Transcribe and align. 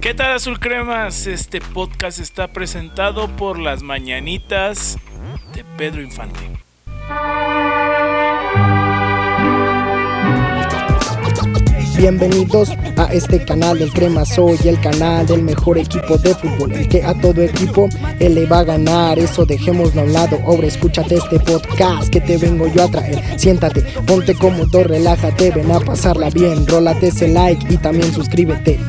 ¿Qué 0.00 0.14
tal 0.14 0.32
Azul 0.32 0.58
Cremas? 0.58 1.26
Este 1.26 1.60
podcast 1.60 2.20
está 2.20 2.48
presentado 2.48 3.28
por 3.36 3.58
las 3.58 3.82
mañanitas 3.82 4.96
de 5.54 5.62
Pedro 5.76 6.00
Infante. 6.00 6.40
Bienvenidos 11.98 12.70
a 12.96 13.12
este 13.12 13.44
canal 13.44 13.78
del 13.78 13.92
Crema 13.92 14.24
Soy, 14.24 14.56
el 14.64 14.80
canal 14.80 15.26
del 15.26 15.42
mejor 15.42 15.76
equipo 15.76 16.16
de 16.16 16.34
fútbol, 16.34 16.72
el 16.72 16.88
que 16.88 17.02
a 17.02 17.12
todo 17.12 17.42
equipo 17.42 17.90
él 18.20 18.36
le 18.36 18.46
va 18.46 18.60
a 18.60 18.64
ganar. 18.64 19.18
Eso 19.18 19.44
dejémoslo 19.44 20.00
a 20.00 20.04
un 20.04 20.14
lado. 20.14 20.40
Ahora 20.46 20.66
escúchate 20.66 21.16
este 21.16 21.38
podcast 21.40 22.08
que 22.08 22.22
te 22.22 22.38
vengo 22.38 22.68
yo 22.68 22.84
a 22.84 22.88
traer. 22.88 23.38
Siéntate, 23.38 23.82
ponte 24.06 24.34
cómodo, 24.34 24.82
relájate, 24.82 25.50
ven 25.50 25.70
a 25.70 25.78
pasarla 25.78 26.30
bien. 26.30 26.66
Rólate 26.66 27.08
ese 27.08 27.28
like 27.28 27.66
y 27.68 27.76
también 27.76 28.10
suscríbete. 28.14 28.80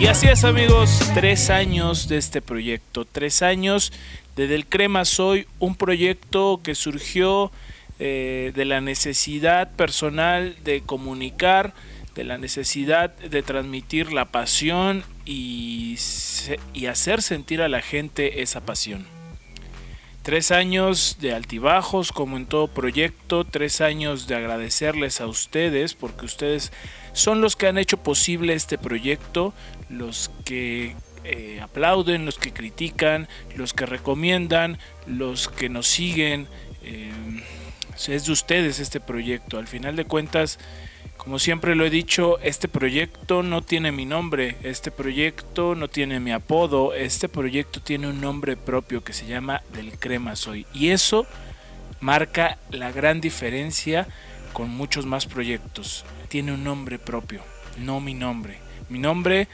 Y 0.00 0.06
así 0.06 0.28
es 0.28 0.44
amigos, 0.44 1.00
tres 1.12 1.50
años 1.50 2.06
de 2.06 2.18
este 2.18 2.40
proyecto, 2.40 3.04
tres 3.04 3.42
años 3.42 3.92
de 4.36 4.46
Del 4.46 4.64
Crema 4.64 5.04
Soy, 5.04 5.48
un 5.58 5.74
proyecto 5.74 6.60
que 6.62 6.76
surgió 6.76 7.50
eh, 7.98 8.52
de 8.54 8.64
la 8.64 8.80
necesidad 8.80 9.72
personal 9.72 10.54
de 10.62 10.82
comunicar, 10.82 11.74
de 12.14 12.22
la 12.22 12.38
necesidad 12.38 13.10
de 13.10 13.42
transmitir 13.42 14.12
la 14.12 14.26
pasión 14.26 15.02
y 15.24 15.96
hacer 16.88 17.20
sentir 17.20 17.60
a 17.60 17.68
la 17.68 17.82
gente 17.82 18.40
esa 18.40 18.60
pasión. 18.60 19.17
Tres 20.28 20.50
años 20.50 21.16
de 21.22 21.32
altibajos 21.32 22.12
como 22.12 22.36
en 22.36 22.44
todo 22.44 22.68
proyecto, 22.68 23.44
tres 23.44 23.80
años 23.80 24.26
de 24.26 24.34
agradecerles 24.34 25.22
a 25.22 25.26
ustedes 25.26 25.94
porque 25.94 26.26
ustedes 26.26 26.70
son 27.14 27.40
los 27.40 27.56
que 27.56 27.66
han 27.66 27.78
hecho 27.78 27.96
posible 27.96 28.52
este 28.52 28.76
proyecto, 28.76 29.54
los 29.88 30.30
que 30.44 30.94
eh, 31.24 31.60
aplauden, 31.62 32.26
los 32.26 32.36
que 32.36 32.52
critican, 32.52 33.26
los 33.56 33.72
que 33.72 33.86
recomiendan, 33.86 34.76
los 35.06 35.48
que 35.48 35.70
nos 35.70 35.86
siguen. 35.86 36.46
Eh, 36.82 37.10
es 38.06 38.26
de 38.26 38.32
ustedes 38.32 38.80
este 38.80 39.00
proyecto. 39.00 39.56
Al 39.56 39.66
final 39.66 39.96
de 39.96 40.04
cuentas, 40.04 40.58
como 41.18 41.38
siempre 41.40 41.74
lo 41.74 41.84
he 41.84 41.90
dicho, 41.90 42.38
este 42.38 42.68
proyecto 42.68 43.42
no 43.42 43.60
tiene 43.60 43.92
mi 43.92 44.06
nombre, 44.06 44.56
este 44.62 44.90
proyecto 44.90 45.74
no 45.74 45.88
tiene 45.88 46.20
mi 46.20 46.30
apodo, 46.30 46.94
este 46.94 47.28
proyecto 47.28 47.80
tiene 47.80 48.08
un 48.08 48.20
nombre 48.20 48.56
propio 48.56 49.02
que 49.02 49.12
se 49.12 49.26
llama 49.26 49.62
Del 49.74 49.98
Crema 49.98 50.36
Soy. 50.36 50.64
Y 50.72 50.88
eso 50.88 51.26
marca 52.00 52.56
la 52.70 52.92
gran 52.92 53.20
diferencia 53.20 54.06
con 54.52 54.70
muchos 54.70 55.06
más 55.06 55.26
proyectos. 55.26 56.06
Tiene 56.28 56.52
un 56.52 56.62
nombre 56.62 56.98
propio, 56.98 57.42
no 57.78 58.00
mi 58.00 58.14
nombre. 58.14 58.60
Mi 58.88 59.00
nombre 59.00 59.48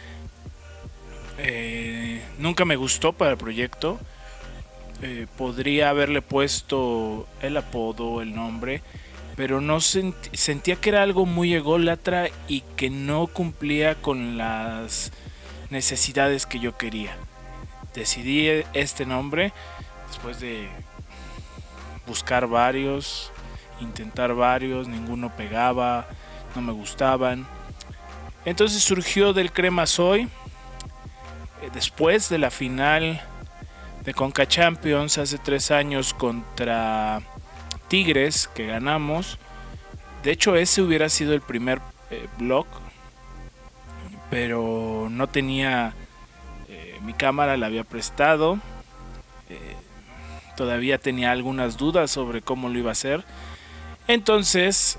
eh, 1.39 2.23
nunca 2.39 2.67
me 2.67 2.77
gustó 2.77 3.15
para 3.15 3.33
el 3.33 3.39
proyecto. 3.39 3.99
Eh, 5.03 5.27
podría 5.37 5.89
haberle 5.89 6.21
puesto 6.21 7.27
el 7.41 7.57
apodo, 7.57 8.21
el 8.21 8.35
nombre 8.35 8.83
pero 9.37 9.61
no 9.61 9.81
sentía 9.81 10.77
que 10.77 10.91
era 10.91 11.03
algo 11.03 11.27
muy 11.27 11.55
ególatra 11.55 12.29
y 12.47 12.61
que 12.77 12.91
no 12.91 13.27
cumplía 13.27 13.97
con 13.97 14.39
las 14.39 15.13
necesidades 15.71 16.47
que 16.47 16.61
yo 16.61 16.77
quería. 16.77 17.17
Decidí 17.95 18.65
este 18.73 19.07
nombre 19.07 19.53
después 20.09 20.41
de 20.41 20.69
buscar 22.07 22.47
varios, 22.47 23.33
intentar 23.81 24.35
varios, 24.35 24.87
ninguno 24.87 25.35
pegaba, 25.35 26.07
no 26.55 26.63
me 26.63 26.73
gustaban. 26.73 27.47
Entonces 28.45 28.83
surgió 28.83 29.33
del 29.33 29.53
Crema 29.53 29.87
Soy 29.87 30.23
eh, 30.23 31.71
después 31.73 32.29
de 32.29 32.39
la 32.39 32.51
final 32.51 33.21
de 34.05 34.15
Conca 34.15 34.47
Champions 34.47 35.19
hace 35.19 35.39
tres 35.39 35.71
años 35.71 36.13
contra 36.13 37.23
Tigres 37.89 38.49
que 38.55 38.67
ganamos. 38.67 39.39
De 40.23 40.33
hecho, 40.33 40.57
ese 40.57 40.83
hubiera 40.83 41.09
sido 41.09 41.35
el 41.35 41.43
primer 41.43 41.81
eh, 42.11 42.29
blog, 42.39 42.67
pero 44.31 45.09
no 45.11 45.27
tenía 45.29 45.93
eh, 46.69 46.99
mi 47.03 47.13
cámara, 47.13 47.57
la 47.57 47.67
había 47.67 47.85
prestado. 47.85 48.59
Eh, 49.51 49.77
todavía 50.57 50.99
tenía 50.99 51.31
algunas 51.31 51.77
dudas 51.77 52.11
sobre 52.11 52.41
cómo 52.41 52.69
lo 52.69 52.79
iba 52.79 52.91
a 52.91 52.93
hacer. 52.93 53.23
Entonces, 54.09 54.99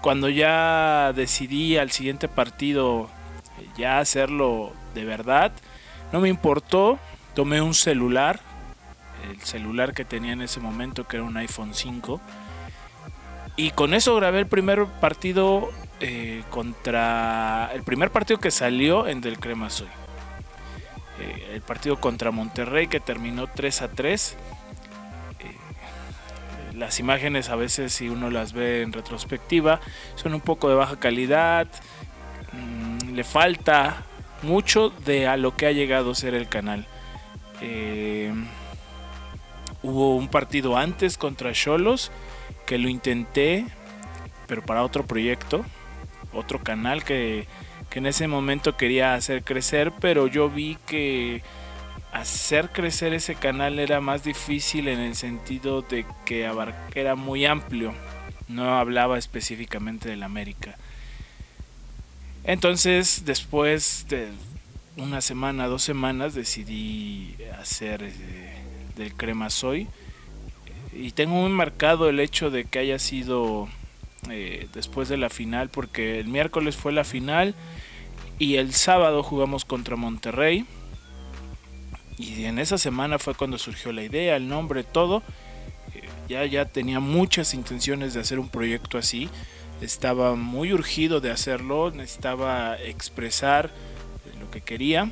cuando 0.00 0.28
ya 0.28 1.12
decidí 1.14 1.76
al 1.76 1.90
siguiente 1.90 2.28
partido 2.28 3.10
ya 3.76 3.98
hacerlo 3.98 4.72
de 4.94 5.04
verdad, 5.04 5.52
no 6.12 6.20
me 6.20 6.28
importó. 6.28 6.98
Tomé 7.34 7.60
un 7.60 7.74
celular 7.74 8.40
el 9.28 9.40
celular 9.42 9.94
que 9.94 10.04
tenía 10.04 10.32
en 10.32 10.42
ese 10.42 10.60
momento, 10.60 11.06
que 11.06 11.16
era 11.16 11.24
un 11.24 11.36
iPhone 11.36 11.74
5. 11.74 12.20
Y 13.56 13.72
con 13.72 13.92
eso 13.92 14.14
grabé 14.16 14.38
el 14.38 14.46
primer 14.46 14.86
partido 14.86 15.70
eh, 16.00 16.44
contra. 16.48 17.70
El 17.74 17.82
primer 17.82 18.10
partido 18.10 18.38
que 18.38 18.52
salió 18.52 19.08
en 19.08 19.20
Del 19.20 19.40
Crema 19.40 19.68
Soy. 19.68 19.88
Eh, 21.20 21.50
el 21.54 21.60
partido 21.62 22.00
contra 22.00 22.30
Monterrey 22.30 22.86
que 22.86 23.00
terminó 23.00 23.48
3 23.48 23.82
a 23.82 23.88
3. 23.88 24.36
Eh, 25.40 26.76
las 26.76 27.00
imágenes 27.00 27.48
a 27.48 27.56
veces 27.56 27.92
si 27.92 28.08
uno 28.08 28.30
las 28.30 28.52
ve 28.52 28.82
en 28.82 28.92
retrospectiva 28.92 29.80
son 30.14 30.34
un 30.34 30.40
poco 30.40 30.68
de 30.68 30.76
baja 30.76 31.00
calidad. 31.00 31.66
Mm, 32.52 33.14
le 33.14 33.24
falta 33.24 34.04
mucho 34.42 34.90
de 34.90 35.26
a 35.26 35.36
lo 35.36 35.56
que 35.56 35.66
ha 35.66 35.72
llegado 35.72 36.12
a 36.12 36.14
ser 36.14 36.34
el 36.34 36.48
canal. 36.48 36.86
Hubo 39.88 40.16
un 40.16 40.28
partido 40.28 40.76
antes 40.76 41.16
contra 41.16 41.54
Cholos 41.54 42.10
que 42.66 42.76
lo 42.76 42.90
intenté, 42.90 43.64
pero 44.46 44.60
para 44.62 44.82
otro 44.82 45.06
proyecto, 45.06 45.64
otro 46.34 46.62
canal 46.62 47.04
que, 47.04 47.46
en 47.92 48.04
ese 48.04 48.28
momento 48.28 48.76
quería 48.76 49.14
hacer 49.14 49.42
crecer, 49.42 49.94
pero 49.98 50.26
yo 50.26 50.50
vi 50.50 50.76
que 50.86 51.42
hacer 52.12 52.68
crecer 52.68 53.14
ese 53.14 53.34
canal 53.34 53.78
era 53.78 54.02
más 54.02 54.22
difícil 54.22 54.88
en 54.88 55.00
el 55.00 55.16
sentido 55.16 55.80
de 55.80 56.04
que 56.26 56.46
era 56.94 57.14
muy 57.14 57.46
amplio, 57.46 57.94
no 58.46 58.78
hablaba 58.78 59.16
específicamente 59.16 60.10
del 60.10 60.22
América. 60.22 60.76
Entonces, 62.44 63.22
después 63.24 64.04
de 64.10 64.28
una 64.98 65.22
semana, 65.22 65.66
dos 65.66 65.82
semanas, 65.82 66.34
decidí 66.34 67.36
hacer 67.58 68.02
eh, 68.02 68.57
del 68.98 69.14
Crema 69.14 69.48
Soy. 69.48 69.88
Y 70.92 71.12
tengo 71.12 71.36
muy 71.36 71.50
marcado 71.50 72.08
el 72.08 72.20
hecho 72.20 72.50
de 72.50 72.64
que 72.64 72.80
haya 72.80 72.98
sido 72.98 73.68
eh, 74.30 74.68
después 74.74 75.08
de 75.08 75.16
la 75.16 75.30
final, 75.30 75.68
porque 75.68 76.18
el 76.18 76.26
miércoles 76.26 76.76
fue 76.76 76.92
la 76.92 77.04
final 77.04 77.54
y 78.38 78.56
el 78.56 78.74
sábado 78.74 79.22
jugamos 79.22 79.64
contra 79.64 79.96
Monterrey. 79.96 80.66
Y 82.18 82.44
en 82.44 82.58
esa 82.58 82.78
semana 82.78 83.18
fue 83.18 83.34
cuando 83.34 83.58
surgió 83.58 83.92
la 83.92 84.02
idea, 84.02 84.36
el 84.36 84.48
nombre, 84.48 84.82
todo. 84.82 85.22
Eh, 85.94 86.02
ya, 86.28 86.44
ya 86.46 86.64
tenía 86.64 87.00
muchas 87.00 87.54
intenciones 87.54 88.12
de 88.12 88.20
hacer 88.20 88.40
un 88.40 88.48
proyecto 88.48 88.98
así. 88.98 89.28
Estaba 89.80 90.34
muy 90.34 90.72
urgido 90.72 91.20
de 91.20 91.30
hacerlo, 91.30 91.92
necesitaba 91.92 92.76
expresar 92.76 93.70
lo 94.40 94.50
que 94.50 94.60
quería 94.60 95.10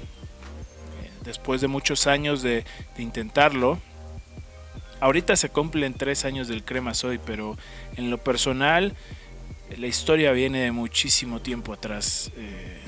después 1.26 1.60
de 1.60 1.69
muchos 1.69 2.06
años 2.06 2.41
de, 2.41 2.64
intentarlo. 2.97 3.78
Ahorita 5.00 5.37
se 5.37 5.50
cumplen 5.50 5.92
tres 5.92 6.25
años 6.25 6.48
del 6.48 6.64
Crema 6.64 6.94
Soy, 6.94 7.19
pero 7.19 7.59
en 7.97 8.10
lo 8.10 8.16
personal 8.16 8.94
la 9.76 9.87
historia 9.87 10.32
viene 10.32 10.60
de 10.60 10.72
muchísimo 10.72 11.42
tiempo 11.42 11.75
atrás. 11.75 12.32
Eh, 12.37 12.81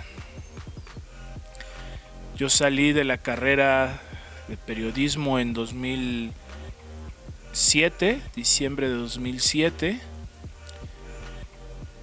yo 2.37 2.49
salí 2.49 2.93
de 2.93 3.05
la 3.05 3.19
carrera 3.19 4.01
de 4.47 4.57
periodismo 4.57 5.39
en 5.39 5.53
2007, 5.53 8.23
diciembre 8.35 8.89
de 8.89 8.95
2007. 8.95 10.01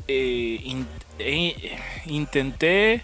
Eh, 0.07 0.85
eh, 1.17 1.79
intenté 2.05 3.01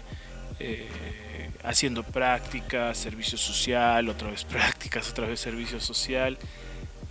haciendo 1.64 2.02
prácticas, 2.02 2.98
servicio 2.98 3.38
social, 3.38 4.08
otra 4.08 4.30
vez 4.30 4.44
prácticas, 4.50 5.10
otra 5.10 5.26
vez 5.26 5.40
servicio 5.40 5.80
social. 5.80 6.38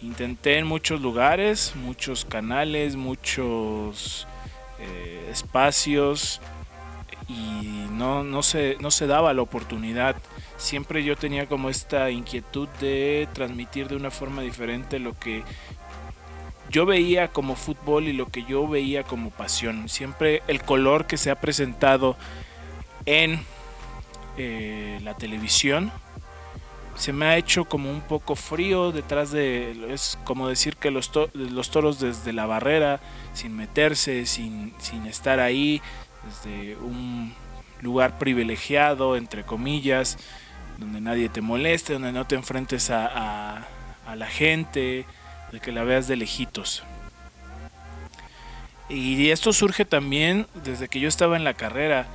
Intenté 0.01 0.57
en 0.57 0.65
muchos 0.65 0.99
lugares, 1.01 1.73
muchos 1.75 2.25
canales, 2.25 2.95
muchos 2.95 4.27
eh, 4.79 5.29
espacios 5.31 6.41
y 7.27 7.87
no, 7.91 8.23
no, 8.23 8.41
se, 8.41 8.77
no 8.79 8.89
se 8.89 9.05
daba 9.05 9.33
la 9.33 9.43
oportunidad. 9.43 10.15
Siempre 10.57 11.03
yo 11.03 11.15
tenía 11.15 11.47
como 11.47 11.69
esta 11.69 12.09
inquietud 12.09 12.67
de 12.79 13.27
transmitir 13.33 13.87
de 13.87 13.95
una 13.95 14.11
forma 14.11 14.41
diferente 14.41 14.97
lo 14.97 15.17
que 15.17 15.43
yo 16.71 16.85
veía 16.85 17.27
como 17.27 17.55
fútbol 17.55 18.07
y 18.07 18.13
lo 18.13 18.27
que 18.27 18.43
yo 18.43 18.67
veía 18.67 19.03
como 19.03 19.29
pasión. 19.29 19.87
Siempre 19.89 20.41
el 20.47 20.61
color 20.63 21.05
que 21.05 21.17
se 21.17 21.29
ha 21.29 21.35
presentado 21.35 22.17
en 23.05 23.39
eh, 24.37 24.99
la 25.03 25.15
televisión. 25.15 25.91
Se 26.95 27.13
me 27.13 27.25
ha 27.25 27.37
hecho 27.37 27.65
como 27.65 27.89
un 27.89 28.01
poco 28.01 28.35
frío 28.35 28.91
detrás 28.91 29.31
de... 29.31 29.93
Es 29.93 30.19
como 30.23 30.47
decir 30.47 30.75
que 30.75 30.91
los, 30.91 31.11
los 31.33 31.71
toros 31.71 31.99
desde 31.99 32.33
la 32.33 32.45
barrera, 32.45 32.99
sin 33.33 33.55
meterse, 33.55 34.25
sin, 34.25 34.73
sin 34.79 35.05
estar 35.07 35.39
ahí, 35.39 35.81
desde 36.23 36.75
un 36.77 37.33
lugar 37.81 38.17
privilegiado, 38.17 39.15
entre 39.15 39.43
comillas, 39.43 40.17
donde 40.77 41.01
nadie 41.01 41.29
te 41.29 41.41
moleste, 41.41 41.93
donde 41.93 42.11
no 42.11 42.25
te 42.25 42.35
enfrentes 42.35 42.89
a, 42.89 43.67
a, 44.05 44.15
la 44.15 44.27
gente, 44.27 45.05
de 45.51 45.59
que 45.59 45.71
la 45.71 45.83
veas 45.83 46.07
de 46.07 46.15
lejitos. 46.15 46.83
Y 48.89 49.29
esto 49.29 49.53
surge 49.53 49.85
también 49.85 50.47
desde 50.63 50.89
que 50.89 50.99
yo 50.99 51.07
estaba 51.07 51.37
en 51.37 51.43
la 51.43 51.53
carrera. 51.53 52.07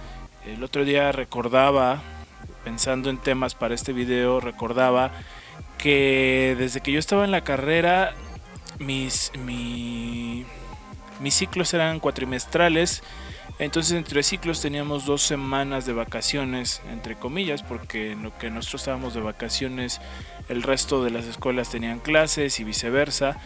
El 0.47 0.63
otro 0.63 0.85
día 0.85 1.13
recordaba, 1.13 2.03
pensando 2.65 3.11
en 3.11 3.19
temas 3.19 3.55
para 3.55 3.75
este 3.75 3.93
video, 3.93 4.41
recordaba 4.41 5.13
que 5.79 6.57
desde 6.59 6.81
que 6.81 6.93
yo 6.93 6.99
estaba 6.99 7.25
en 7.25 7.31
la 7.31 7.43
carrera, 7.43 8.15
mis, 8.79 9.33
mis 9.45 10.45
ciclos 11.35 11.75
eran 11.75 12.01
cuatrimestrales 12.01 13.03
entonces 13.59 13.97
entre 13.97 14.23
ciclos 14.23 14.61
teníamos 14.61 15.07
dos 15.07 15.23
semanas 15.23 15.87
de 15.87 15.95
vacaciones, 15.95 16.83
entre 16.91 17.17
comillas, 17.17 17.63
porque 17.63 18.13
en 18.13 18.23
lo 18.23 18.37
que 18.37 18.51
nosotros 18.51 18.83
estábamos 18.83 19.15
de 19.15 19.21
vacaciones, 19.21 20.01
el 20.51 20.63
resto 20.63 21.03
de 21.03 21.11
las 21.11 21.25
escuelas 21.25 21.71
tenían 21.71 21.99
clases 22.01 22.61
y 22.61 22.65
viceversa. 22.65 23.39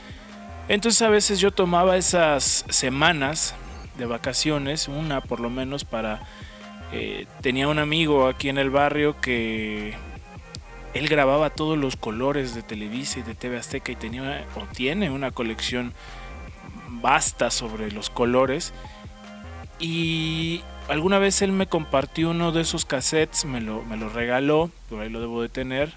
Entonces 0.69 1.03
a 1.03 1.11
veces 1.11 1.39
yo 1.39 1.53
tomaba 1.53 1.97
esas 1.97 2.65
semanas 2.69 3.55
de 3.99 4.07
vacaciones, 4.07 4.89
una 4.89 5.21
por 5.21 5.41
lo 5.41 5.51
menos 5.51 5.85
para... 5.85 6.23
Eh, 6.93 7.27
tenía 7.41 7.69
un 7.69 7.79
amigo 7.79 8.27
aquí 8.27 8.49
en 8.49 8.59
el 8.59 8.71
barrio 8.71 9.21
que 9.21 9.95
él 10.93 11.09
grababa 11.09 11.51
todos 11.51 11.79
los 11.79 11.97
colores 11.97 12.55
de 12.55 12.63
Televisa 12.63 13.21
y 13.21 13.23
de 13.23 13.35
TV 13.35 13.59
Azteca 13.59 13.93
y 13.93 13.97
tenía 13.97 14.45
o 14.57 14.65
tiene 14.75 15.11
una 15.11 15.31
colección 15.31 15.93
vasta 16.89 17.51
sobre 17.51 17.93
los 17.93 18.11
colores 18.11 18.73
y 19.79 20.63
alguna 20.89 21.19
vez 21.19 21.41
él 21.43 21.53
me 21.53 21.67
compartió 21.67 22.31
uno 22.31 22.53
de 22.53 22.61
esos 22.63 22.85
cassettes, 22.85 23.45
me 23.45 23.61
lo, 23.61 23.83
me 23.83 23.97
lo 23.97 24.09
regaló, 24.09 24.71
por 24.89 25.01
ahí 25.01 25.09
lo 25.09 25.21
debo 25.21 25.41
de 25.43 25.49
tener, 25.49 25.93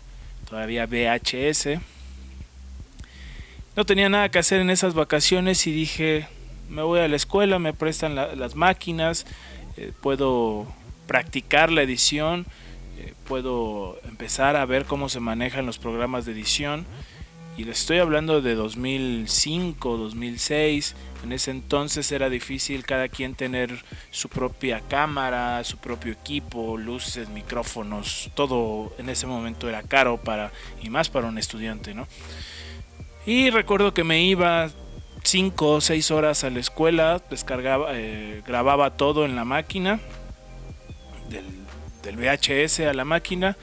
todavía 0.49 0.85
VHS. 0.85 1.79
No 3.75 3.85
tenía 3.85 4.07
nada 4.07 4.29
que 4.29 4.39
hacer 4.39 4.61
en 4.61 4.69
esas 4.69 4.93
vacaciones 4.93 5.65
y 5.67 5.71
dije, 5.71 6.27
me 6.69 6.83
voy 6.83 6.99
a 6.99 7.07
la 7.07 7.15
escuela, 7.15 7.59
me 7.59 7.73
prestan 7.73 8.15
las 8.15 8.55
máquinas, 8.55 9.25
eh, 9.75 9.91
puedo 9.99 10.67
practicar 11.07 11.71
la 11.71 11.81
edición, 11.81 12.45
eh, 12.97 13.13
puedo 13.27 13.99
empezar 14.05 14.55
a 14.55 14.65
ver 14.65 14.85
cómo 14.85 15.09
se 15.09 15.19
manejan 15.19 15.65
los 15.65 15.77
programas 15.77 16.25
de 16.25 16.33
edición. 16.33 16.85
Y 17.55 17.65
les 17.65 17.81
estoy 17.81 17.99
hablando 17.99 18.41
de 18.41 18.55
2005, 18.55 19.97
2006. 19.97 20.95
En 21.23 21.31
ese 21.31 21.51
entonces 21.51 22.11
era 22.11 22.29
difícil 22.29 22.83
cada 22.83 23.09
quien 23.09 23.35
tener 23.35 23.83
su 24.09 24.27
propia 24.27 24.81
cámara, 24.81 25.63
su 25.63 25.77
propio 25.77 26.13
equipo, 26.13 26.77
luces, 26.77 27.29
micrófonos. 27.29 28.31
Todo 28.33 28.91
en 28.97 29.09
ese 29.09 29.27
momento 29.27 29.69
era 29.69 29.83
caro 29.83 30.17
para 30.17 30.51
y 30.81 30.89
más 30.89 31.09
para 31.09 31.27
un 31.27 31.37
estudiante, 31.37 31.93
¿no? 31.93 32.07
Y 33.25 33.51
recuerdo 33.51 33.93
que 33.93 34.03
me 34.03 34.23
iba 34.23 34.69
5 35.23 35.69
o 35.69 35.79
6 35.79 36.11
horas 36.11 36.43
a 36.43 36.49
la 36.49 36.59
escuela, 36.59 37.21
descargaba, 37.29 37.89
eh, 37.91 38.41
grababa 38.45 38.97
todo 38.97 39.25
en 39.25 39.35
la 39.35 39.45
máquina, 39.45 39.99
del, 41.29 41.45
del 42.03 42.17
VHS 42.17 42.81
a 42.81 42.93
la 42.93 43.05
máquina 43.05 43.57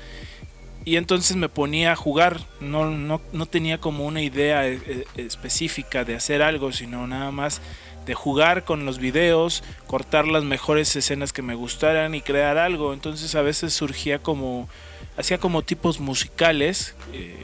y 0.84 0.96
entonces 0.96 1.36
me 1.36 1.48
ponía 1.48 1.92
a 1.92 1.96
jugar, 1.96 2.40
no, 2.60 2.90
no, 2.90 3.20
no 3.32 3.46
tenía 3.46 3.78
como 3.78 4.06
una 4.06 4.22
idea 4.22 4.66
eh, 4.66 4.80
eh, 4.86 5.04
específica 5.16 6.04
de 6.04 6.14
hacer 6.14 6.42
algo, 6.42 6.72
sino 6.72 7.06
nada 7.06 7.30
más 7.30 7.60
de 8.06 8.14
jugar 8.14 8.64
con 8.64 8.86
los 8.86 8.98
videos, 8.98 9.62
cortar 9.86 10.26
las 10.26 10.42
mejores 10.42 10.96
escenas 10.96 11.34
que 11.34 11.42
me 11.42 11.54
gustaran 11.54 12.14
y 12.14 12.22
crear 12.22 12.56
algo. 12.56 12.94
Entonces 12.94 13.34
a 13.34 13.42
veces 13.42 13.74
surgía 13.74 14.20
como, 14.20 14.70
hacía 15.18 15.36
como 15.36 15.62
tipos 15.62 16.00
musicales 16.00 16.94
eh, 17.12 17.36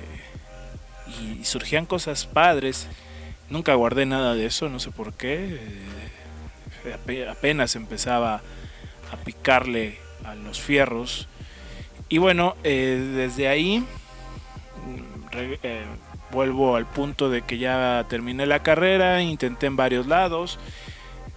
y 1.21 1.45
surgían 1.45 1.85
cosas 1.85 2.25
padres. 2.25 2.89
Nunca 3.51 3.75
guardé 3.75 4.07
nada 4.07 4.35
de 4.35 4.47
eso, 4.47 4.71
no 4.71 4.81
sé 4.81 4.91
por 4.91 5.13
qué. 5.13 5.61
apenas 7.31 7.77
empezaba 7.77 8.41
a 9.13 9.17
picarle 9.25 10.06
a 10.27 10.35
los 10.35 10.61
fierros. 10.61 11.29
Y 12.09 12.19
bueno, 12.19 12.57
eh, 12.63 13.13
desde 13.15 13.49
ahí 13.49 13.85
eh, 15.33 15.85
vuelvo 16.31 16.77
al 16.77 16.87
punto 16.87 17.31
de 17.31 17.43
que 17.43 17.59
ya 17.59 18.05
terminé 18.09 18.47
la 18.47 18.63
carrera, 18.63 19.23
intenté 19.23 19.67
en 19.67 19.77
varios 19.77 20.07
lados, 20.07 20.59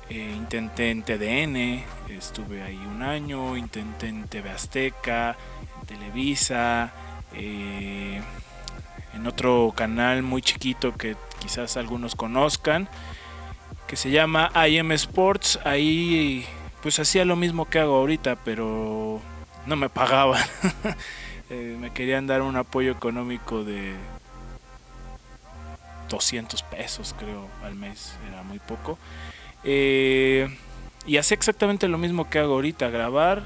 eh, 0.09 0.33
intenté 0.35 0.91
en 0.91 1.03
TDN, 1.03 1.83
estuve 2.09 2.61
ahí 2.61 2.77
un 2.77 3.01
año, 3.01 3.57
intenté 3.57 4.07
en 4.07 4.27
TV 4.27 4.49
Azteca, 4.49 5.37
en 5.81 5.87
Televisa, 5.87 6.93
en 7.33 9.27
otro 9.27 9.73
canal 9.75 10.23
muy 10.23 10.41
chiquito 10.41 10.95
que 10.95 11.15
quizás 11.39 11.77
algunos 11.77 12.15
conozcan, 12.15 12.89
que 13.87 13.95
se 13.95 14.11
llama 14.11 14.51
IM 14.67 14.91
Sports, 14.91 15.59
ahí 15.63 16.45
pues 16.81 16.99
hacía 16.99 17.25
lo 17.25 17.35
mismo 17.35 17.69
que 17.69 17.79
hago 17.79 17.95
ahorita, 17.95 18.37
pero 18.43 19.21
no 19.65 19.75
me 19.75 19.89
pagaban. 19.89 20.43
Eh, 21.51 21.75
me 21.79 21.91
querían 21.91 22.27
dar 22.27 22.43
un 22.43 22.55
apoyo 22.57 22.91
económico 22.91 23.63
de 23.63 23.95
200 26.07 26.61
pesos, 26.61 27.15
creo, 27.17 27.47
al 27.63 27.73
mes. 27.73 28.13
Era 28.27 28.43
muy 28.43 28.59
poco. 28.59 28.99
Eh, 29.63 30.47
y 31.07 31.17
hacía 31.17 31.35
exactamente 31.35 31.87
lo 31.87 31.97
mismo 31.97 32.29
que 32.29 32.37
hago 32.37 32.53
ahorita, 32.53 32.89
grabar, 32.89 33.41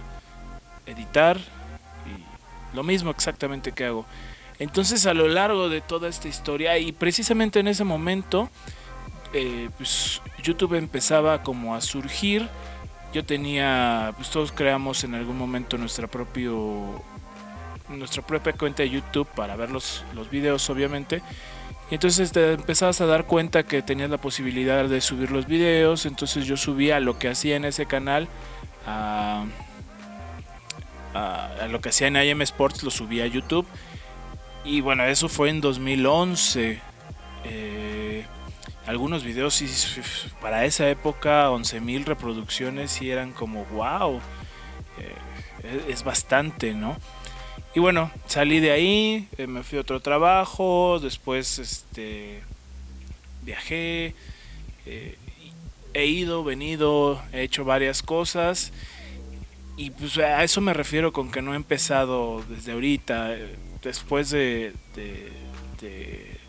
editar, 0.85 1.37
y 1.37 2.75
lo 2.75 2.83
mismo 2.83 3.09
exactamente 3.09 3.71
que 3.71 3.85
hago. 3.85 4.05
Entonces 4.59 5.05
a 5.05 5.13
lo 5.13 5.29
largo 5.29 5.69
de 5.69 5.79
toda 5.79 6.09
esta 6.09 6.27
historia, 6.27 6.77
y 6.77 6.91
precisamente 6.91 7.61
en 7.61 7.69
ese 7.69 7.85
momento, 7.85 8.49
eh, 9.33 9.69
pues, 9.77 10.21
YouTube 10.43 10.75
empezaba 10.75 11.41
como 11.41 11.73
a 11.73 11.79
surgir 11.79 12.49
yo 13.13 13.23
tenía, 13.23 14.13
pues 14.17 14.29
todos 14.29 14.51
creamos 14.51 15.03
en 15.03 15.15
algún 15.15 15.37
momento 15.37 15.77
nuestra 15.77 16.07
propio 16.07 17.01
nuestra 17.89 18.25
propia 18.25 18.53
cuenta 18.53 18.81
de 18.81 18.89
YouTube 18.89 19.27
para 19.35 19.55
ver 19.55 19.69
los, 19.69 20.03
los 20.15 20.29
videos 20.29 20.67
obviamente. 20.69 21.21
Y 21.91 21.95
entonces 21.95 22.31
te 22.31 22.53
empezabas 22.53 23.01
a 23.01 23.05
dar 23.05 23.25
cuenta 23.25 23.63
que 23.63 23.81
tenías 23.83 24.09
la 24.09 24.17
posibilidad 24.17 24.87
de 24.87 25.01
subir 25.01 25.29
los 25.31 25.45
videos. 25.45 26.05
Entonces 26.05 26.45
yo 26.45 26.57
subía 26.57 26.99
lo 26.99 27.19
que 27.19 27.29
hacía 27.29 27.55
en 27.55 27.65
ese 27.65 27.85
canal 27.85 28.27
a, 28.87 29.45
a, 31.13 31.67
lo 31.69 31.81
que 31.81 31.89
hacía 31.89 32.07
en 32.07 32.15
IM 32.15 32.41
Sports 32.41 32.83
lo 32.83 32.89
subía 32.89 33.25
a 33.25 33.27
YouTube. 33.27 33.67
Y 34.65 34.81
bueno 34.81 35.03
eso 35.05 35.29
fue 35.29 35.49
en 35.49 35.61
2011 35.61 36.81
eh, 37.43 38.25
algunos 38.85 39.23
videos 39.23 39.61
y 39.61 39.69
para 40.41 40.65
esa 40.65 40.89
época 40.89 41.49
11.000 41.49 42.03
reproducciones 42.03 43.01
y 43.01 43.11
eran 43.11 43.31
como 43.31 43.65
wow 43.65 44.19
eh, 45.63 45.83
es 45.87 46.03
bastante 46.03 46.73
no 46.73 46.97
y 47.73 47.79
bueno 47.79 48.11
salí 48.27 48.59
de 48.59 48.71
ahí 48.71 49.27
eh, 49.37 49.47
me 49.47 49.63
fui 49.63 49.77
a 49.77 49.81
otro 49.81 50.01
trabajo 50.01 50.99
después 51.01 51.59
este 51.59 52.41
viajé 53.43 54.15
eh, 54.85 55.17
he 55.93 56.05
ido 56.05 56.43
venido 56.43 57.21
he 57.31 57.43
hecho 57.43 57.63
varias 57.63 58.03
cosas 58.03 58.73
y 59.77 59.91
pues 59.91 60.17
a 60.17 60.43
eso 60.43 60.59
me 60.59 60.73
refiero 60.73 61.13
con 61.13 61.31
que 61.31 61.41
no 61.41 61.53
he 61.53 61.55
empezado 61.55 62.43
desde 62.49 62.73
ahorita 62.73 63.35
después 63.81 64.29
de 64.29 64.73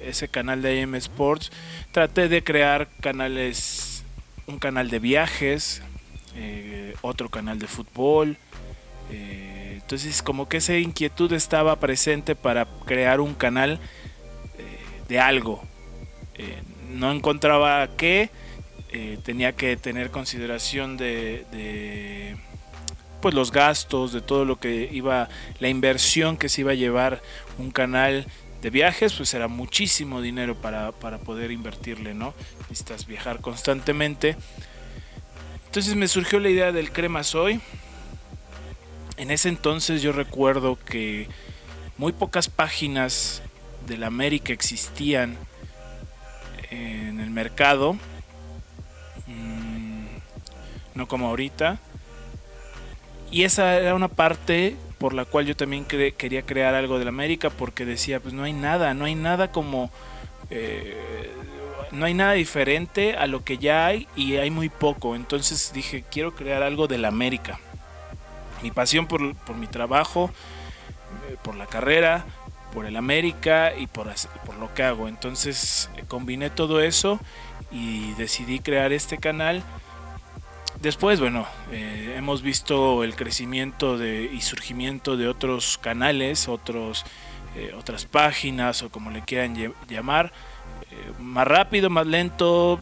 ese 0.06 0.28
canal 0.28 0.62
de 0.62 0.82
AM 0.82 0.94
Sports, 0.96 1.50
traté 1.92 2.28
de 2.28 2.42
crear 2.42 2.88
canales, 3.00 4.04
un 4.46 4.58
canal 4.58 4.90
de 4.90 4.99
viajes, 4.99 5.82
eh, 6.37 6.94
otro 7.02 7.28
canal 7.28 7.58
de 7.58 7.66
fútbol. 7.66 8.37
Eh, 9.11 9.78
entonces 9.80 10.23
como 10.23 10.49
que 10.49 10.58
esa 10.58 10.76
inquietud 10.76 11.32
estaba 11.32 11.78
presente 11.78 12.34
para 12.34 12.66
crear 12.87 13.20
un 13.20 13.34
canal 13.34 13.78
eh, 14.58 14.78
de 15.08 15.20
algo. 15.20 15.62
no 16.92 17.11
encontraba 17.11 17.88
qué, 17.96 18.30
tenía 19.25 19.52
que 19.52 19.76
tener 19.76 20.11
consideración 20.12 20.96
de, 20.96 21.44
de 21.50 22.37
pues 23.25 23.34
los 23.34 23.50
gastos, 23.50 24.12
de 24.12 24.20
todo 24.20 24.44
lo 24.44 24.61
que 24.61 24.88
iba, 24.92 25.30
la 25.58 25.68
inversión 25.68 26.37
que 26.37 26.50
se 26.50 26.61
iba 26.61 26.73
a 26.73 26.75
llevar 26.75 27.23
un 27.58 27.70
canal 27.70 28.26
de 28.64 28.71
viajes, 28.71 29.12
pues 29.12 29.35
era 29.35 29.47
muchísimo 29.47 30.23
dinero 30.23 30.54
para, 30.54 30.90
poder 30.92 31.50
invertirle, 31.50 32.14
¿no? 32.14 32.33
Necesitas 32.71 33.06
viajar 33.06 33.42
constantemente. 33.42 34.37
Entonces 35.66 35.94
me 35.97 36.09
surgió 36.09 36.40
la 36.40 36.49
idea 36.49 36.73
del 36.73 36.90
crema 36.90 37.25
soy. 37.25 37.61
En 39.18 39.30
ese 39.30 39.50
entonces 39.50 40.00
yo 40.00 40.12
recuerdo 40.12 40.78
que 40.83 41.28
muy 41.99 42.12
pocas 42.12 42.49
páginas 42.49 43.42
de 43.87 43.99
la 43.99 44.06
América 44.06 44.54
existían 44.54 45.37
en 46.71 47.21
el 47.21 47.28
mercado, 47.28 47.99
mm, 49.26 50.06
no 50.94 51.06
como 51.06 51.28
ahorita. 51.28 51.80
Y 53.30 53.42
esa 53.42 53.76
era 53.76 53.94
una 53.94 54.09
parte 54.09 54.75
por 55.04 55.12
la 55.12 55.26
cual 55.26 55.44
yo 55.44 55.54
también 55.54 55.84
quería 55.84 56.46
crear 56.46 56.75
algo 56.75 56.99
de 56.99 57.04
la 57.04 57.11
América, 57.11 57.50
porque 57.50 57.84
decía, 57.84 58.20
pues 58.20 58.32
no 58.32 58.42
hay 58.42 58.54
nada, 58.54 58.94
no 58.94 59.04
hay 59.04 59.14
nada 59.14 59.52
como... 59.52 59.90
Eh, 60.49 61.30
no 61.90 62.06
hay 62.06 62.14
nada 62.14 62.32
diferente 62.32 63.14
a 63.14 63.26
lo 63.26 63.44
que 63.44 63.58
ya 63.58 63.84
hay 63.84 64.08
y 64.16 64.37
hay 64.37 64.50
muy 64.50 64.70
poco. 64.70 65.14
Entonces 65.14 65.73
dije, 65.75 66.06
quiero 66.11 66.34
crear 66.34 66.62
algo 66.62 66.87
de 66.87 66.96
la 66.96 67.08
América. 67.08 67.61
Mi 68.62 68.70
pasión 68.70 69.06
por, 69.06 69.20
mi 69.54 69.66
trabajo, 69.66 70.30
eh, 71.28 71.37
por 71.42 71.54
la 71.54 71.66
carrera, 71.66 72.25
por 72.73 72.87
el 72.87 72.96
América 72.96 73.75
y 73.76 73.87
por, 73.87 74.11
por 74.46 74.56
lo 74.56 74.73
que 74.73 74.84
hago. 74.84 75.06
Entonces 75.06 75.90
eh, 75.99 76.04
combiné 76.08 76.49
todo 76.49 76.80
eso 76.80 77.20
y 77.70 78.14
decidí 78.14 78.58
crear 78.58 78.90
este 78.94 79.18
canal. 79.18 79.62
Después, 80.84 81.18
bueno, 81.18 81.46
eh, 81.72 82.14
hemos 82.18 82.42
visto 82.42 83.04
el 83.04 83.16
crecimiento 83.16 83.96
de, 83.96 84.30
y 84.30 84.42
surgimiento 84.42 85.16
de 85.16 85.28
otros 85.28 85.78
canales, 85.78 86.46
otros, 86.46 87.06
otras 87.78 88.04
páginas 88.04 88.82
o 88.82 88.90
como 88.90 89.10
le 89.10 89.22
quieran 89.22 89.56
llamar 89.88 90.30
más 91.18 91.48
rápido, 91.48 91.88
más 91.88 92.06
lento, 92.06 92.80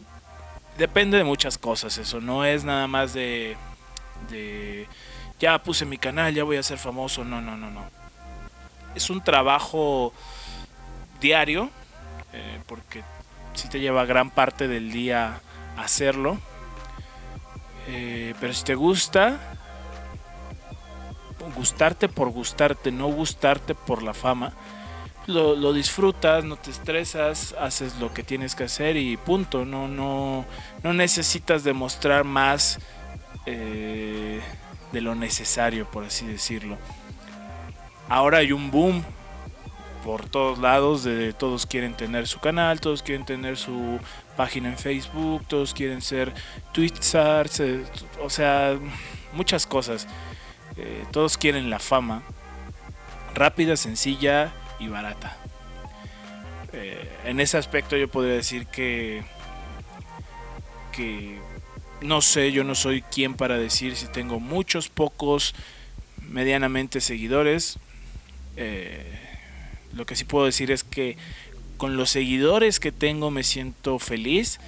depende 0.77 1.17
de 1.17 1.23
muchas 1.23 1.57
cosas. 1.57 1.97
Eso 1.97 2.19
no 2.19 2.43
es 2.43 2.65
nada 2.65 2.87
más 2.87 3.13
de, 3.13 3.55
de 4.29 4.85
ya 5.39 5.61
puse 5.61 5.85
mi 5.85 5.97
canal, 5.97 6.33
ya 6.33 6.43
voy 6.43 6.57
a 6.57 6.63
ser 6.63 6.77
famoso. 6.77 7.23
No, 7.23 7.41
no, 7.41 7.55
no, 7.55 7.69
no. 7.69 7.85
Es 8.95 9.09
un 9.09 9.23
trabajo 9.23 10.13
diario, 11.19 11.69
eh, 12.33 12.59
porque 12.67 13.01
si 13.53 13.69
te 13.69 13.79
lleva 13.79 14.05
gran 14.05 14.29
parte 14.29 14.67
del 14.67 14.91
día 14.91 15.41
hacerlo. 15.77 16.37
Eh, 17.87 18.33
pero 18.39 18.53
si 18.53 18.63
te 18.63 18.75
gusta, 18.75 19.39
gustarte 21.55 22.09
por 22.09 22.29
gustarte, 22.29 22.91
no 22.91 23.07
gustarte 23.07 23.75
por 23.75 24.03
la 24.03 24.13
fama 24.13 24.53
lo, 25.27 25.73
disfrutas, 25.73 26.43
no 26.43 26.57
te 26.57 26.71
estresas, 26.71 27.55
haces 27.59 27.97
lo 27.99 28.13
que 28.13 28.23
tienes 28.23 28.55
que 28.55 28.65
hacer 28.65 28.97
y 28.97 29.17
punto. 29.17 29.65
No, 29.65 29.87
no, 29.87 30.45
no 30.83 30.93
necesitas 30.93 31.63
demostrar 31.63 32.23
más 32.23 32.79
eh, 33.45 34.41
de 34.91 35.01
lo 35.01 35.15
necesario, 35.15 35.89
por 35.89 36.05
así 36.05 36.25
decirlo. 36.25 36.77
Ahora 38.09 38.39
hay 38.39 38.51
un 38.51 38.69
boom 38.69 39.03
por 40.03 40.27
todos 40.27 40.59
lados, 40.59 41.07
todos 41.37 41.65
quieren 41.65 41.93
tener 41.95 42.27
su 42.27 42.39
canal, 42.39 42.81
todos 42.81 43.03
quieren 43.03 43.25
tener 43.25 43.57
su 43.57 43.99
página 44.35 44.69
en 44.69 44.77
Facebook, 44.77 45.45
todos 45.47 45.73
quieren 45.73 46.01
ser 46.01 46.33
Twitchers, 46.73 47.59
eh, 47.59 47.83
o 48.21 48.29
sea, 48.29 48.77
muchas 49.33 49.65
cosas. 49.65 50.07
Eh, 50.77 51.05
todos 51.11 51.37
quieren 51.37 51.69
la 51.69 51.79
fama 51.79 52.23
rápida, 53.33 53.75
sencilla 53.77 54.53
y 54.79 54.87
barata. 54.87 55.37
Eh, 56.71 57.09
en 57.25 57.39
ese 57.39 57.57
aspecto 57.57 57.95
yo 57.95 58.07
podría 58.07 58.33
decir 58.33 58.65
que, 58.67 59.23
que 60.91 61.39
no 62.01 62.21
sé, 62.21 62.51
yo 62.51 62.63
no 62.63 62.75
soy 62.75 63.01
quien 63.01 63.35
para 63.35 63.57
decir 63.57 63.95
si 63.95 64.07
tengo 64.07 64.39
muchos, 64.39 64.89
pocos, 64.89 65.53
medianamente 66.29 67.01
seguidores. 67.01 67.77
Eh, 68.55 69.19
lo 69.95 70.05
que 70.05 70.15
sí 70.15 70.25
puedo 70.25 70.45
decir 70.45 70.71
es 70.71 70.83
que 70.83 71.17
con 71.77 71.97
los 71.97 72.09
seguidores 72.09 72.79
que 72.79 72.91
tengo 72.91 73.31
me 73.31 73.43
siento 73.43 73.99
feliz. 73.99 74.59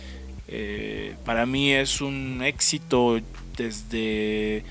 Eh, 0.47 1.15
para 1.25 1.45
mí 1.45 1.71
es 1.71 2.01
un 2.01 2.41
éxito 2.43 3.19
desde 3.57 4.63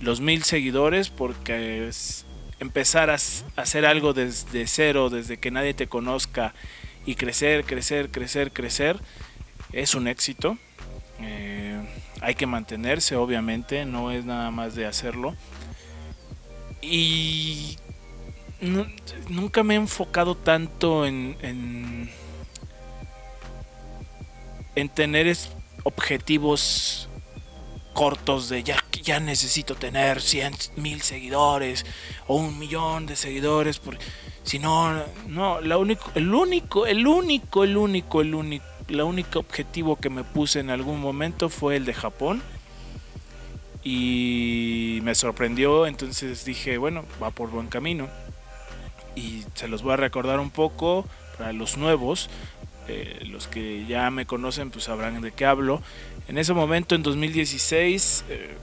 los 0.00 0.20
mil 0.20 0.44
seguidores 0.44 1.08
porque 1.08 1.90
empezar 2.60 3.10
a, 3.10 3.14
hacer 3.14 3.86
algo 3.86 4.12
desde 4.12 4.66
cero, 4.66 5.10
desde 5.10 5.38
que 5.38 5.50
nadie 5.50 5.74
te 5.74 5.86
conozca 5.88 6.54
y 7.06 7.14
crecer, 7.14 7.64
crecer, 7.64 8.10
crecer, 8.10 8.52
crecer, 8.52 8.98
es 9.72 9.94
un 9.94 10.08
éxito. 10.08 10.58
Eh, 11.20 11.80
hay 12.20 12.34
que 12.34 12.46
mantenerse, 12.46 13.16
obviamente, 13.16 13.84
no 13.84 14.10
es 14.10 14.24
nada 14.24 14.50
más 14.50 14.74
de 14.74 14.86
hacerlo. 14.86 15.34
Y 16.82 17.78
nunca 18.60 19.62
me 19.62 19.74
he 19.74 19.76
enfocado 19.76 20.34
tanto 20.34 21.06
en, 21.06 21.36
en, 21.42 22.10
en 24.74 24.88
tener 24.88 25.36
objetivos 25.84 27.08
cortos 27.96 28.50
de 28.50 28.62
ya, 28.62 28.76
ya 29.02 29.20
necesito 29.20 29.74
tener 29.74 30.20
100 30.20 30.54
mil 30.76 31.00
seguidores 31.00 31.86
o 32.26 32.36
un 32.36 32.58
millón 32.58 33.06
de 33.06 33.16
seguidores. 33.16 33.78
Porque, 33.78 34.04
si 34.42 34.58
no, 34.58 35.02
no, 35.26 35.60
la 35.60 35.78
único, 35.78 36.10
el 36.14 36.32
único, 36.32 36.86
el 36.86 37.06
único, 37.06 37.64
el 37.64 37.76
único, 37.76 38.20
el 38.20 38.60
la 38.88 39.04
único 39.04 39.38
objetivo 39.40 39.96
que 39.96 40.10
me 40.10 40.24
puse 40.24 40.60
en 40.60 40.70
algún 40.70 41.00
momento 41.00 41.48
fue 41.48 41.76
el 41.76 41.84
de 41.86 41.94
Japón. 41.94 42.42
Y 43.82 44.98
me 45.02 45.14
sorprendió, 45.14 45.86
entonces 45.86 46.44
dije, 46.44 46.76
bueno, 46.76 47.04
va 47.22 47.30
por 47.30 47.50
buen 47.50 47.68
camino. 47.68 48.08
Y 49.16 49.44
se 49.54 49.66
los 49.66 49.82
voy 49.82 49.94
a 49.94 49.96
recordar 49.96 50.38
un 50.38 50.50
poco 50.50 51.04
para 51.36 51.52
los 51.52 51.76
nuevos. 51.76 52.30
Eh, 52.88 53.24
los 53.26 53.48
que 53.48 53.84
ya 53.86 54.10
me 54.12 54.26
conocen 54.26 54.70
pues 54.70 54.84
sabrán 54.84 55.20
de 55.20 55.32
qué 55.32 55.44
hablo. 55.44 55.82
En 56.28 56.38
ese 56.38 56.52
momento, 56.52 56.94
en 56.94 57.02
2016, 57.02 58.24
eh, 58.28 58.56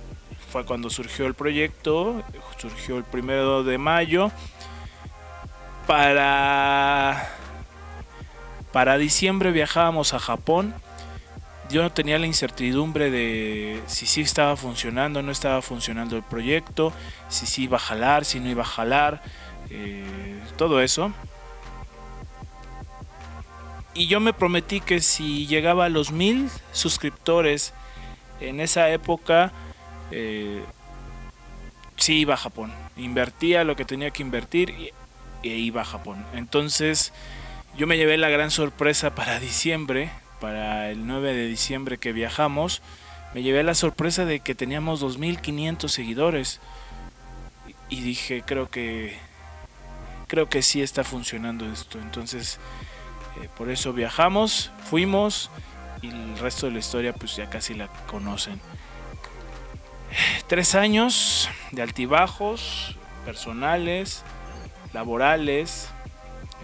fue 0.50 0.66
cuando 0.66 0.90
surgió 0.90 1.26
el 1.26 1.34
proyecto, 1.34 2.24
surgió 2.58 2.98
el 2.98 3.04
primero 3.04 3.64
de 3.64 3.78
mayo. 3.78 4.32
Para, 5.88 7.30
para 8.72 8.98
diciembre 8.98 9.52
viajábamos 9.52 10.14
a 10.14 10.20
Japón. 10.20 10.74
Yo 11.70 11.82
no 11.82 11.92
tenía 11.92 12.20
la 12.20 12.28
incertidumbre 12.28 13.10
de 13.10 13.82
si 13.88 14.06
sí 14.06 14.22
estaba 14.22 14.56
funcionando, 14.56 15.22
no 15.24 15.32
estaba 15.32 15.62
funcionando 15.62 16.16
el 16.16 16.24
proyecto, 16.24 16.94
si 17.30 17.46
sí 17.48 17.64
iba 17.64 17.78
a 17.78 17.80
jalar, 17.80 18.26
si 18.26 18.40
no 18.40 18.50
iba 18.50 18.62
a 18.62 18.66
jalar, 18.66 19.24
eh, 19.74 20.40
todo 20.56 20.82
eso 20.82 21.12
y 23.96 24.08
yo 24.08 24.20
me 24.20 24.34
prometí 24.34 24.82
que 24.82 25.02
si 25.02 25.46
llegaba 25.46 25.86
a 25.86 25.90
los 25.90 26.12
mil 26.12 26.50
suscriptores 26.72 27.74
en 28.40 28.60
esa 28.60 28.90
época, 28.90 29.52
eh, 30.12 30.64
iba 32.08 32.34
a 32.34 32.38
Japón. 32.38 32.74
Invertía 32.98 33.64
lo 33.64 33.76
que 33.76 33.86
tenía 33.86 34.12
que 34.12 34.24
invertir 34.24 34.72
y, 34.72 34.92
e 35.48 35.58
iba 35.58 35.82
a 35.82 35.86
Japón. 35.86 36.26
Entonces 36.34 37.14
yo 37.78 37.88
me 37.88 37.98
llevé 37.98 38.18
la 38.18 38.30
gran 38.30 38.52
sorpresa 38.52 39.16
para 39.16 39.40
diciembre, 39.40 40.10
para 40.42 40.90
el 40.90 41.06
9 41.06 41.34
de 41.34 41.48
diciembre 41.48 41.98
que 41.98 42.14
viajamos. 42.14 42.82
Me 43.34 43.44
llevé 43.44 43.64
la 43.64 43.76
sorpresa 43.76 44.26
de 44.26 44.40
que 44.40 44.56
teníamos 44.56 45.02
2.500 45.02 45.88
seguidores. 45.88 46.60
Y 47.90 48.02
dije, 48.02 48.44
creo 48.46 48.70
que 48.70 49.18
creo 50.34 50.50
que 50.50 50.64
sí 50.64 50.82
está 50.82 51.04
funcionando 51.04 51.72
esto. 51.72 52.00
Entonces 52.00 52.58
eh, 53.40 53.50
por 53.56 53.70
eso 53.70 53.94
viajamos, 53.94 54.72
fuimos 54.90 55.52
y 56.02 56.08
el 56.08 56.40
resto 56.40 56.66
de 56.66 56.72
la 56.72 56.80
historia 56.80 57.14
pues 57.14 57.36
ya 57.36 57.52
casi 57.52 57.76
la 57.76 57.88
conocen. 58.08 58.60
Tres 60.48 60.74
años 60.74 61.50
de 61.72 61.84
altibajos 61.84 62.98
personales, 63.26 64.24
laborales, 64.92 65.90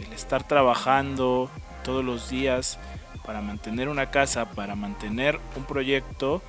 el 0.03 0.13
estar 0.13 0.47
trabajando 0.47 1.51
todos 1.83 2.03
los 2.03 2.27
días 2.27 2.79
para 3.23 3.39
mantener 3.39 3.87
una 3.87 4.09
casa, 4.09 4.49
para 4.49 4.73
mantener 4.73 5.39
un 5.55 5.65
proyecto, 5.65 6.41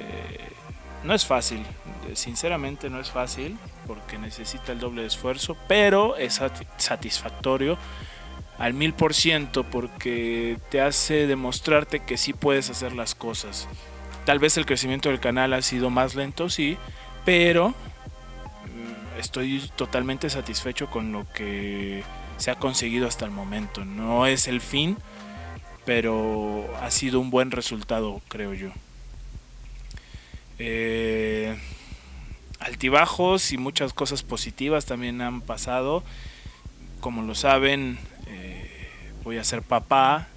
eh, 0.00 0.50
no 1.04 1.14
es 1.14 1.24
fácil, 1.24 1.64
sinceramente 2.14 2.90
no 2.90 2.98
es 2.98 3.08
fácil 3.08 3.56
porque 3.90 4.18
necesita 4.18 4.70
el 4.70 4.78
doble 4.78 5.00
de 5.00 5.08
esfuerzo, 5.08 5.56
pero 5.66 6.16
es 6.16 6.40
satisfactorio 6.76 7.76
al 8.56 8.72
mil 8.72 8.92
por 8.94 9.14
ciento 9.14 9.64
porque 9.64 10.58
te 10.70 10.80
hace 10.80 11.26
demostrarte 11.26 11.98
que 11.98 12.16
sí 12.16 12.32
puedes 12.32 12.70
hacer 12.70 12.92
las 12.92 13.16
cosas. 13.16 13.66
Tal 14.24 14.38
vez 14.38 14.56
el 14.58 14.64
crecimiento 14.64 15.08
del 15.08 15.18
canal 15.18 15.52
ha 15.54 15.60
sido 15.60 15.90
más 15.90 16.14
lento, 16.14 16.48
sí, 16.48 16.78
pero 17.24 17.70
mm, 17.70 19.18
estoy 19.18 19.68
totalmente 19.74 20.30
satisfecho 20.30 20.88
con 20.88 21.10
lo 21.10 21.26
que 21.32 22.04
se 22.36 22.52
ha 22.52 22.60
conseguido 22.60 23.08
hasta 23.08 23.24
el 23.24 23.32
momento. 23.32 23.84
No 23.84 24.28
es 24.28 24.46
el 24.46 24.60
fin, 24.60 24.98
pero 25.84 26.64
ha 26.80 26.92
sido 26.92 27.18
un 27.18 27.30
buen 27.30 27.50
resultado, 27.50 28.22
creo 28.28 28.54
yo. 28.54 28.70
Eh, 30.60 31.58
altibajos 32.60 33.52
y 33.52 33.58
muchas 33.58 33.92
cosas 33.92 34.22
positivas 34.22 34.86
también 34.86 35.20
han 35.22 35.40
pasado. 35.40 36.04
Como 37.00 37.22
lo 37.22 37.34
saben, 37.34 37.98
eh, 38.28 38.88
voy 39.24 39.38
a 39.38 39.44
ser 39.44 39.62
papá. 39.62 40.28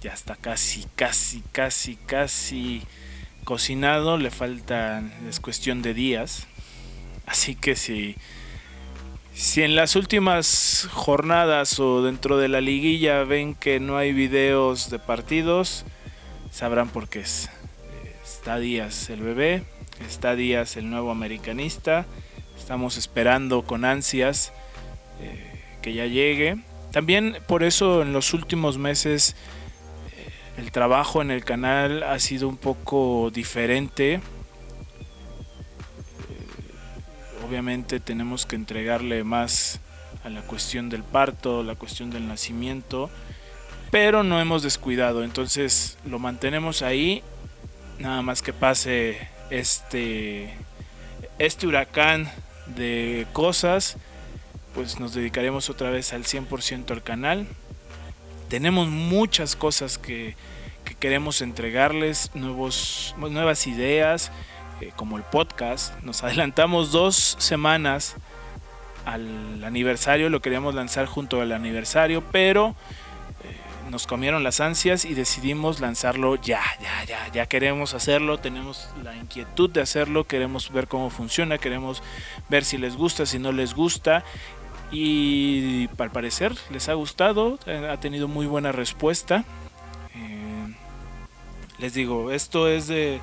ya 0.00 0.12
está 0.12 0.36
casi, 0.36 0.86
casi, 0.94 1.42
casi, 1.50 1.96
casi 1.96 2.82
cocinado. 3.44 4.18
Le 4.18 4.30
faltan, 4.30 5.12
es 5.28 5.40
cuestión 5.40 5.82
de 5.82 5.94
días. 5.94 6.46
Así 7.26 7.56
que 7.56 7.74
si, 7.74 8.16
si 9.34 9.62
en 9.62 9.74
las 9.74 9.96
últimas 9.96 10.88
jornadas 10.92 11.80
o 11.80 12.02
dentro 12.02 12.38
de 12.38 12.48
la 12.48 12.60
liguilla 12.60 13.24
ven 13.24 13.54
que 13.54 13.80
no 13.80 13.96
hay 13.96 14.12
videos 14.12 14.90
de 14.90 14.98
partidos, 14.98 15.84
sabrán 16.50 16.88
por 16.90 17.08
qué 17.08 17.20
es. 17.20 17.50
Está 18.22 18.58
Díaz 18.58 19.10
el 19.10 19.20
bebé, 19.20 19.64
está 20.06 20.34
Díaz 20.34 20.76
el 20.76 20.90
nuevo 20.90 21.10
americanista. 21.10 22.06
Estamos 22.56 22.96
esperando 22.96 23.62
con 23.62 23.84
ansias 23.84 24.52
eh, 25.20 25.62
que 25.82 25.94
ya 25.94 26.06
llegue. 26.06 26.58
También 26.92 27.38
por 27.46 27.62
eso 27.62 28.02
en 28.02 28.12
los 28.12 28.34
últimos 28.34 28.78
meses 28.78 29.36
eh, 30.16 30.30
el 30.58 30.72
trabajo 30.72 31.22
en 31.22 31.30
el 31.30 31.44
canal 31.44 32.02
ha 32.02 32.18
sido 32.18 32.48
un 32.48 32.56
poco 32.56 33.30
diferente. 33.32 34.14
Eh, 34.14 34.20
obviamente 37.46 38.00
tenemos 38.00 38.46
que 38.46 38.56
entregarle 38.56 39.24
más 39.24 39.80
a 40.24 40.30
la 40.30 40.42
cuestión 40.42 40.88
del 40.88 41.02
parto, 41.02 41.62
la 41.62 41.74
cuestión 41.74 42.10
del 42.10 42.26
nacimiento, 42.26 43.10
pero 43.90 44.22
no 44.22 44.40
hemos 44.40 44.62
descuidado, 44.62 45.24
entonces 45.24 45.96
lo 46.04 46.18
mantenemos 46.18 46.82
ahí, 46.82 47.22
nada 47.98 48.20
más 48.22 48.42
que 48.42 48.52
pase 48.52 49.28
este, 49.50 50.54
este 51.38 51.66
huracán 51.66 52.30
de 52.66 53.26
cosas, 53.32 53.96
pues 54.74 55.00
nos 55.00 55.14
dedicaremos 55.14 55.70
otra 55.70 55.90
vez 55.90 56.12
al 56.12 56.24
100% 56.24 56.90
al 56.90 57.02
canal. 57.02 57.46
Tenemos 58.48 58.88
muchas 58.88 59.56
cosas 59.56 59.98
que, 59.98 60.36
queremos 61.00 61.42
entregarles, 61.42 62.30
nuevos, 62.34 63.14
nuevas 63.18 63.66
ideas, 63.66 64.32
eh, 64.80 64.90
como 64.96 65.16
el 65.16 65.22
podcast. 65.22 65.94
Nos 66.02 66.22
adelantamos 66.24 66.92
dos 66.92 67.36
semanas 67.38 68.16
al 69.04 69.62
aniversario, 69.64 70.28
lo 70.28 70.42
queríamos 70.42 70.74
lanzar 70.74 71.06
junto 71.06 71.40
al 71.40 71.52
aniversario, 71.52 72.22
pero 72.30 72.74
nos 73.90 74.06
comieron 74.06 74.42
las 74.44 74.60
ansias 74.60 75.04
y 75.04 75.14
decidimos 75.14 75.80
lanzarlo 75.80 76.36
ya, 76.36 76.62
ya, 76.80 77.04
ya, 77.04 77.28
ya 77.32 77.46
queremos 77.46 77.94
hacerlo, 77.94 78.38
tenemos 78.38 78.88
la 79.02 79.16
inquietud 79.16 79.70
de 79.70 79.80
hacerlo, 79.80 80.24
queremos 80.24 80.70
ver 80.72 80.88
cómo 80.88 81.10
funciona, 81.10 81.58
queremos 81.58 82.02
ver 82.48 82.64
si 82.64 82.78
les 82.78 82.96
gusta, 82.96 83.26
si 83.26 83.38
no 83.38 83.52
les 83.52 83.74
gusta 83.74 84.24
y 84.90 85.88
al 85.98 86.10
parecer 86.10 86.54
les 86.70 86.88
ha 86.88 86.94
gustado, 86.94 87.58
eh, 87.66 87.88
ha 87.90 87.98
tenido 88.00 88.28
muy 88.28 88.46
buena 88.46 88.72
respuesta. 88.72 89.44
Eh, 90.14 90.74
les 91.78 91.94
digo, 91.94 92.30
esto 92.30 92.68
es 92.68 92.86
de, 92.88 93.20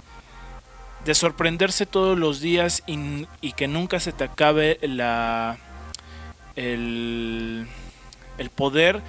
de 1.05 1.15
sorprenderse 1.15 1.85
todos 1.85 2.17
los 2.17 2.39
días 2.39 2.83
y, 2.85 3.27
y, 3.41 3.53
que 3.53 3.67
nunca 3.67 3.99
se 3.99 4.11
te 4.11 4.23
acabe 4.23 4.77
la 4.81 5.57
el, 6.55 7.67
el 8.37 8.49
poder 8.49 9.01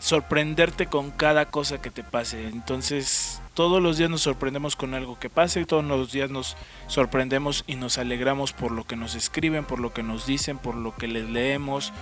sorprenderte 0.00 0.86
con 0.86 1.10
cada 1.10 1.46
cosa 1.46 1.80
que 1.80 1.90
te 1.90 2.02
pase. 2.02 2.48
Entonces, 2.48 3.40
todos 3.54 3.80
los 3.80 3.98
días 3.98 4.10
nos 4.10 4.22
sorprendemos 4.22 4.74
con 4.74 4.94
algo 4.94 5.18
que 5.18 5.30
pase 5.30 5.64
todos 5.66 5.84
los 5.84 6.10
días 6.10 6.30
nos 6.30 6.56
sorprendemos 6.86 7.64
y 7.66 7.76
nos 7.76 7.98
alegramos 7.98 8.52
por 8.52 8.72
lo 8.72 8.84
que 8.84 8.96
nos 8.96 9.14
escriben, 9.14 9.64
por 9.64 9.78
lo 9.78 9.92
que 9.92 10.02
nos 10.02 10.26
dicen, 10.26 10.58
por 10.58 10.74
lo 10.74 10.96
que 10.96 11.06
les 11.06 11.28
leemos 11.28 11.92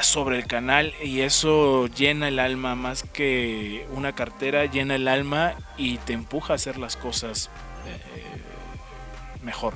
sobre 0.00 0.38
el 0.38 0.46
canal 0.46 0.94
y 1.04 1.20
eso 1.20 1.86
llena 1.88 2.28
el 2.28 2.38
alma 2.38 2.74
más 2.74 3.02
que 3.02 3.86
una 3.90 4.14
cartera, 4.14 4.64
llena 4.64 4.94
el 4.94 5.06
alma 5.06 5.54
y 5.76 5.98
te 5.98 6.14
empuja 6.14 6.54
a 6.54 6.56
hacer 6.56 6.78
las 6.78 6.96
cosas 6.96 7.50
eh, 7.86 9.42
mejor 9.42 9.74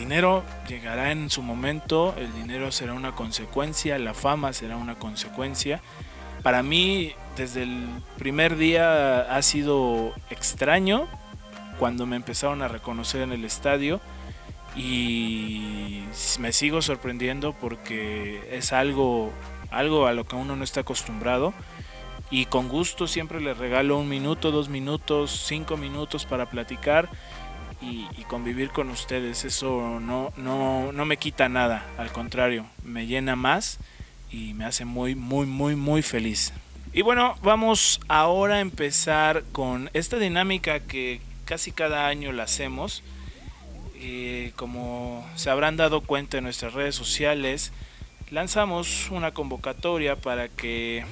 dinero 0.00 0.42
llegará 0.66 1.12
en 1.12 1.30
su 1.30 1.42
momento, 1.42 2.14
el 2.16 2.32
dinero 2.32 2.72
será 2.72 2.94
una 2.94 3.12
consecuencia, 3.12 3.98
la 3.98 4.14
fama 4.14 4.52
será 4.52 4.76
una 4.76 4.96
consecuencia. 4.98 5.80
Para 6.42 6.62
mí, 6.62 7.12
desde 7.36 7.64
el 7.64 7.86
primer 8.18 8.56
día 8.56 9.20
ha 9.20 9.42
sido 9.42 10.12
extraño 10.30 11.06
cuando 11.78 12.06
me 12.06 12.16
empezaron 12.16 12.62
a 12.62 12.68
reconocer 12.68 13.20
en 13.20 13.32
el 13.32 13.44
estadio 13.44 14.00
y 14.74 16.02
me 16.38 16.52
sigo 16.52 16.80
sorprendiendo 16.80 17.52
porque 17.52 18.40
es 18.52 18.72
algo, 18.72 19.30
algo 19.70 20.06
a 20.06 20.12
lo 20.12 20.24
que 20.24 20.36
uno 20.36 20.56
no 20.56 20.64
está 20.64 20.80
acostumbrado 20.80 21.52
y 22.30 22.46
con 22.46 22.68
gusto 22.68 23.06
siempre 23.06 23.40
le 23.40 23.54
regalo 23.54 23.98
un 23.98 24.08
minuto, 24.08 24.50
dos 24.50 24.68
minutos, 24.68 25.44
cinco 25.46 25.76
minutos 25.76 26.24
para 26.24 26.48
platicar 26.48 27.08
y, 27.80 28.06
convivir 28.28 28.70
con 28.70 28.90
ustedes. 28.90 29.44
Eso 29.44 29.98
no, 30.00 30.32
no, 30.36 30.92
no 30.92 31.04
me 31.04 31.16
quita 31.16 31.48
nada, 31.48 31.84
al 31.98 32.12
contrario, 32.12 32.66
me 32.84 33.06
llena 33.06 33.34
más 33.34 33.78
y 34.30 34.54
me 34.54 34.64
hace 34.64 34.84
muy, 34.84 35.14
muy, 35.14 35.46
muy, 35.46 35.74
muy 35.74 36.02
feliz. 36.02 36.52
Y 36.92 37.02
bueno, 37.02 37.36
vamos 37.42 38.00
ahora 38.08 38.56
a 38.56 38.60
empezar 38.60 39.44
con 39.52 39.90
esta 39.94 40.18
dinámica 40.18 40.80
que 40.80 41.20
casi 41.44 41.72
cada 41.72 42.06
año 42.06 42.32
la 42.32 42.44
hacemos. 42.44 43.02
Eh, 43.96 44.52
como 44.56 45.28
se 45.34 45.50
habrán 45.50 45.76
dado 45.76 46.00
cuenta 46.00 46.38
en 46.38 46.44
nuestras 46.44 46.72
redes 46.72 46.94
sociales, 46.94 47.72
lanzamos 48.30 49.10
una 49.10 49.32
convocatoria 49.32 50.16
para 50.16 50.48
que 50.48 51.04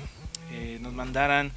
eh, 0.52 0.78
nos 0.80 0.92
mandaran 0.94 1.52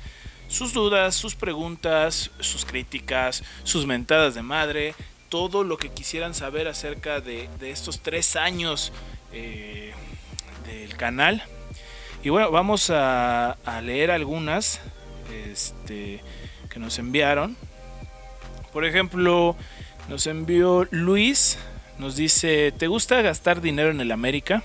sus 0.52 0.74
dudas, 0.74 1.16
sus 1.16 1.34
preguntas, 1.34 2.30
sus 2.42 2.66
críticas, 2.66 3.42
sus 3.64 3.86
mentadas 3.86 4.36
de 4.36 4.42
madre, 4.42 4.94
todo 5.30 5.64
lo 5.64 5.78
que 5.78 5.90
quisieran 5.90 6.36
saber 6.36 6.68
acerca 6.68 7.22
de, 7.22 7.48
estos 7.62 8.02
tres 8.02 8.36
años 8.36 8.92
eh, 9.32 9.94
del 10.68 10.98
canal. 10.98 11.42
Y 12.22 12.28
bueno, 12.30 12.52
vamos 12.52 12.90
a, 12.94 13.58
leer 13.82 14.12
algunas 14.12 14.82
este, 15.34 16.22
que 16.70 16.80
nos 16.80 17.00
enviaron. 17.00 17.56
Por 18.74 18.84
ejemplo, 18.84 19.56
nos 20.10 20.28
envió 20.28 20.86
Luis, 20.92 21.58
nos 21.98 22.18
dice, 22.18 22.74
¿te 22.74 22.88
gusta 22.88 23.22
gastar 23.22 23.62
dinero 23.62 23.90
en 23.90 24.02
el 24.02 24.12
América? 24.12 24.64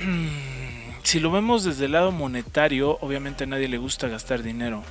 si 1.12 1.20
lo 1.20 1.30
vemos 1.30 1.62
desde 1.62 1.84
el 1.84 1.92
lado 1.92 2.10
monetario, 2.10 2.96
obviamente 3.02 3.44
a 3.44 3.46
nadie 3.46 3.68
le 3.68 3.76
gusta 3.76 4.08
gastar 4.08 4.42
dinero. 4.42 4.82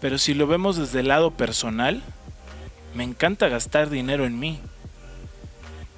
Pero 0.00 0.16
si 0.16 0.32
lo 0.32 0.46
vemos 0.46 0.78
desde 0.78 1.00
el 1.00 1.08
lado 1.08 1.32
personal, 1.32 2.02
me 2.94 3.04
encanta 3.04 3.50
gastar 3.50 3.90
dinero 3.90 4.24
en 4.24 4.38
mí. 4.38 4.58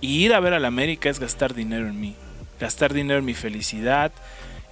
Y 0.00 0.24
ir 0.24 0.34
a 0.34 0.40
ver 0.40 0.52
a 0.52 0.58
la 0.58 0.66
América 0.66 1.10
es 1.10 1.20
gastar 1.20 1.54
dinero 1.54 1.86
en 1.86 2.00
mí. 2.00 2.16
Gastar 2.58 2.92
dinero 2.92 3.20
en 3.20 3.24
mi 3.24 3.34
felicidad, 3.34 4.10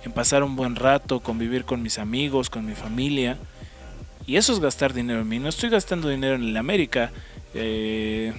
en 0.05 0.11
pasar 0.11 0.43
un 0.43 0.57
buen 0.57 0.75
rato, 0.75 1.21
convivir 1.21 1.65
con 1.65 1.83
mis 1.83 2.01
amigos, 2.01 2.51
con 2.51 2.67
mi 2.67 2.75
familia. 2.75 3.39
Y 4.27 4.39
eso 4.39 4.53
es 4.53 4.59
gastar 4.59 4.93
dinero 4.93 5.21
en 5.21 5.29
mí. 5.29 5.39
No 5.39 5.51
estoy 5.51 5.71
gastando 5.71 6.09
dinero 6.09 6.35
en 6.35 6.53
la 6.53 6.59
América. 6.59 7.13
Eh, 7.55 8.33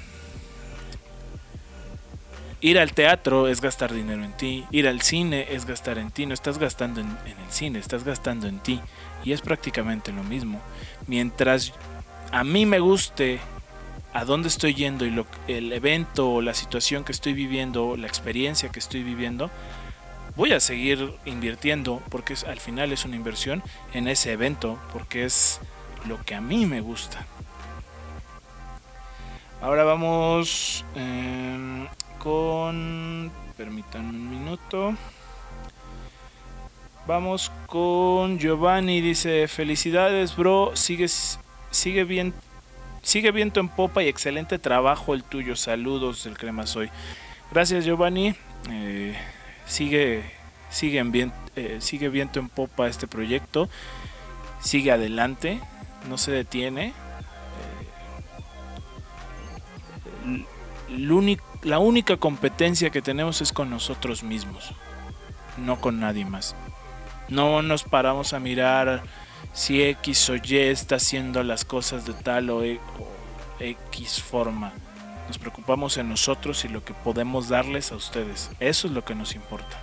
Ir 2.64 2.78
al 2.78 2.94
teatro 2.94 3.48
es 3.48 3.60
gastar 3.60 3.92
dinero 3.92 4.24
en 4.24 4.34
ti, 4.34 4.66
ir 4.70 4.88
al 4.88 5.02
cine 5.02 5.48
es 5.50 5.66
gastar 5.66 5.98
en 5.98 6.12
ti, 6.12 6.28
no 6.28 6.36
estás 6.36 6.60
gastando 6.60 7.02
en, 7.02 7.08
el 7.08 7.50
cine, 7.52 7.80
estás 7.80 8.04
gastando 8.04 8.48
en 8.48 8.60
ti. 8.60 8.80
Y 9.24 9.32
es 9.32 9.42
prácticamente 9.42 10.12
lo 10.12 10.24
mismo. 10.24 10.62
Mientras 11.08 11.74
a 12.32 12.44
mí 12.44 12.68
me 12.68 12.80
guste 12.80 13.40
a 14.14 14.26
dónde 14.26 14.48
estoy 14.48 14.76
yendo 14.76 15.08
y 15.08 15.26
el 15.48 15.74
evento 15.74 16.30
o 16.34 16.42
la 16.42 16.54
situación 16.54 17.04
que 17.04 17.12
estoy 17.12 17.34
viviendo, 17.34 17.98
la 17.98 18.06
experiencia 18.06 18.70
que 18.70 18.80
estoy 18.80 19.02
viviendo, 19.02 19.50
voy 20.36 20.54
a 20.54 20.60
seguir 20.60 21.16
invirtiendo 21.26 22.02
porque 22.10 22.36
al 22.48 22.60
final 22.60 22.92
es 22.92 23.06
una 23.06 23.16
inversión 23.16 23.64
en 23.94 24.08
ese 24.08 24.34
evento, 24.34 24.78
porque 24.94 25.26
es 25.26 25.60
lo 26.08 26.24
que 26.24 26.36
a 26.36 26.42
mí 26.42 26.68
me 26.68 26.82
gusta. 26.82 27.26
Ahora 29.62 29.84
vamos 29.84 30.86
eh, 30.96 31.88
con... 32.22 33.32
Permítanme 33.58 34.10
un 34.10 34.30
minuto. 34.30 34.96
Vamos 37.08 37.52
con 37.66 38.38
Giovanni, 38.38 39.02
dice, 39.02 39.48
felicidades 39.48 40.36
bro, 40.36 40.72
sigue 40.76 42.04
bien, 42.04 42.34
sigue 43.02 43.32
viento 43.32 43.60
en 43.60 43.70
popa 43.70 44.04
y 44.04 44.08
excelente 44.08 44.60
trabajo 44.60 45.16
el 45.16 45.24
tuyo, 45.24 45.56
saludos 45.56 46.24
del 46.24 46.38
Crema 46.38 46.68
Soy. 46.68 46.92
Gracias 47.52 47.86
Giovanni, 47.86 48.36
eh, 48.70 49.18
sigue, 49.66 50.24
sigue, 50.70 51.00
en 51.00 51.34
eh, 51.56 51.78
sigue 51.80 52.10
viento 52.10 52.40
en 52.40 52.50
popa 52.50 52.88
este 52.88 53.08
proyecto, 53.08 53.68
sigue 54.60 54.92
adelante, 54.92 55.60
no 56.08 56.20
se 56.20 56.32
detiene, 56.32 56.94
eh, 60.26 60.46
la 61.64 61.80
única 61.80 62.18
competencia 62.18 62.90
que 62.90 63.02
tenemos 63.02 63.42
es 63.42 63.54
con 63.54 63.70
nosotros 63.70 64.24
mismos, 64.24 64.74
no 65.58 65.80
con 65.80 66.00
nadie 66.00 66.26
más. 66.26 66.56
No 67.30 67.62
nos 67.62 67.84
paramos 67.84 68.34
a 68.34 68.40
mirar 68.40 69.04
si 69.54 69.82
X 69.84 70.30
o 70.30 70.36
Y 70.36 70.58
está 70.58 70.96
haciendo 70.96 71.44
las 71.44 71.66
cosas 71.66 72.06
de 72.06 72.14
tal 72.14 72.50
o, 72.50 72.64
e, 72.64 72.80
X 73.60 74.22
forma. 74.22 74.74
Nos 75.28 75.38
preocupamos 75.38 75.98
en 75.98 76.10
nosotros 76.10 76.66
y 76.66 76.68
lo 76.68 76.84
que 76.84 76.94
podemos 76.94 77.48
darles 77.48 77.92
a 77.92 77.96
ustedes. 77.96 78.50
Eso 78.60 78.88
es 78.88 78.94
lo 78.94 79.06
que 79.06 79.16
nos 79.16 79.36
importa. 79.36 79.82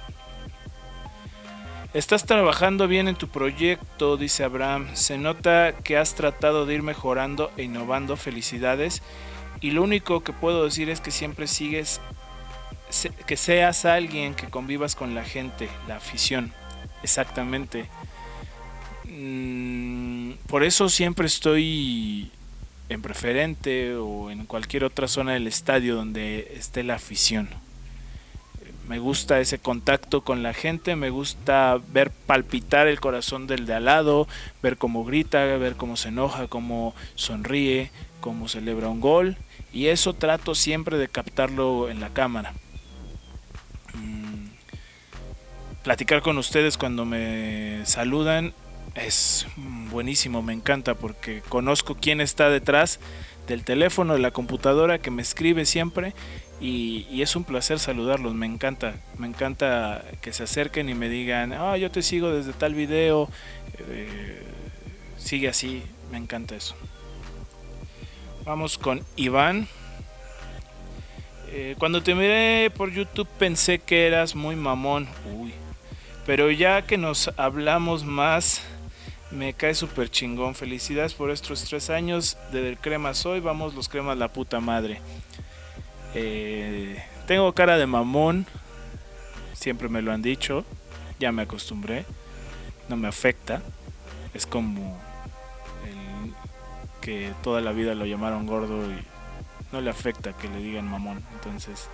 Estás 1.94 2.26
trabajando 2.26 2.86
bien 2.86 3.08
en 3.08 3.16
tu 3.16 3.28
proyecto, 3.28 4.18
dice 4.18 4.44
Abraham. 4.44 4.88
Se 4.92 5.16
nota 5.16 5.72
que 5.72 5.96
has 5.96 6.14
tratado 6.14 6.66
de 6.66 6.74
ir 6.74 6.82
mejorando 6.82 7.50
e 7.56 7.62
innovando. 7.62 8.16
Felicidades. 8.16 9.02
Y 9.60 9.72
lo 9.72 9.82
único 9.82 10.22
que 10.22 10.32
puedo 10.32 10.64
decir 10.64 10.88
es 10.88 11.00
que 11.00 11.10
siempre 11.10 11.46
sigues, 11.46 12.00
que 13.26 13.36
seas 13.36 13.84
alguien 13.84 14.34
que 14.34 14.48
convivas 14.48 14.94
con 14.94 15.14
la 15.14 15.24
gente, 15.24 15.68
la 15.86 15.96
afición. 15.96 16.52
Exactamente. 17.02 17.86
Mm, 19.04 20.32
por 20.46 20.62
eso 20.62 20.88
siempre 20.88 21.26
estoy 21.26 22.30
en 22.88 23.02
preferente 23.02 23.96
o 23.96 24.30
en 24.30 24.46
cualquier 24.46 24.84
otra 24.84 25.08
zona 25.08 25.32
del 25.32 25.46
estadio 25.46 25.96
donde 25.96 26.52
esté 26.56 26.82
la 26.82 26.94
afición. 26.94 27.48
Me 28.88 28.98
gusta 28.98 29.38
ese 29.40 29.58
contacto 29.58 30.22
con 30.22 30.42
la 30.42 30.54
gente, 30.54 30.96
me 30.96 31.10
gusta 31.10 31.78
ver 31.92 32.10
palpitar 32.10 32.86
el 32.86 33.00
corazón 33.00 33.46
del 33.46 33.66
de 33.66 33.74
al 33.74 33.84
lado, 33.84 34.26
ver 34.62 34.78
cómo 34.78 35.04
grita, 35.04 35.44
ver 35.44 35.76
cómo 35.76 35.96
se 35.98 36.08
enoja, 36.08 36.46
cómo 36.46 36.94
sonríe, 37.14 37.90
cómo 38.20 38.48
celebra 38.48 38.88
un 38.88 39.00
gol. 39.00 39.36
Y 39.72 39.86
eso 39.86 40.14
trato 40.14 40.54
siempre 40.54 40.98
de 40.98 41.08
captarlo 41.08 41.90
en 41.90 42.00
la 42.00 42.10
cámara. 42.10 42.54
Mm, 43.94 44.48
platicar 45.82 46.22
con 46.22 46.38
ustedes 46.38 46.78
cuando 46.78 47.04
me 47.04 47.82
saludan 47.84 48.54
es 48.94 49.46
buenísimo, 49.90 50.42
me 50.42 50.52
encanta 50.52 50.94
porque 50.94 51.42
conozco 51.48 51.94
quién 51.94 52.20
está 52.20 52.50
detrás 52.50 53.00
del 53.46 53.64
teléfono, 53.64 54.14
de 54.14 54.18
la 54.18 54.30
computadora 54.30 54.98
que 54.98 55.10
me 55.10 55.22
escribe 55.22 55.64
siempre 55.64 56.14
y, 56.60 57.22
es 57.22 57.36
un 57.36 57.44
placer 57.44 57.78
saludarlos, 57.78 58.34
me 58.34 58.46
encanta, 58.46 58.94
me 59.16 59.26
encanta 59.26 60.04
que 60.20 60.32
se 60.32 60.42
acerquen 60.42 60.88
y 60.88 60.94
me 60.94 61.08
digan, 61.08 61.52
ah, 61.52 61.76
yo 61.76 61.90
te 61.90 62.02
sigo 62.02 62.30
desde 62.30 62.52
tal 62.52 62.74
video, 62.74 63.28
eh, 63.90 64.42
sigue 65.18 65.48
así, 65.48 65.82
me 66.10 66.18
encanta 66.18 66.56
eso. 66.56 66.74
Vamos 68.48 68.78
con 68.78 69.04
Iván. 69.14 69.68
Eh, 71.50 71.74
cuando 71.78 72.02
te 72.02 72.14
miré 72.14 72.70
por 72.74 72.90
YouTube 72.90 73.28
pensé 73.38 73.78
que 73.78 74.06
eras 74.06 74.34
muy 74.34 74.56
mamón, 74.56 75.06
uy, 75.36 75.52
pero 76.24 76.50
ya 76.50 76.80
que 76.80 76.96
nos 76.96 77.30
hablamos 77.36 78.06
más, 78.06 78.62
me 79.30 79.52
cae 79.52 79.74
súper 79.74 80.10
chingón. 80.10 80.54
Felicidades 80.54 81.12
por 81.12 81.30
estos 81.30 81.62
tres 81.64 81.90
años 81.90 82.38
de 82.50 82.78
Cremas 82.80 83.26
Hoy. 83.26 83.40
Vamos 83.40 83.74
los 83.74 83.86
cremas 83.86 84.16
la 84.16 84.32
puta 84.32 84.60
madre. 84.60 85.02
Eh, 86.14 87.04
tengo 87.26 87.52
cara 87.52 87.76
de 87.76 87.86
mamón. 87.86 88.46
Siempre 89.52 89.90
me 89.90 90.00
lo 90.00 90.10
han 90.10 90.22
dicho. 90.22 90.64
Ya 91.20 91.32
me 91.32 91.42
acostumbré. 91.42 92.06
No 92.88 92.96
me 92.96 93.08
afecta. 93.08 93.60
Es 94.32 94.46
como 94.46 94.98
que 97.08 97.32
toda 97.42 97.62
la 97.62 97.72
vida 97.72 97.94
lo 97.94 98.04
llamaron 98.04 98.44
gordo 98.44 98.84
y 98.84 99.02
no 99.72 99.80
le 99.80 99.88
afecta 99.88 100.34
que 100.34 100.46
le 100.46 100.58
digan 100.58 100.86
mamón. 100.86 101.22
Entonces, 101.32 101.88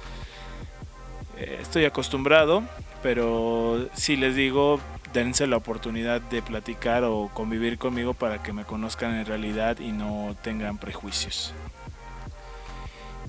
eh, 1.38 1.58
estoy 1.62 1.84
acostumbrado. 1.84 2.64
Pero 3.00 3.88
si 3.94 4.16
les 4.16 4.34
digo, 4.34 4.80
dense 5.12 5.46
la 5.46 5.56
oportunidad 5.56 6.20
de 6.20 6.42
platicar 6.42 7.04
o 7.04 7.30
convivir 7.32 7.78
conmigo 7.78 8.12
para 8.12 8.42
que 8.42 8.52
me 8.52 8.64
conozcan 8.64 9.14
en 9.14 9.24
realidad 9.24 9.78
y 9.78 9.92
no 9.92 10.34
tengan 10.42 10.78
prejuicios. 10.78 11.54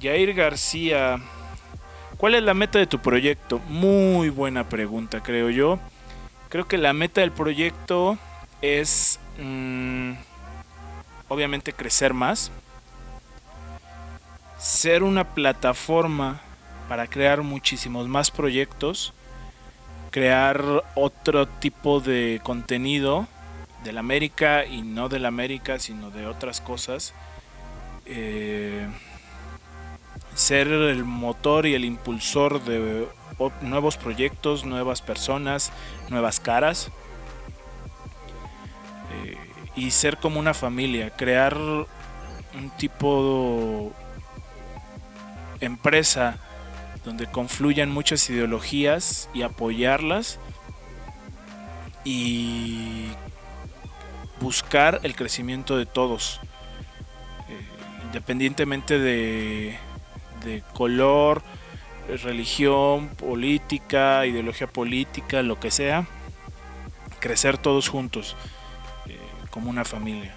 Jair 0.01 0.33
García, 0.33 1.19
¿cuál 2.17 2.33
es 2.33 2.41
la 2.41 2.55
meta 2.55 2.79
de 2.79 2.87
tu 2.87 2.97
proyecto? 2.97 3.59
Muy 3.69 4.29
buena 4.29 4.69
pregunta, 4.69 5.21
creo 5.21 5.51
yo. 5.51 5.77
Creo 6.49 6.67
que 6.67 6.79
la 6.79 6.93
meta 6.93 7.21
del 7.21 7.31
proyecto 7.31 8.17
es 8.63 9.19
mm, 9.37 10.13
obviamente 11.27 11.73
crecer 11.73 12.13
más, 12.13 12.51
ser 14.57 15.03
una 15.03 15.23
plataforma 15.33 16.41
para 16.87 17.07
crear 17.07 17.41
muchísimos 17.41 18.07
más 18.07 18.31
proyectos 18.31 19.13
crear 20.15 20.85
otro 20.95 21.45
tipo 21.45 21.99
de 21.99 22.39
contenido 22.41 23.27
del 23.83 23.97
América 23.97 24.65
y 24.65 24.81
no 24.81 25.09
del 25.09 25.25
América, 25.25 25.77
sino 25.77 26.09
de 26.09 26.25
otras 26.25 26.61
cosas. 26.61 27.13
Eh, 28.05 28.87
ser 30.33 30.69
el 30.69 31.03
motor 31.03 31.65
y 31.65 31.73
el 31.73 31.83
impulsor 31.83 32.63
de 32.63 33.09
nuevos 33.59 33.97
proyectos, 33.97 34.63
nuevas 34.63 35.01
personas, 35.01 35.73
nuevas 36.07 36.39
caras. 36.39 36.91
Eh, 39.25 39.37
y 39.75 39.91
ser 39.91 40.17
como 40.17 40.39
una 40.39 40.53
familia, 40.53 41.09
crear 41.09 41.57
un 41.57 42.69
tipo 42.77 43.93
de 45.59 45.65
empresa 45.65 46.37
donde 47.03 47.27
confluyan 47.27 47.91
muchas 47.91 48.29
ideologías 48.29 49.29
y 49.33 49.43
apoyarlas 49.43 50.39
y 52.03 53.07
buscar 54.39 55.01
el 55.03 55.15
crecimiento 55.15 55.77
de 55.77 55.85
todos, 55.85 56.39
eh, 57.49 58.05
independientemente 58.05 58.99
de, 58.99 59.77
color, 60.73 61.41
religión, 62.23 63.09
política, 63.09 64.27
ideología 64.27 64.67
política, 64.67 65.41
lo 65.41 65.59
que 65.59 65.71
sea, 65.71 66.05
crecer 67.19 67.57
todos 67.57 67.89
juntos 67.89 68.35
como 69.55 69.69
una 69.69 69.85
familia. 69.85 70.35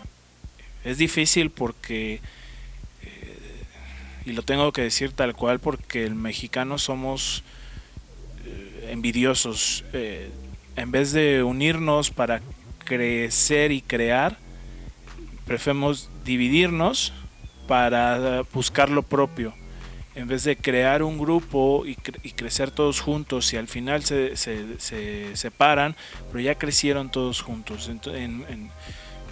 Es 0.85 0.97
difícil 0.97 1.51
porque 1.51 2.21
y 4.29 4.33
lo 4.33 4.43
tengo 4.43 4.73
que 4.73 4.83
decir 4.83 5.13
tal 5.13 5.35
cual 5.35 5.59
porque 5.59 6.05
el 6.05 6.15
mexicano 6.15 6.77
somos 6.77 7.43
eh, 8.45 8.91
envidiosos. 8.93 9.87
Eh, 9.95 10.31
en 10.77 10.91
vez 10.91 11.13
de 11.13 11.43
unirnos 11.43 12.11
para 12.11 12.43
crecer 12.85 13.73
y 13.73 13.81
crear, 13.81 14.37
preferimos 15.47 16.11
dividirnos 16.27 17.15
para 17.67 18.43
buscar 18.53 18.91
lo 18.91 19.03
propio. 19.03 19.55
En 20.15 20.29
vez 20.29 20.45
de 20.45 20.57
crear 20.57 21.03
un 21.03 21.17
grupo 21.17 21.85
y, 21.87 21.95
crecer 21.95 22.71
todos 22.71 23.01
juntos 23.01 23.53
y 23.55 23.57
al 23.57 23.67
final 23.67 24.05
se, 24.05 24.37
separan, 25.37 25.97
pero 26.31 26.41
ya 26.41 26.57
crecieron 26.57 27.11
todos 27.11 27.41
juntos. 27.41 27.89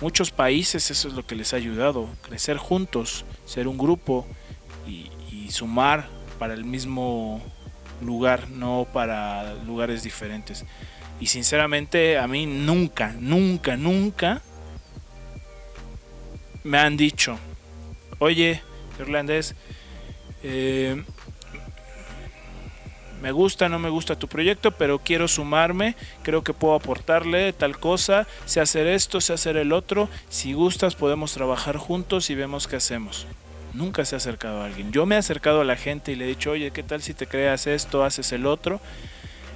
Muchos 0.00 0.30
países 0.30 0.90
eso 0.90 1.09
es 1.09 1.14
lo 1.14 1.26
que 1.26 1.35
les 1.35 1.52
ha 1.52 1.56
ayudado, 1.56 2.09
crecer 2.22 2.56
juntos, 2.56 3.24
ser 3.44 3.68
un 3.68 3.78
grupo 3.78 4.26
y, 4.87 5.11
sumar 5.48 6.09
para 6.40 6.54
el 6.54 6.64
mismo 6.64 7.40
lugar, 8.02 8.50
no 8.50 8.85
para 8.92 9.54
lugares 9.64 10.02
diferentes. 10.02 10.64
Y 11.20 11.28
sinceramente 11.28 12.18
a 12.18 12.26
mí 12.26 12.46
nunca, 12.46 13.14
nunca, 13.20 13.76
nunca 13.76 14.42
me 16.64 16.78
han 16.78 16.96
dicho, 16.96 17.38
oye, 18.18 18.61
irlandés, 18.98 19.54
eh, 20.42 21.04
me 23.26 23.32
gusta, 23.32 23.68
no 23.68 23.80
me 23.80 23.90
gusta 23.90 24.14
tu 24.14 24.28
proyecto, 24.28 24.70
pero 24.70 25.00
quiero 25.00 25.26
sumarme, 25.26 25.96
creo 26.22 26.44
que 26.44 26.52
puedo 26.52 26.76
aportarle 26.76 27.52
tal 27.52 27.76
cosa, 27.76 28.28
sé 28.44 28.60
hacer 28.60 28.86
esto, 28.86 29.20
sé 29.20 29.32
hacer 29.32 29.56
el 29.56 29.72
otro, 29.72 30.08
si 30.28 30.52
gustas 30.52 30.94
podemos 30.94 31.32
trabajar 31.32 31.76
juntos 31.76 32.30
y 32.30 32.36
vemos 32.36 32.68
qué 32.68 32.76
hacemos 32.76 33.26
nunca 33.74 34.04
se 34.04 34.14
ha 34.14 34.18
acercado 34.18 34.62
a 34.62 34.66
alguien. 34.66 34.92
Yo 34.92 35.06
me 35.06 35.16
he 35.16 35.18
acercado 35.18 35.60
a 35.60 35.64
la 35.64 35.74
gente 35.74 36.12
y 36.12 36.14
le 36.14 36.24
he 36.24 36.28
dicho, 36.28 36.52
oye, 36.52 36.70
¿qué 36.70 36.84
tal 36.84 37.02
si 37.02 37.14
te 37.14 37.26
creas 37.26 37.66
esto, 37.66 38.04
haces 38.04 38.30
el 38.30 38.46
otro? 38.46 38.80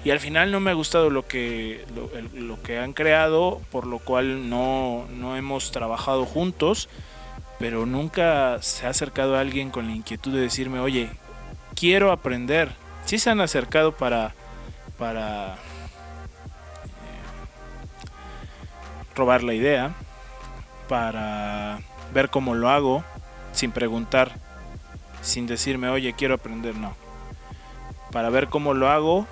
Y 0.04 0.10
al 0.10 0.18
final 0.18 0.50
no 0.50 0.58
me 0.58 0.72
ha 0.72 0.74
gustado 0.74 1.08
lo 1.08 1.28
que, 1.28 1.86
lo, 2.34 2.60
que 2.60 2.80
han 2.80 2.92
creado, 2.92 3.60
por 3.70 3.86
lo 3.86 4.00
cual 4.00 4.50
no, 4.50 5.06
no, 5.12 5.36
hemos 5.36 5.70
trabajado 5.70 6.26
juntos, 6.26 6.88
pero 7.60 7.86
nunca 7.86 8.60
se 8.62 8.86
ha 8.86 8.90
acercado 8.90 9.36
a 9.36 9.40
alguien 9.40 9.70
con 9.70 9.86
la 9.86 9.94
inquietud 9.94 10.34
de 10.34 10.40
decirme, 10.40 10.80
oye, 10.80 11.08
quiero 11.76 12.10
aprender. 12.10 12.68
Sí 13.10 13.18
se 13.18 13.28
han 13.28 13.40
acercado 13.40 13.90
para, 13.90 14.34
para 14.96 15.54
eh, 15.54 15.58
robar 19.16 19.42
la 19.42 19.52
idea, 19.52 19.96
para 20.88 21.80
ver 22.14 22.30
cómo 22.30 22.54
lo 22.54 22.68
hago, 22.68 23.02
sin 23.50 23.72
preguntar 23.72 24.30
sin 25.22 25.48
decirme, 25.48 25.88
oye, 25.88 26.12
quiero 26.12 26.34
aprender, 26.34 26.76
no. 26.76 26.94
Para 28.12 28.30
ver 28.30 28.46
cómo 28.46 28.74
lo 28.74 28.88
hago 28.88 29.26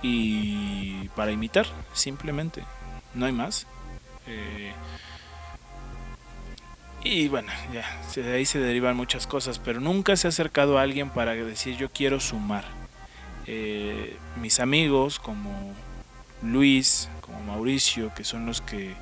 y 0.00 1.08
para 1.16 1.32
imitar, 1.32 1.66
simplemente. 1.92 2.62
No 3.14 3.26
hay 3.26 3.32
más. 3.32 3.66
Eh, 4.28 4.72
y 7.06 7.28
bueno, 7.28 7.52
ya, 7.72 7.84
de 8.14 8.34
ahí 8.34 8.44
se 8.44 8.58
derivan 8.58 8.96
muchas 8.96 9.26
cosas, 9.26 9.58
pero 9.58 9.80
nunca 9.80 10.16
se 10.16 10.26
ha 10.26 10.30
acercado 10.30 10.78
a 10.78 10.82
alguien 10.82 11.10
para 11.10 11.34
decir 11.34 11.76
yo 11.76 11.90
quiero 11.90 12.20
sumar. 12.20 12.64
Eh, 13.46 14.16
mis 14.40 14.58
amigos 14.58 15.20
como 15.20 15.72
Luis, 16.42 17.08
como 17.20 17.40
Mauricio, 17.40 18.12
que 18.14 18.24
son 18.24 18.44
los 18.46 18.60
que 18.60 18.94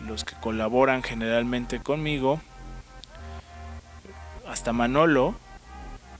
los 0.00 0.24
que 0.24 0.34
colaboran 0.36 1.02
generalmente 1.02 1.80
conmigo, 1.80 2.40
hasta 4.48 4.72
Manolo, 4.72 5.34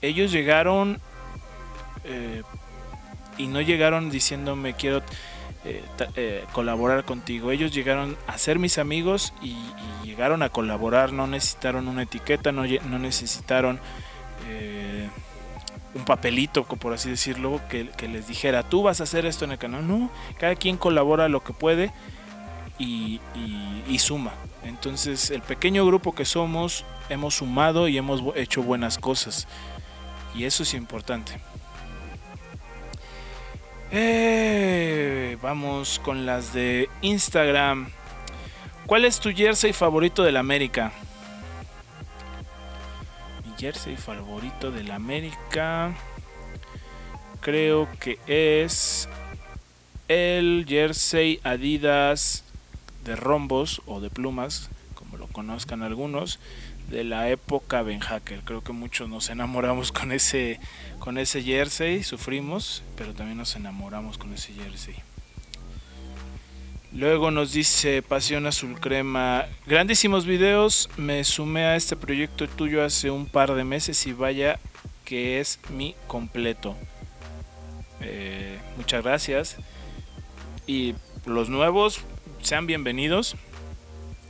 ellos 0.01 0.31
llegaron 0.31 0.99
eh, 2.03 2.41
y 3.37 3.47
no 3.47 3.61
llegaron 3.61 4.09
diciéndome 4.09 4.73
quiero 4.73 5.03
eh, 5.65 5.83
eh, 6.15 6.45
colaborar 6.51 7.03
contigo. 7.05 7.51
Ellos 7.51 7.73
llegaron 7.73 8.17
a 8.27 8.37
ser 8.37 8.59
mis 8.59 8.77
amigos 8.77 9.33
y, 9.41 9.55
llegaron 10.03 10.43
a 10.43 10.49
colaborar, 10.49 11.11
no 11.11 11.27
necesitaron 11.27 11.89
una 11.89 12.03
etiqueta, 12.03 12.53
no, 12.53 12.63
no 12.63 12.99
necesitaron 12.99 13.81
un 15.95 16.03
papelito, 16.03 16.65
por 16.65 16.93
así 16.93 17.09
decirlo, 17.09 17.61
que, 17.69 17.89
les 18.07 18.27
dijera, 18.27 18.63
tú 18.63 18.83
vas 18.83 18.99
a 18.99 19.03
hacer 19.03 19.25
esto 19.25 19.45
en 19.45 19.53
el 19.53 19.57
canal. 19.57 19.87
No, 19.87 20.11
cada 20.37 20.55
quien 20.55 20.77
colabora 20.77 21.29
lo 21.29 21.43
que 21.43 21.53
puede 21.53 21.91
y, 22.77 23.19
suma. 23.97 24.33
Entonces 24.63 25.31
el 25.31 25.41
pequeño 25.41 25.85
grupo 25.85 26.13
que 26.13 26.25
somos 26.25 26.85
hemos 27.09 27.35
sumado 27.35 27.87
y 27.87 27.97
hemos 27.97 28.21
hecho 28.35 28.61
buenas 28.61 28.97
cosas. 28.97 29.47
Y 30.35 30.43
eso 30.43 30.63
es 30.63 30.73
importante. 30.73 31.39
Eh, 33.91 35.37
vamos 35.41 35.99
con 35.99 36.25
las 36.25 36.53
de 36.53 36.89
Instagram. 37.01 37.89
¿Cuál 38.85 39.05
es 39.05 39.19
tu 39.19 39.31
jersey 39.31 39.73
favorito 39.73 40.23
del 40.23 40.37
América? 40.37 40.91
Mi 43.45 43.53
jersey 43.57 43.95
favorito 43.95 44.71
del 44.71 44.91
América. 44.91 45.93
Creo 47.41 47.87
que 47.99 48.17
es 48.27 49.07
el 50.07 50.65
jersey 50.67 51.39
Adidas 51.43 52.43
de 53.03 53.15
rombos 53.15 53.81
o 53.85 54.01
de 54.01 54.09
plumas, 54.09 54.69
como 54.95 55.17
lo 55.17 55.27
conozcan 55.27 55.83
algunos, 55.83 56.39
de 56.89 57.03
la 57.03 57.29
época 57.29 57.81
Ben 57.81 57.99
Hacker. 57.99 58.41
Creo 58.41 58.63
que 58.63 58.73
muchos 58.73 59.09
nos 59.09 59.29
enamoramos 59.29 59.91
con 59.91 60.11
ese, 60.11 60.59
con 60.99 61.17
ese 61.17 61.41
jersey, 61.43 62.03
sufrimos, 62.03 62.83
pero 62.95 63.13
también 63.13 63.37
nos 63.37 63.55
enamoramos 63.55 64.17
con 64.17 64.33
ese 64.33 64.53
jersey. 64.53 64.95
Luego 66.91 67.29
nos 67.29 67.51
dice 67.51 68.01
Pasión 68.01 68.45
Azul 68.47 68.79
Crema, 68.79 69.47
grandísimos 69.67 70.25
videos, 70.25 70.89
me 70.95 71.25
sumé 71.25 71.65
a 71.65 71.75
este 71.75 71.97
proyecto 71.97 72.47
tuyo 72.47 72.85
hace 72.85 73.11
un 73.11 73.25
par 73.25 73.53
de 73.53 73.65
meses 73.65 74.07
y 74.07 74.13
vaya 74.13 74.59
que 75.03 75.41
es 75.41 75.59
mi 75.69 75.93
completo. 76.07 76.75
Eh, 77.99 78.57
muchas 78.77 79.03
gracias. 79.03 79.57
Y 80.67 80.95
los 81.25 81.49
nuevos, 81.49 81.99
sean 82.41 82.65
bienvenidos. 82.65 83.35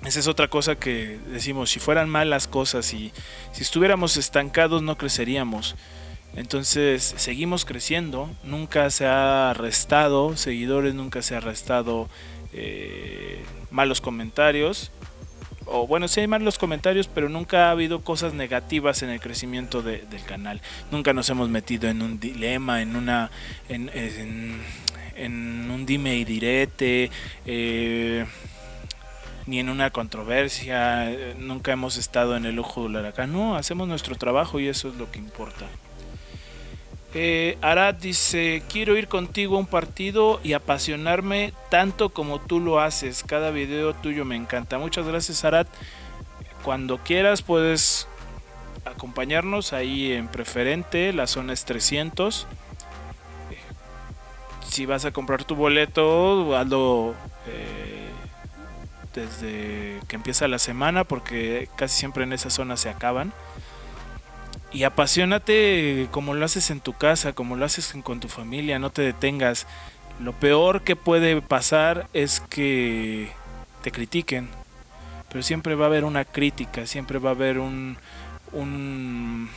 Esa 0.06 0.20
es 0.20 0.28
otra 0.28 0.48
cosa 0.48 0.76
que 0.76 1.18
decimos, 1.32 1.72
si 1.72 1.80
fueran 1.80 2.10
malas 2.10 2.48
cosas 2.48 2.94
y 2.94 3.12
si 3.52 3.64
estuviéramos 3.64 4.18
estancados 4.18 4.84
no 4.84 4.98
creceríamos. 4.98 5.76
Entonces 6.36 7.16
seguimos 7.18 7.66
creciendo, 7.66 8.30
nunca 8.44 8.90
se 8.92 9.06
ha 9.08 9.50
arrestado 9.50 10.38
seguidores, 10.38 10.94
nunca 10.94 11.22
se 11.22 11.34
ha 11.34 11.38
arrestado 11.38 12.08
eh, 12.54 13.44
malos 13.72 14.00
comentarios. 14.00 14.92
O 15.66 15.88
bueno, 15.88 16.08
sí 16.08 16.20
hay 16.20 16.28
malos 16.28 16.60
comentarios, 16.60 17.08
pero 17.08 17.28
nunca 17.28 17.68
ha 17.68 17.72
habido 17.72 18.02
cosas 18.02 18.36
negativas 18.36 19.02
en 19.02 19.10
el 19.10 19.20
crecimiento 19.20 19.82
del 19.82 20.24
canal. 20.28 20.62
Nunca 20.92 21.14
nos 21.14 21.28
hemos 21.32 21.50
metido 21.50 21.90
en 21.90 22.04
un 22.04 22.20
dilema, 22.20 22.84
en 22.84 22.96
una... 22.96 23.32
en, 23.68 23.90
en 25.16 25.72
un 25.72 25.86
dime 25.86 26.18
y 26.18 26.26
direte, 26.26 27.10
eh, 27.46 28.26
ni 29.46 29.60
en 29.60 29.70
una 29.70 29.92
controversia, 29.92 31.10
nunca 31.38 31.72
hemos 31.72 31.98
estado 31.98 32.36
en 32.36 32.46
el 32.46 32.60
ojo 32.60 32.84
del 32.84 32.98
huracán, 32.98 33.32
no, 33.32 33.56
hacemos 33.56 33.88
nuestro 33.88 34.16
trabajo 34.16 34.60
y 34.60 34.68
eso 34.68 34.90
es 34.90 34.96
lo 34.96 35.12
que 35.12 35.20
importa. 35.20 35.66
Eh, 37.14 37.58
Arad 37.62 37.96
dice, 37.96 38.64
quiero 38.70 38.98
ir 38.98 39.08
contigo 39.08 39.56
a 39.56 39.60
un 39.60 39.68
partido 39.68 40.42
y 40.44 40.54
apasionarme 40.54 41.54
tanto 41.70 42.10
como 42.10 42.42
tú 42.42 42.60
lo 42.60 42.82
haces. 42.82 43.24
Cada 43.24 43.52
video 43.52 43.94
tuyo 43.94 44.26
me 44.26 44.36
encanta. 44.36 44.78
Muchas 44.80 45.08
gracias 45.08 45.46
Arad. 45.46 45.68
Cuando 46.64 46.98
quieras 46.98 47.42
puedes 47.42 48.10
acompañarnos 48.84 49.72
ahí 49.72 50.12
en 50.12 50.28
preferente, 50.28 51.14
la 51.14 51.26
zona 51.28 51.54
es 51.54 51.64
300 51.64 52.48
si 54.76 54.86
vas 54.86 55.06
a 55.06 55.12
comprar 55.12 55.46
tu 55.46 55.56
boleto, 55.56 56.54
hazlo 56.54 57.16
eh, 57.48 57.95
desde 59.16 60.00
que 60.08 60.16
empieza 60.16 60.48
la 60.48 60.60
semana, 60.60 61.04
porque 61.04 61.70
casi 61.76 61.98
siempre 61.98 62.24
en 62.24 62.34
esa 62.34 62.50
zona 62.50 62.78
se 62.78 62.90
acaban. 62.90 63.34
Y 64.72 64.84
apasionate 64.84 66.08
como 66.12 66.34
lo 66.34 66.46
haces 66.46 66.70
en 66.70 66.82
tu 66.82 66.94
casa, 66.94 67.34
como 67.34 67.56
lo 67.56 67.66
haces 67.66 67.94
con 68.04 68.20
tu 68.20 68.28
familia, 68.28 68.78
no 68.78 68.90
te 68.90 69.02
detengas. 69.02 69.68
Lo 70.20 70.34
peor 70.34 70.82
que 70.82 70.96
puede 70.96 71.42
pasar 71.42 72.08
es 72.14 72.42
que 72.42 73.32
te 73.82 73.92
critiquen, 73.92 74.50
pero 75.30 75.44
siempre 75.44 75.76
va 75.76 75.86
a 75.86 75.88
haber 75.88 76.04
una 76.04 76.26
crítica, 76.26 76.86
siempre 76.86 77.20
va 77.20 77.30
a 77.30 77.34
haber 77.34 77.60
un, 77.60 77.98
un 78.52 79.50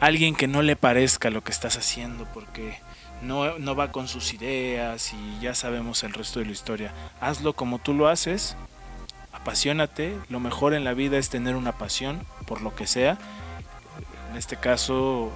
alguien 0.00 0.34
que 0.34 0.46
no 0.46 0.62
le 0.62 0.76
parezca 0.76 1.30
lo 1.30 1.42
que 1.42 1.52
estás 1.52 1.76
haciendo, 1.76 2.26
porque 2.34 2.78
no, 3.22 3.74
va 3.74 3.92
con 3.92 4.08
sus 4.08 4.32
ideas 4.32 5.12
y 5.12 5.40
ya 5.40 5.54
sabemos 5.54 6.02
el 6.02 6.12
resto 6.12 6.40
de 6.40 6.46
la 6.46 6.52
historia. 6.52 6.92
Hazlo 7.20 7.52
como 7.52 7.78
tú 7.78 7.94
lo 7.94 8.08
haces, 8.08 8.56
apasionate, 9.32 10.16
lo 10.28 10.40
mejor 10.40 10.74
en 10.74 10.84
la 10.84 10.94
vida 10.94 11.18
es 11.18 11.28
tener 11.28 11.56
una 11.56 11.72
pasión 11.72 12.24
por 12.46 12.60
lo 12.60 12.74
que 12.74 12.86
sea. 12.86 13.18
En 14.30 14.36
este 14.36 14.56
caso 14.56 15.32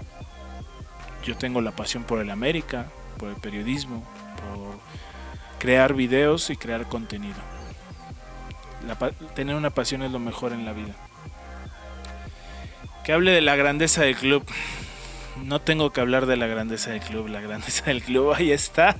yo 1.24 1.36
tengo 1.36 1.60
la 1.60 1.72
pasión 1.72 2.04
por 2.04 2.20
el 2.20 2.30
América, 2.30 2.86
por 3.18 3.28
el 3.28 3.36
periodismo, 3.36 4.04
por 4.36 4.78
crear 5.58 5.94
videos 5.94 6.50
y 6.50 6.56
crear 6.56 6.88
contenido. 6.88 7.38
tener 9.34 9.54
una 9.54 9.70
pasión 9.70 10.02
es 10.02 10.10
lo 10.10 10.18
mejor 10.18 10.52
en 10.52 10.64
la 10.64 10.72
vida. 10.72 10.94
Que 13.04 13.12
hable 13.12 13.32
de 13.32 13.40
la 13.40 13.56
grandeza 13.56 14.02
del 14.02 14.16
club 14.16 14.44
no 15.36 15.60
tengo 15.60 15.90
que 15.92 16.00
hablar 16.00 16.26
de 16.26 16.36
la 16.36 16.46
grandeza 16.46 16.90
del 16.90 17.00
club, 17.00 17.28
la 17.28 17.40
grandeza 17.40 17.84
del 17.86 18.02
club 18.02 18.32
ahí 18.32 18.50
está. 18.50 18.96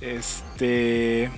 Este 0.00 1.30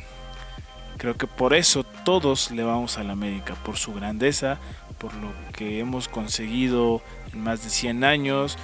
creo 0.96 1.16
que 1.16 1.26
por 1.26 1.54
eso 1.54 1.84
todos 1.84 2.50
le 2.50 2.62
vamos 2.62 2.98
a 2.98 3.04
la 3.04 3.12
América, 3.12 3.54
por 3.64 3.76
su 3.76 3.92
grandeza, 3.92 4.58
por 4.98 5.14
lo 5.14 5.32
que 5.52 5.78
hemos 5.78 6.08
conseguido 6.08 7.02
en 7.32 7.42
más 7.42 7.62
de 7.62 7.70
100 7.70 8.04
años 8.04 8.56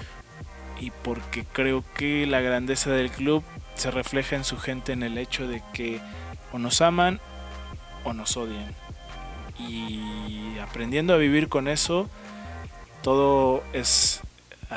y 0.80 0.90
porque 0.90 1.44
creo 1.44 1.84
que 1.94 2.26
la 2.26 2.40
grandeza 2.40 2.90
del 2.90 3.10
club 3.10 3.44
se 3.74 3.90
refleja 3.90 4.36
en 4.36 4.44
su 4.44 4.58
gente 4.58 4.92
en 4.92 5.02
el 5.02 5.18
hecho 5.18 5.46
de 5.46 5.62
que 5.72 6.00
o 6.52 6.58
nos 6.58 6.80
aman 6.80 7.20
o 8.04 8.12
nos 8.12 8.36
odian. 8.36 8.74
Y 9.58 10.58
aprendiendo 10.58 11.14
a 11.14 11.18
vivir 11.18 11.48
con 11.48 11.68
eso, 11.68 12.08
todo 13.02 13.62
es 13.72 14.20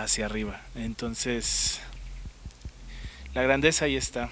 hacia 0.04 0.26
arriba. 0.26 0.62
Entonces, 0.76 1.80
la 3.34 3.42
grandeza 3.42 3.86
ahí 3.86 3.96
está. 3.96 4.30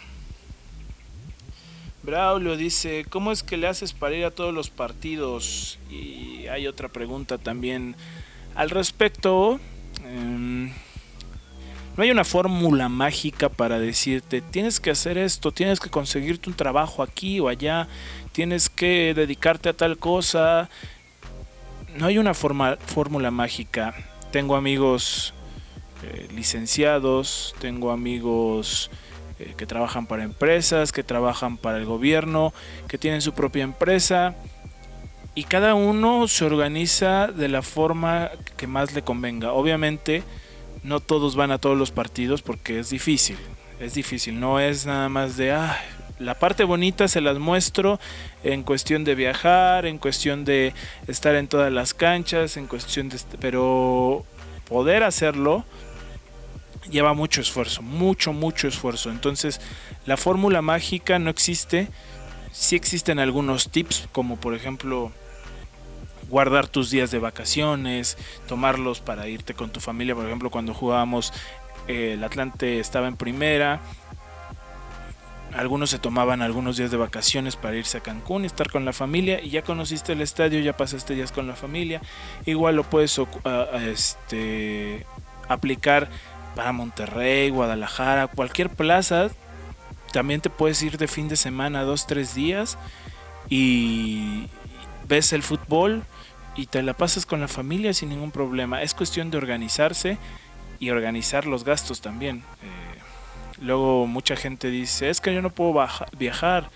Braulio 2.04 2.58
dice, 2.58 3.06
¿cómo 3.10 3.32
es 3.32 3.44
que 3.44 3.56
le 3.56 3.68
haces 3.68 3.94
para 3.94 4.16
ir 4.16 4.26
a 4.26 4.32
todos 4.32 4.54
los 4.54 4.70
partidos? 4.70 5.80
Y 5.90 6.48
hay 6.48 6.68
otra 6.68 6.90
pregunta 6.90 7.38
también 7.38 7.96
al 8.56 8.70
respecto. 8.70 9.60
Em, 10.04 10.74
no 11.96 12.04
hay 12.04 12.12
una 12.12 12.26
fórmula 12.26 12.90
mágica 12.90 13.48
para 13.50 13.80
decirte, 13.80 14.42
tienes 14.42 14.80
que 14.80 14.92
hacer 14.92 15.18
esto, 15.18 15.52
tienes 15.52 15.80
que 15.80 15.90
conseguirte 15.90 16.50
un 16.50 16.56
trabajo 16.56 17.04
aquí 17.04 17.40
o 17.40 17.48
allá, 17.48 17.88
tienes 18.34 18.70
que 18.70 19.14
dedicarte 19.16 19.70
a 19.70 19.74
tal 19.74 19.98
cosa. 19.98 20.70
No 21.96 22.08
hay 22.08 22.18
una 22.18 22.34
fórmula 22.34 23.32
mágica. 23.32 23.94
Tengo 24.32 24.56
amigos 24.56 25.34
eh, 26.04 26.28
licenciados, 26.36 27.56
tengo 27.60 27.92
amigos 27.92 28.92
eh, 29.40 29.54
que 29.58 29.66
trabajan 29.66 30.06
para 30.06 30.24
empresas, 30.24 30.92
que 30.92 31.04
trabajan 31.04 31.58
para 31.58 31.78
el 31.78 31.86
gobierno, 31.86 32.54
que 32.88 32.98
tienen 32.98 33.22
su 33.22 33.34
propia 33.34 33.64
empresa 33.64 34.36
y 35.36 35.46
cada 35.46 35.74
uno 35.74 36.28
se 36.28 36.46
organiza 36.46 37.28
de 37.28 37.48
la 37.48 37.62
forma 37.62 38.30
que 38.58 38.68
más 38.68 38.94
le 38.94 39.02
convenga. 39.02 39.54
Obviamente 39.54 40.24
no 40.84 41.00
todos 41.00 41.36
van 41.36 41.52
a 41.52 41.58
todos 41.58 41.78
los 41.78 41.92
partidos 41.92 42.42
porque 42.42 42.80
es 42.80 42.90
difícil, 42.90 43.38
es 43.80 43.94
difícil, 43.94 44.40
no 44.40 44.60
es 44.60 44.86
nada 44.86 45.10
más 45.10 45.38
de, 45.38 45.54
ah, 45.54 45.82
la 46.20 46.36
parte 46.36 46.64
bonita 46.64 47.08
se 47.08 47.22
las 47.22 47.40
muestro 47.40 48.00
en 48.44 48.64
cuestión 48.64 49.04
de 49.04 49.16
viajar, 49.16 49.86
en 49.86 49.98
cuestión 49.98 50.46
de 50.46 50.74
estar 51.08 51.36
en 51.36 51.48
todas 51.48 51.72
las 51.72 51.94
canchas, 51.94 52.58
en 52.58 52.68
cuestión 52.68 53.10
de... 53.10 53.18
Pero 53.40 54.26
poder 54.68 55.04
hacerlo 55.04 55.66
lleva 56.90 57.14
mucho 57.14 57.42
esfuerzo, 57.42 57.82
mucho, 57.82 58.34
mucho 58.34 58.68
esfuerzo. 58.68 59.10
Entonces, 59.10 59.62
la 60.06 60.18
fórmula 60.18 60.62
mágica 60.62 61.20
no 61.20 61.30
existe. 61.30 61.88
Sí 62.52 62.76
existen 62.76 63.20
algunos 63.20 63.70
tips, 63.70 64.08
como 64.12 64.38
por 64.38 64.54
ejemplo 64.54 65.12
guardar 66.30 66.68
tus 66.68 66.90
días 66.90 67.12
de 67.12 67.20
vacaciones, 67.20 68.18
tomarlos 68.48 69.00
para 69.00 69.28
irte 69.28 69.54
con 69.54 69.72
tu 69.72 69.80
familia. 69.80 70.16
Por 70.16 70.26
ejemplo, 70.26 70.50
cuando 70.50 70.74
jugábamos, 70.74 71.34
eh, 71.88 72.14
el 72.14 72.24
Atlante 72.24 72.80
estaba 72.80 73.08
en 73.08 73.18
primera. 73.18 73.82
Algunos 75.54 75.92
se 75.92 76.00
tomaban 76.00 76.42
algunos 76.42 76.78
días 76.78 76.90
de 76.90 76.98
vacaciones 76.98 77.56
para 77.56 77.76
irse 77.76 78.00
a 78.00 78.02
Cancún 78.02 78.44
estar 78.44 78.72
con 78.72 78.86
la 78.86 78.94
familia. 78.94 79.40
Y 79.40 79.52
ya 79.52 79.62
conociste 79.62 80.14
el 80.14 80.22
estadio, 80.22 80.60
ya 80.60 80.76
pasaste 80.76 81.14
días 81.14 81.32
con 81.32 81.48
la 81.48 81.56
familia. 81.56 82.02
Igual 82.46 82.76
lo 82.76 82.84
puedes 82.84 83.20
este, 83.88 85.06
aplicar 85.48 86.10
para 86.56 86.72
Monterrey, 86.72 87.50
Guadalajara, 87.50 88.28
cualquier 88.28 88.70
plaza. 88.70 89.30
También 90.12 90.42
te 90.42 90.50
puedes 90.50 90.82
ir 90.84 90.98
de 90.98 91.08
fin 91.08 91.28
de 91.28 91.36
semana, 91.36 91.84
dos, 91.84 92.08
tres 92.08 92.36
días. 92.36 92.78
Y 93.50 94.48
ves 95.08 95.34
el 95.34 95.44
fútbol, 95.44 96.04
y 96.56 96.68
te 96.68 96.84
la 96.84 96.94
pasas 96.94 97.26
con 97.26 97.42
la 97.42 97.48
familia 97.48 97.94
sin 97.94 98.10
ningún 98.10 98.32
problema. 98.32 98.82
Es 98.82 98.94
cuestión 98.94 99.32
de 99.32 99.38
organizarse 99.38 100.18
y 100.80 100.90
organizar 100.90 101.46
los 101.46 101.64
gastos 101.64 102.02
también. 102.02 102.44
Eh, 102.62 103.62
luego 103.62 104.06
mucha 104.08 104.36
gente 104.36 104.70
dice, 104.70 105.10
es 105.10 105.22
que 105.22 105.34
yo 105.34 105.42
no 105.42 105.50
puedo 105.50 105.74
viajar. 106.18 106.70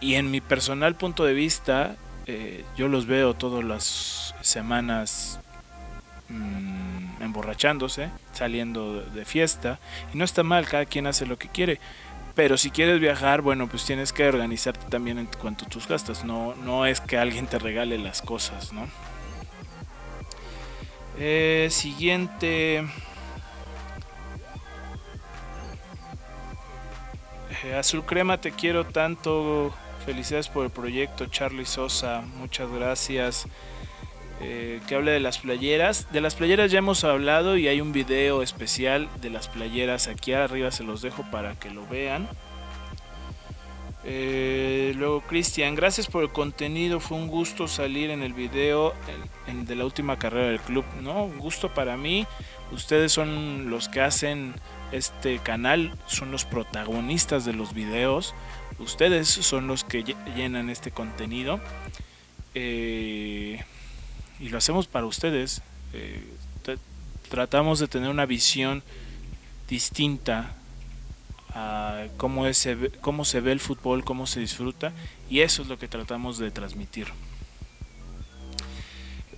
Y 0.00 0.14
en 0.14 0.30
mi 0.30 0.40
personal 0.40 0.94
punto 0.94 1.24
de 1.24 1.34
vista, 1.34 1.96
eh, 2.26 2.64
yo 2.76 2.88
los 2.88 3.06
veo 3.06 3.34
todas 3.34 3.64
las 3.64 4.34
semanas 4.40 5.40
mm, 6.28 6.83
emborrachándose, 7.24 8.10
saliendo 8.32 9.00
de 9.00 9.24
fiesta. 9.24 9.78
Y 10.12 10.18
no 10.18 10.24
está 10.24 10.42
mal, 10.42 10.66
cada 10.66 10.86
quien 10.86 11.06
hace 11.06 11.26
lo 11.26 11.38
que 11.38 11.48
quiere. 11.48 11.80
Pero 12.34 12.56
si 12.56 12.70
quieres 12.70 13.00
viajar, 13.00 13.42
bueno, 13.42 13.68
pues 13.68 13.84
tienes 13.84 14.12
que 14.12 14.26
organizarte 14.26 14.86
también 14.90 15.18
en 15.18 15.26
cuanto 15.26 15.66
a 15.66 15.68
tus 15.68 15.86
gastos. 15.86 16.24
No, 16.24 16.54
no 16.56 16.84
es 16.84 17.00
que 17.00 17.16
alguien 17.16 17.46
te 17.46 17.58
regale 17.58 17.96
las 17.98 18.22
cosas, 18.22 18.72
¿no? 18.72 18.88
Eh, 21.18 21.68
siguiente. 21.70 22.84
Eh, 27.62 27.74
Azul 27.78 28.04
Crema, 28.04 28.40
te 28.40 28.50
quiero 28.50 28.84
tanto. 28.84 29.72
Felicidades 30.04 30.48
por 30.48 30.64
el 30.64 30.70
proyecto, 30.70 31.26
Charlie 31.26 31.64
Sosa. 31.64 32.22
Muchas 32.36 32.70
gracias. 32.70 33.46
Eh, 34.46 34.80
que 34.86 34.94
hable 34.94 35.10
de 35.10 35.20
las 35.20 35.38
playeras. 35.38 36.12
De 36.12 36.20
las 36.20 36.34
playeras 36.34 36.70
ya 36.70 36.78
hemos 36.78 37.02
hablado 37.02 37.56
y 37.56 37.66
hay 37.66 37.80
un 37.80 37.92
video 37.92 38.42
especial 38.42 39.08
de 39.22 39.30
las 39.30 39.48
playeras. 39.48 40.06
Aquí 40.06 40.34
arriba 40.34 40.70
se 40.70 40.84
los 40.84 41.00
dejo 41.00 41.24
para 41.30 41.54
que 41.58 41.70
lo 41.70 41.86
vean. 41.86 42.28
Eh, 44.04 44.92
luego 44.96 45.22
Cristian, 45.22 45.74
gracias 45.74 46.08
por 46.08 46.22
el 46.22 46.28
contenido, 46.28 47.00
fue 47.00 47.16
un 47.16 47.26
gusto 47.26 47.66
salir 47.68 48.10
en 48.10 48.22
el 48.22 48.34
video 48.34 48.92
de 49.50 49.74
la 49.76 49.86
última 49.86 50.18
carrera 50.18 50.48
del 50.48 50.60
club, 50.60 50.84
¿no? 51.00 51.24
Un 51.24 51.38
gusto 51.38 51.72
para 51.72 51.96
mí, 51.96 52.26
ustedes 52.70 53.12
son 53.12 53.70
los 53.70 53.88
que 53.88 54.02
hacen 54.02 54.56
este 54.92 55.38
canal, 55.38 55.94
son 56.06 56.30
los 56.30 56.44
protagonistas 56.44 57.46
de 57.46 57.54
los 57.54 57.72
videos, 57.72 58.34
ustedes 58.78 59.26
son 59.26 59.68
los 59.68 59.84
que 59.84 60.04
llenan 60.36 60.68
este 60.68 60.90
contenido. 60.90 61.60
Eh, 62.54 63.64
y 64.40 64.48
lo 64.48 64.58
hacemos 64.58 64.86
para 64.86 65.06
ustedes. 65.06 65.62
Eh, 65.92 66.22
tratamos 67.28 67.78
de 67.78 67.88
tener 67.88 68.10
una 68.10 68.26
visión 68.26 68.82
distinta 69.68 70.54
a 71.54 72.06
cómo, 72.16 72.46
es, 72.46 72.68
cómo 73.00 73.24
se 73.24 73.40
ve 73.40 73.52
el 73.52 73.60
fútbol, 73.60 74.04
cómo 74.04 74.26
se 74.26 74.40
disfruta 74.40 74.92
y 75.30 75.40
eso 75.40 75.62
es 75.62 75.68
lo 75.68 75.78
que 75.78 75.88
tratamos 75.88 76.38
de 76.38 76.50
transmitir. 76.50 77.08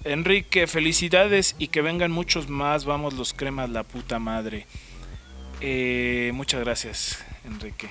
Enrique, 0.04 0.66
felicidades 0.66 1.56
y 1.58 1.68
que 1.68 1.82
vengan 1.82 2.12
muchos 2.12 2.48
más. 2.48 2.84
Vamos 2.84 3.14
los 3.14 3.32
cremas, 3.34 3.70
la 3.70 3.82
puta 3.82 4.18
madre. 4.20 4.66
Eh, 5.60 6.30
muchas 6.32 6.60
gracias, 6.60 7.24
Enrique. 7.44 7.88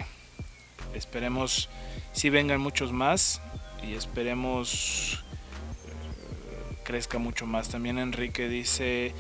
Esperemos 0.94 1.70
si 2.14 2.30
vengan 2.30 2.62
muchos 2.62 2.94
más 2.94 3.42
y 3.86 3.96
esperemos 3.96 5.25
crezca 6.86 7.18
mucho 7.18 7.46
más. 7.46 7.68
También 7.68 7.98
Enrique 7.98 8.48
dice, 8.48 9.14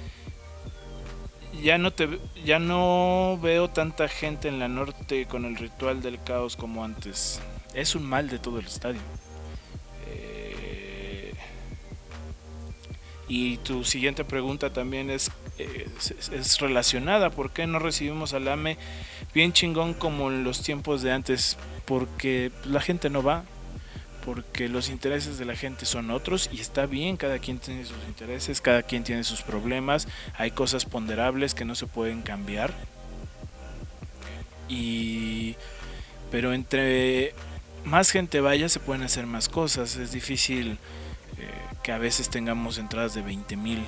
ya 1.61 1.77
no, 1.77 1.91
te, 1.91 2.19
ya 2.45 2.59
no 2.59 3.37
veo 3.41 3.69
tanta 3.69 4.07
gente 4.07 4.47
en 4.47 4.59
la 4.59 4.69
norte 4.69 5.25
con 5.25 5.43
el 5.43 5.57
ritual 5.57 6.01
del 6.01 6.23
caos 6.23 6.55
como 6.55 6.85
antes. 6.85 7.41
Es 7.73 7.95
un 7.95 8.05
mal 8.05 8.29
de 8.29 8.39
todo 8.39 8.59
el 8.59 8.67
estadio. 8.67 9.01
Eh, 10.07 11.33
y 13.27 13.57
tu 13.57 13.83
siguiente 13.83 14.23
pregunta 14.23 14.71
también 14.71 15.09
es, 15.09 15.31
es, 15.57 16.59
relacionada. 16.59 17.31
¿Por 17.31 17.51
qué 17.51 17.67
no 17.67 17.79
recibimos 17.79 18.33
al 18.33 18.47
AME 18.47 18.77
bien 19.33 19.51
chingón 19.51 19.93
como 19.93 20.29
en 20.29 20.43
los 20.45 20.61
tiempos 20.61 21.01
de 21.01 21.11
antes? 21.11 21.57
Porque 21.85 22.51
la 22.63 22.79
gente 22.79 23.09
no 23.09 23.23
va 23.23 23.43
porque 24.25 24.67
los 24.67 24.89
intereses 24.89 25.37
de 25.37 25.45
la 25.45 25.55
gente 25.55 25.85
son 25.85 26.09
otros 26.09 26.49
y 26.51 26.59
está 26.59 26.87
bien, 26.87 27.15
cada 27.15 27.37
quien 27.37 27.59
tiene 27.59 27.85
sus 27.85 27.97
intereses, 28.07 28.59
cada 28.59 28.81
quien 28.81 29.03
tiene 29.03 29.23
sus 29.23 29.43
problemas, 29.43 30.07
hay 30.35 30.49
cosas 30.49 30.85
ponderables 30.85 31.53
que 31.53 31.63
no 31.63 31.75
se 31.75 31.85
pueden 31.85 32.23
cambiar. 32.23 32.73
Y 34.67 35.55
pero 36.31 36.53
entre 36.53 37.35
más 37.85 38.09
gente 38.09 38.41
vaya 38.41 38.67
se 38.67 38.79
pueden 38.79 39.03
hacer 39.03 39.27
más 39.27 39.47
cosas, 39.47 39.95
es 39.95 40.11
difícil 40.11 40.79
eh, 41.37 41.51
que 41.83 41.91
a 41.91 41.99
veces 41.99 42.29
tengamos 42.29 42.79
entradas 42.79 43.13
de 43.13 43.21
20 43.21 43.55
mil, 43.57 43.83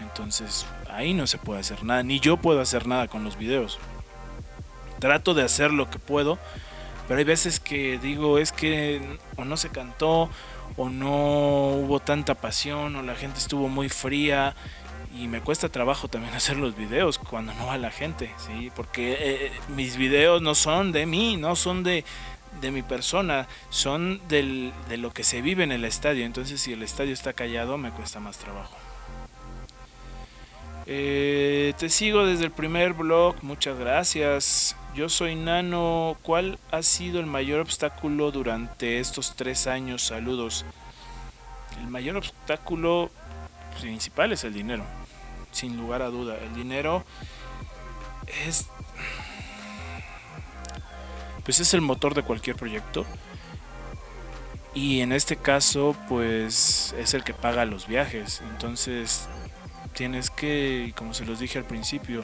entonces 0.00 0.66
ahí 0.90 1.14
no 1.14 1.28
se 1.28 1.38
puede 1.38 1.60
hacer 1.60 1.84
nada, 1.84 2.02
ni 2.02 2.18
yo 2.18 2.36
puedo 2.36 2.60
hacer 2.60 2.88
nada 2.88 3.06
con 3.06 3.22
los 3.22 3.38
videos. 3.38 3.78
Trato 4.98 5.34
de 5.34 5.42
hacer 5.42 5.70
lo 5.72 5.88
que 5.88 6.00
puedo, 6.00 6.38
pero 7.12 7.18
hay 7.18 7.24
veces 7.26 7.60
que 7.60 7.98
digo, 7.98 8.38
es 8.38 8.52
que 8.52 9.18
o 9.36 9.44
no 9.44 9.58
se 9.58 9.68
cantó, 9.68 10.30
o 10.78 10.88
no 10.88 11.68
hubo 11.74 12.00
tanta 12.00 12.34
pasión, 12.34 12.96
o 12.96 13.02
la 13.02 13.14
gente 13.14 13.38
estuvo 13.38 13.68
muy 13.68 13.90
fría. 13.90 14.56
Y 15.14 15.28
me 15.28 15.42
cuesta 15.42 15.68
trabajo 15.68 16.08
también 16.08 16.32
hacer 16.34 16.56
los 16.56 16.74
videos 16.74 17.18
cuando 17.18 17.52
no 17.52 17.66
va 17.66 17.76
la 17.76 17.90
gente, 17.90 18.30
¿sí? 18.38 18.72
Porque 18.74 19.18
eh, 19.20 19.52
mis 19.76 19.98
videos 19.98 20.40
no 20.40 20.54
son 20.54 20.90
de 20.90 21.04
mí, 21.04 21.36
no 21.36 21.54
son 21.54 21.82
de, 21.82 22.06
de 22.62 22.70
mi 22.70 22.80
persona, 22.80 23.46
son 23.68 24.26
del, 24.28 24.72
de 24.88 24.96
lo 24.96 25.12
que 25.12 25.22
se 25.22 25.42
vive 25.42 25.64
en 25.64 25.72
el 25.72 25.84
estadio. 25.84 26.24
Entonces 26.24 26.62
si 26.62 26.72
el 26.72 26.82
estadio 26.82 27.12
está 27.12 27.34
callado 27.34 27.76
me 27.76 27.90
cuesta 27.90 28.20
más 28.20 28.38
trabajo. 28.38 28.74
Eh, 30.86 31.74
te 31.76 31.90
sigo 31.90 32.24
desde 32.24 32.46
el 32.46 32.52
primer 32.52 32.94
blog, 32.94 33.36
muchas 33.42 33.78
gracias. 33.78 34.76
Yo 34.94 35.08
soy 35.08 35.36
Nano. 35.36 36.18
¿Cuál 36.22 36.58
ha 36.70 36.82
sido 36.82 37.18
el 37.18 37.24
mayor 37.24 37.60
obstáculo 37.60 38.30
durante 38.30 39.00
estos 39.00 39.34
tres 39.36 39.66
años? 39.66 40.02
Saludos. 40.02 40.66
El 41.80 41.86
mayor 41.86 42.18
obstáculo 42.18 43.10
principal 43.80 44.32
es 44.32 44.44
el 44.44 44.52
dinero. 44.52 44.84
Sin 45.50 45.78
lugar 45.78 46.02
a 46.02 46.08
duda. 46.08 46.36
El 46.36 46.54
dinero 46.54 47.04
es. 48.46 48.66
Pues 51.42 51.58
es 51.60 51.72
el 51.72 51.80
motor 51.80 52.14
de 52.14 52.22
cualquier 52.22 52.56
proyecto. 52.56 53.06
Y 54.74 55.00
en 55.00 55.12
este 55.12 55.36
caso, 55.36 55.96
pues 56.06 56.94
es 56.98 57.14
el 57.14 57.24
que 57.24 57.32
paga 57.32 57.64
los 57.64 57.86
viajes. 57.86 58.42
Entonces, 58.50 59.26
tienes 59.94 60.28
que, 60.28 60.92
como 60.96 61.14
se 61.14 61.24
los 61.24 61.38
dije 61.40 61.58
al 61.58 61.64
principio, 61.64 62.22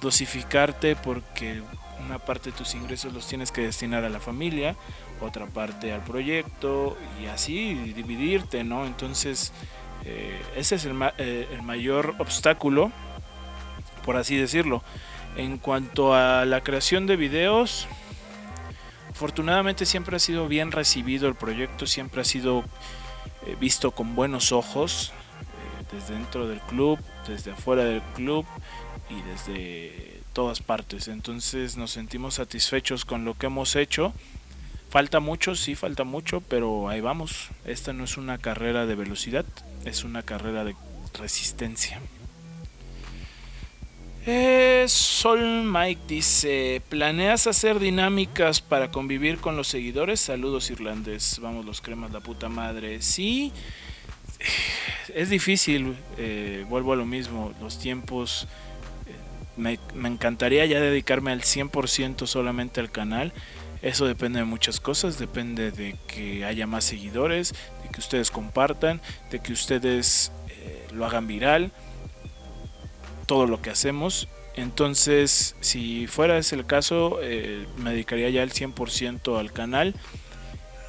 dosificarte 0.00 0.94
porque 0.94 1.62
una 2.06 2.18
parte 2.18 2.50
de 2.50 2.56
tus 2.56 2.74
ingresos 2.74 3.12
los 3.12 3.26
tienes 3.26 3.52
que 3.52 3.62
destinar 3.62 4.04
a 4.04 4.08
la 4.08 4.20
familia, 4.20 4.76
otra 5.20 5.46
parte 5.46 5.92
al 5.92 6.02
proyecto 6.02 6.96
y 7.22 7.26
así 7.26 7.74
dividirte, 7.74 8.64
¿no? 8.64 8.86
Entonces, 8.86 9.52
eh, 10.04 10.40
ese 10.56 10.76
es 10.76 10.84
el, 10.84 10.96
eh, 11.18 11.48
el 11.52 11.62
mayor 11.62 12.14
obstáculo, 12.18 12.92
por 14.04 14.16
así 14.16 14.36
decirlo. 14.36 14.82
En 15.36 15.58
cuanto 15.58 16.14
a 16.14 16.44
la 16.46 16.62
creación 16.62 17.06
de 17.06 17.16
videos, 17.16 17.88
afortunadamente 19.10 19.84
siempre 19.84 20.16
ha 20.16 20.20
sido 20.20 20.48
bien 20.48 20.72
recibido 20.72 21.28
el 21.28 21.34
proyecto, 21.34 21.86
siempre 21.86 22.22
ha 22.22 22.24
sido 22.24 22.64
eh, 23.46 23.56
visto 23.60 23.90
con 23.90 24.14
buenos 24.14 24.52
ojos 24.52 25.12
desde 25.92 26.14
dentro 26.14 26.48
del 26.48 26.60
club, 26.60 26.98
desde 27.26 27.52
afuera 27.52 27.84
del 27.84 28.02
club 28.14 28.44
y 29.08 29.20
desde 29.22 30.15
todas 30.36 30.60
partes. 30.60 31.08
Entonces 31.08 31.78
nos 31.78 31.92
sentimos 31.92 32.34
satisfechos 32.34 33.06
con 33.06 33.24
lo 33.24 33.32
que 33.32 33.46
hemos 33.46 33.74
hecho. 33.74 34.12
Falta 34.90 35.18
mucho, 35.18 35.54
sí, 35.54 35.74
falta 35.74 36.04
mucho, 36.04 36.42
pero 36.42 36.90
ahí 36.90 37.00
vamos. 37.00 37.48
Esta 37.64 37.94
no 37.94 38.04
es 38.04 38.18
una 38.18 38.36
carrera 38.36 38.84
de 38.84 38.94
velocidad, 38.96 39.46
es 39.86 40.04
una 40.04 40.22
carrera 40.22 40.62
de 40.64 40.76
resistencia. 41.18 42.02
Eh, 44.26 44.84
Sol 44.88 45.62
Mike 45.64 46.02
dice, 46.06 46.82
¿planeas 46.90 47.46
hacer 47.46 47.78
dinámicas 47.78 48.60
para 48.60 48.90
convivir 48.90 49.38
con 49.38 49.56
los 49.56 49.68
seguidores? 49.68 50.20
Saludos 50.20 50.70
irlandés, 50.70 51.38
vamos 51.40 51.64
los 51.64 51.80
cremas, 51.80 52.10
la 52.10 52.20
puta 52.20 52.50
madre. 52.50 53.00
Sí, 53.00 53.52
es 55.14 55.30
difícil, 55.30 55.96
eh, 56.18 56.66
vuelvo 56.68 56.92
a 56.92 56.96
lo 56.96 57.06
mismo, 57.06 57.54
los 57.58 57.78
tiempos... 57.78 58.46
Me, 59.56 59.78
me, 59.94 60.08
encantaría 60.08 60.66
ya 60.66 60.80
dedicarme 60.80 61.32
al 61.32 61.42
100% 61.42 62.26
solamente 62.26 62.80
al 62.80 62.90
canal. 62.90 63.32
Eso 63.82 64.06
depende 64.06 64.40
de 64.40 64.44
muchas 64.44 64.80
cosas, 64.80 65.18
depende 65.18 65.70
de 65.70 65.96
que 66.06 66.44
haya 66.44 66.66
más 66.66 66.84
seguidores, 66.84 67.54
de 67.82 67.88
que 67.90 68.00
ustedes 68.00 68.30
compartan, 68.30 69.00
de 69.30 69.40
que 69.40 69.52
ustedes 69.52 70.32
eh, 70.48 70.86
lo 70.92 71.06
hagan 71.06 71.26
viral 71.26 71.72
todo 73.26 73.46
lo 73.46 73.60
que 73.60 73.70
hacemos. 73.70 74.28
Entonces, 74.54 75.56
si 75.60 76.06
fuera 76.06 76.38
ese 76.38 76.56
el 76.56 76.64
caso, 76.64 77.18
eh, 77.22 77.66
me 77.76 77.90
dedicaría 77.90 78.30
ya 78.30 78.42
el 78.42 78.52
100% 78.52 79.38
al 79.38 79.52
canal. 79.52 79.94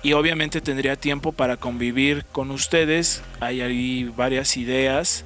Y 0.03 0.13
obviamente 0.13 0.61
tendría 0.61 0.95
tiempo 0.95 1.33
para 1.33 1.57
convivir 1.57 2.23
con 2.31 2.51
ustedes. 2.51 3.23
Hay 3.41 3.61
ahí 3.61 4.05
varias 4.15 4.55
ideas 4.55 5.25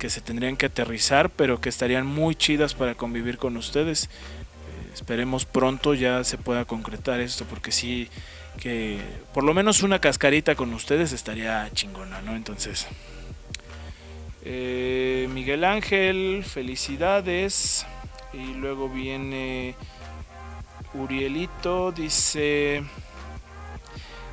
que 0.00 0.10
se 0.10 0.22
tendrían 0.22 0.56
que 0.56 0.66
aterrizar, 0.66 1.28
pero 1.28 1.60
que 1.60 1.68
estarían 1.68 2.06
muy 2.06 2.34
chidas 2.34 2.74
para 2.74 2.94
convivir 2.94 3.36
con 3.36 3.58
ustedes. 3.58 4.06
Eh, 4.06 4.08
esperemos 4.94 5.44
pronto 5.44 5.92
ya 5.92 6.24
se 6.24 6.38
pueda 6.38 6.64
concretar 6.64 7.20
esto, 7.20 7.44
porque 7.44 7.70
sí 7.70 8.08
que 8.58 8.98
por 9.34 9.44
lo 9.44 9.52
menos 9.54 9.82
una 9.82 10.00
cascarita 10.00 10.54
con 10.54 10.72
ustedes 10.72 11.12
estaría 11.12 11.70
chingona, 11.72 12.20
¿no? 12.22 12.34
Entonces... 12.34 12.88
Eh, 14.42 15.28
Miguel 15.34 15.64
Ángel, 15.64 16.44
felicidades. 16.44 17.86
Y 18.32 18.54
luego 18.54 18.88
viene 18.88 19.76
Urielito, 20.94 21.92
dice... 21.92 22.82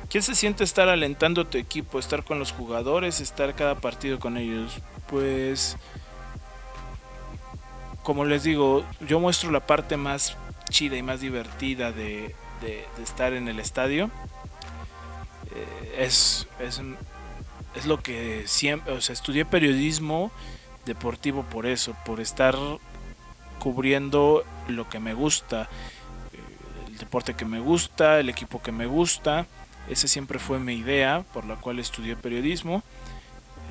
¿Quién 0.08 0.22
se 0.22 0.34
siente 0.34 0.64
estar 0.64 0.88
alentando 0.88 1.42
a 1.42 1.44
tu 1.44 1.58
equipo? 1.58 1.98
Estar 1.98 2.24
con 2.24 2.38
los 2.38 2.50
jugadores, 2.50 3.20
estar 3.20 3.54
cada 3.54 3.74
partido 3.74 4.18
con 4.18 4.38
ellos. 4.38 4.78
Pues, 5.06 5.76
como 8.02 8.24
les 8.24 8.42
digo, 8.42 8.84
yo 9.06 9.20
muestro 9.20 9.50
la 9.50 9.66
parte 9.66 9.98
más 9.98 10.36
chida 10.70 10.96
y 10.96 11.02
más 11.02 11.20
divertida 11.20 11.92
de, 11.92 12.34
estar 13.02 13.34
en 13.34 13.48
el 13.48 13.60
estadio. 13.60 14.10
Eh, 15.54 15.96
es, 15.98 16.46
es, 16.58 16.80
es 17.74 17.86
lo 17.86 18.02
que 18.02 18.44
siempre, 18.46 18.94
o 18.94 19.02
sea, 19.02 19.12
estudié 19.12 19.44
periodismo 19.44 20.32
deportivo 20.86 21.42
por 21.42 21.66
eso, 21.66 21.94
por 22.06 22.20
estar 22.20 22.56
cubriendo 23.58 24.42
lo 24.68 24.88
que 24.88 25.00
me 25.00 25.12
gusta, 25.12 25.68
eh, 26.32 26.86
el 26.86 26.96
deporte 26.96 27.34
que 27.34 27.44
me 27.44 27.60
gusta, 27.60 28.20
el 28.20 28.30
equipo 28.30 28.62
que 28.62 28.72
me 28.72 28.86
gusta. 28.86 29.46
Esa 29.88 30.06
siempre 30.06 30.38
fue 30.38 30.58
mi 30.58 30.74
idea 30.74 31.24
por 31.32 31.44
la 31.44 31.56
cual 31.56 31.78
estudié 31.78 32.16
periodismo. 32.16 32.82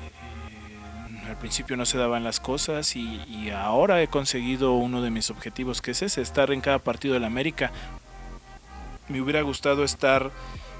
Eh, 0.02 1.28
al 1.28 1.36
principio 1.36 1.76
no 1.76 1.86
se 1.86 1.98
daban 1.98 2.24
las 2.24 2.40
cosas 2.40 2.96
y, 2.96 3.50
ahora 3.50 4.02
he 4.02 4.08
conseguido 4.08 4.72
uno 4.72 5.00
de 5.00 5.10
mis 5.10 5.30
objetivos 5.30 5.80
que 5.80 5.92
es 5.92 6.02
ese, 6.02 6.20
estar 6.20 6.50
en 6.50 6.60
cada 6.60 6.80
partido 6.80 7.14
de 7.14 7.20
la 7.20 7.28
América. 7.28 7.70
Me 9.08 9.20
hubiera 9.20 9.42
gustado 9.42 9.84
estar 9.84 10.30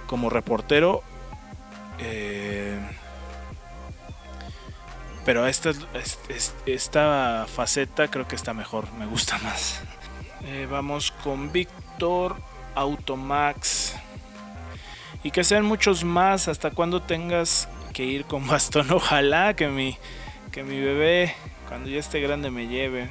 como 0.07 0.28
reportero. 0.28 1.03
Eh, 2.01 2.78
pero 5.24 5.47
esta, 5.47 5.72
esta 6.66 7.47
faceta 7.55 8.09
creo 8.09 8.26
que 8.26 8.34
está 8.34 8.55
mejor, 8.55 8.91
me 8.95 9.07
gusta 9.07 9.39
más. 9.39 9.82
Eh, 10.45 10.68
vamos 10.70 11.11
con 11.24 11.51
Víctor 11.51 12.36
Automax. 12.76 13.97
Y 15.22 15.30
que 15.30 15.44
sean 15.44 15.64
muchos 15.64 16.04
más 16.04 16.48
hasta 16.48 16.70
cuando 16.70 17.02
tengas 17.02 17.68
que 17.92 18.04
ir 18.04 18.24
con 18.24 18.46
bastón. 18.46 18.90
Ojalá 18.90 19.54
que 19.54 19.68
mi, 19.68 19.96
que 20.52 20.62
mi 20.62 20.80
bebé, 20.80 21.34
cuando 21.68 21.88
ya 21.88 21.98
esté 21.98 22.20
grande, 22.20 22.50
me 22.50 22.68
lleve. 22.68 23.08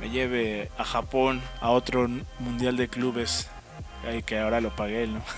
Me 0.00 0.08
lleve 0.08 0.70
a 0.78 0.84
Japón, 0.84 1.42
a 1.60 1.70
otro 1.70 2.08
mundial 2.38 2.76
de 2.76 2.88
clubes. 2.88 3.50
que 4.24 4.38
ahora 4.38 4.60
lo 4.60 4.74
pagué, 4.74 5.06
¿no? 5.06 5.22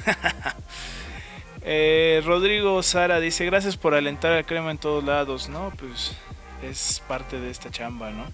Eh, 1.64 2.20
Rodrigo 2.24 2.82
Sara 2.82 3.20
dice, 3.20 3.46
gracias 3.46 3.76
por 3.76 3.94
alentar 3.94 4.32
al 4.32 4.44
crema 4.44 4.72
en 4.72 4.78
todos 4.78 5.04
lados, 5.04 5.48
¿no? 5.48 5.72
Pues 5.78 6.12
es 6.60 7.00
parte 7.06 7.38
de 7.38 7.50
esta 7.50 7.70
chamba, 7.70 8.10
¿no? 8.10 8.24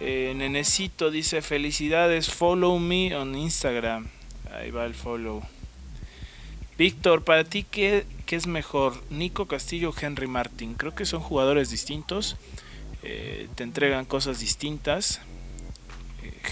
Eh, 0.00 0.32
Nenecito 0.34 1.10
dice, 1.10 1.42
felicidades, 1.42 2.30
follow 2.30 2.78
me 2.78 3.14
on 3.14 3.34
Instagram. 3.34 4.08
Ahí 4.52 4.70
va 4.70 4.86
el 4.86 4.94
follow. 4.94 5.42
Víctor, 6.76 7.24
para 7.24 7.44
ti, 7.44 7.64
¿qué, 7.64 8.06
¿qué, 8.26 8.36
es 8.36 8.46
mejor? 8.46 9.02
¿Nico 9.10 9.46
Castillo 9.46 9.90
o 9.90 9.94
Henry 9.98 10.26
Martin? 10.26 10.74
Creo 10.74 10.94
que 10.94 11.06
son 11.06 11.20
jugadores 11.20 11.70
distintos. 11.70 12.36
Eh, 13.02 13.48
te 13.54 13.62
entregan 13.62 14.04
cosas 14.04 14.40
distintas. 14.40 15.20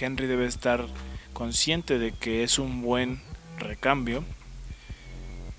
Henry 0.00 0.26
debe 0.26 0.46
estar 0.46 0.86
consciente 1.32 1.98
de 1.98 2.12
que 2.12 2.42
es 2.42 2.58
un 2.58 2.82
buen 2.82 3.20
recambio 3.58 4.24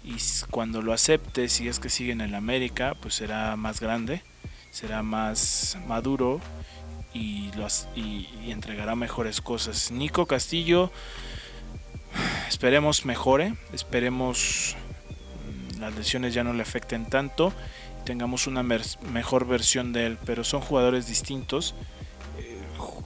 y 0.03 0.15
cuando 0.49 0.81
lo 0.81 0.91
acepte, 0.91 1.47
si 1.47 1.67
es 1.67 1.79
que 1.79 1.89
sigue 1.89 2.11
en 2.11 2.21
el 2.21 2.35
América, 2.35 2.95
pues 2.99 3.15
será 3.15 3.55
más 3.55 3.79
grande, 3.79 4.21
será 4.69 5.01
más 5.01 5.77
maduro 5.87 6.41
y, 7.13 7.51
y, 7.95 8.51
entregará 8.51 8.95
mejores 8.95 9.39
cosas. 9.39 9.91
Nico 9.91 10.25
Castillo, 10.25 10.91
esperemos 12.47 13.05
mejore, 13.05 13.55
esperemos 13.73 14.75
mm, 15.75 15.79
las 15.79 15.95
lesiones 15.95 16.33
ya 16.33 16.43
no 16.43 16.53
le 16.53 16.61
afecten 16.61 17.05
tanto, 17.05 17.53
tengamos 18.05 18.47
una 18.47 18.63
mejor 18.63 19.47
versión 19.47 19.93
de 19.93 20.05
él, 20.05 20.17
pero 20.25 20.43
son 20.43 20.61
jugadores 20.61 21.07
distintos, 21.07 21.75
eh, 22.39 22.59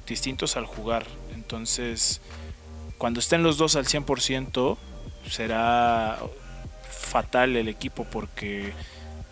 distintos 0.07 0.57
al 0.57 0.65
jugar, 0.65 1.05
entonces 1.33 2.21
cuando 2.97 3.19
estén 3.19 3.43
los 3.43 3.57
dos 3.57 3.75
al 3.75 3.85
100% 3.85 4.77
será 5.29 6.19
fatal 6.89 7.55
el 7.55 7.67
equipo 7.67 8.05
porque 8.05 8.73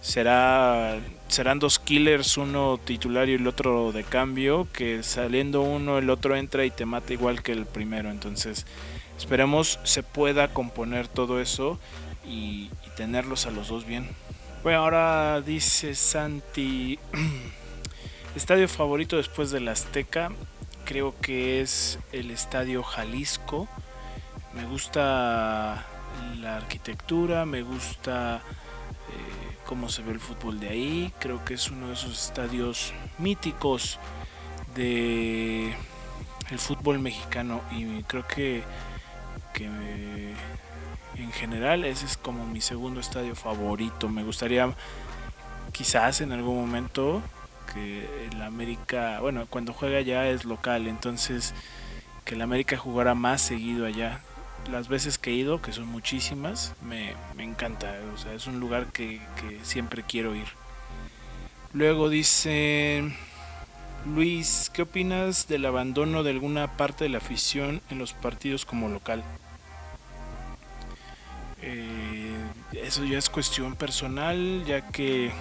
será 0.02 1.00
serán 1.28 1.60
dos 1.60 1.80
killers, 1.80 2.38
uno 2.38 2.80
titular 2.84 3.28
y 3.30 3.34
el 3.34 3.48
otro 3.48 3.92
de 3.92 4.04
cambio, 4.04 4.68
que 4.72 5.02
saliendo 5.04 5.62
uno 5.62 5.98
el 5.98 6.10
otro 6.10 6.36
entra 6.36 6.66
y 6.66 6.72
te 6.72 6.86
mata 6.86 7.14
igual 7.14 7.42
que 7.42 7.52
el 7.52 7.66
primero. 7.66 8.12
Entonces, 8.12 8.66
esperemos 9.18 9.80
se 9.84 10.04
pueda 10.04 10.54
componer 10.54 11.08
todo 11.08 11.42
eso 11.42 11.80
y, 12.26 12.70
tenerlos 12.96 13.46
a 13.46 13.52
los 13.52 13.68
dos 13.68 13.86
bien. 13.86 14.08
Bueno, 14.64 14.80
ahora 14.80 15.42
dice 15.42 15.96
Santi, 15.96 16.98
estadio 18.38 18.70
favorito 18.70 19.18
después 19.18 19.52
del 19.52 19.68
Azteca, 19.68 20.32
creo 20.86 21.14
que 21.20 21.60
es 21.60 22.00
el 22.14 22.32
estadio 22.32 22.84
Jalisco. 22.84 23.68
Me 24.54 24.66
gusta 24.66 25.86
la 26.40 26.56
arquitectura, 26.56 27.46
me 27.46 27.64
gusta 27.64 28.38
eh, 28.38 29.58
cómo 29.66 29.90
se 29.90 30.02
ve 30.04 30.14
el 30.14 30.22
fútbol 30.22 30.62
de 30.62 30.70
ahí. 30.70 31.14
Creo 31.20 31.44
que 31.44 31.56
es 31.56 31.70
uno 31.70 31.90
de 31.90 31.96
esos 31.96 32.28
estadios 32.28 32.94
míticos 33.18 34.00
de 34.74 35.76
el 36.52 36.60
fútbol 36.60 37.00
mexicano 37.00 37.62
y 37.72 38.04
creo 38.04 38.28
que, 38.28 38.64
que 39.56 39.66
en 41.18 41.32
general 41.32 41.86
ese 41.86 42.06
es 42.06 42.18
como 42.18 42.46
mi 42.46 42.62
segundo 42.62 43.00
estadio 43.00 43.36
favorito. 43.36 44.10
Me 44.10 44.24
gustaría 44.24 44.74
quizás 45.72 46.22
en 46.22 46.32
algún 46.32 46.58
momento 46.58 47.22
que 47.74 48.28
el 48.32 48.42
América, 48.42 49.20
bueno, 49.22 49.48
cuando 49.50 49.74
juega 49.74 49.98
allá 49.98 50.28
es 50.30 50.46
local, 50.46 50.88
entonces 50.88 51.54
que 52.26 52.36
el 52.36 52.42
América 52.42 52.78
jugara 52.78 53.16
más 53.16 53.42
seguido 53.42 53.86
allá 53.86 54.22
las 54.70 54.88
veces 54.88 55.18
que 55.18 55.32
he 55.32 55.34
ido, 55.34 55.62
que 55.62 55.72
son 55.72 55.88
muchísimas, 55.88 56.74
me, 56.82 57.14
encanta. 57.38 57.94
O 58.14 58.18
sea, 58.18 58.34
es 58.34 58.48
un 58.48 58.60
lugar 58.60 58.88
que, 58.88 59.22
siempre 59.64 60.04
quiero 60.04 60.36
ir. 60.36 60.48
Luego 61.74 62.10
dice 62.10 63.04
Luis, 64.06 64.72
¿qué 64.74 64.84
opinas 64.84 65.48
del 65.48 65.66
abandono 65.66 66.24
de 66.24 66.32
alguna 66.32 66.78
parte 66.78 67.04
de 67.04 67.10
la 67.10 67.18
afición 67.18 67.82
en 67.90 68.00
los 68.00 68.14
partidos 68.14 68.66
como 68.66 68.88
local? 68.88 69.24
Eh, 71.68 72.36
eso 72.74 73.04
ya 73.06 73.18
es 73.18 73.28
cuestión 73.28 73.76
personal, 73.76 74.64
ya 74.66 74.92
que 74.92 75.32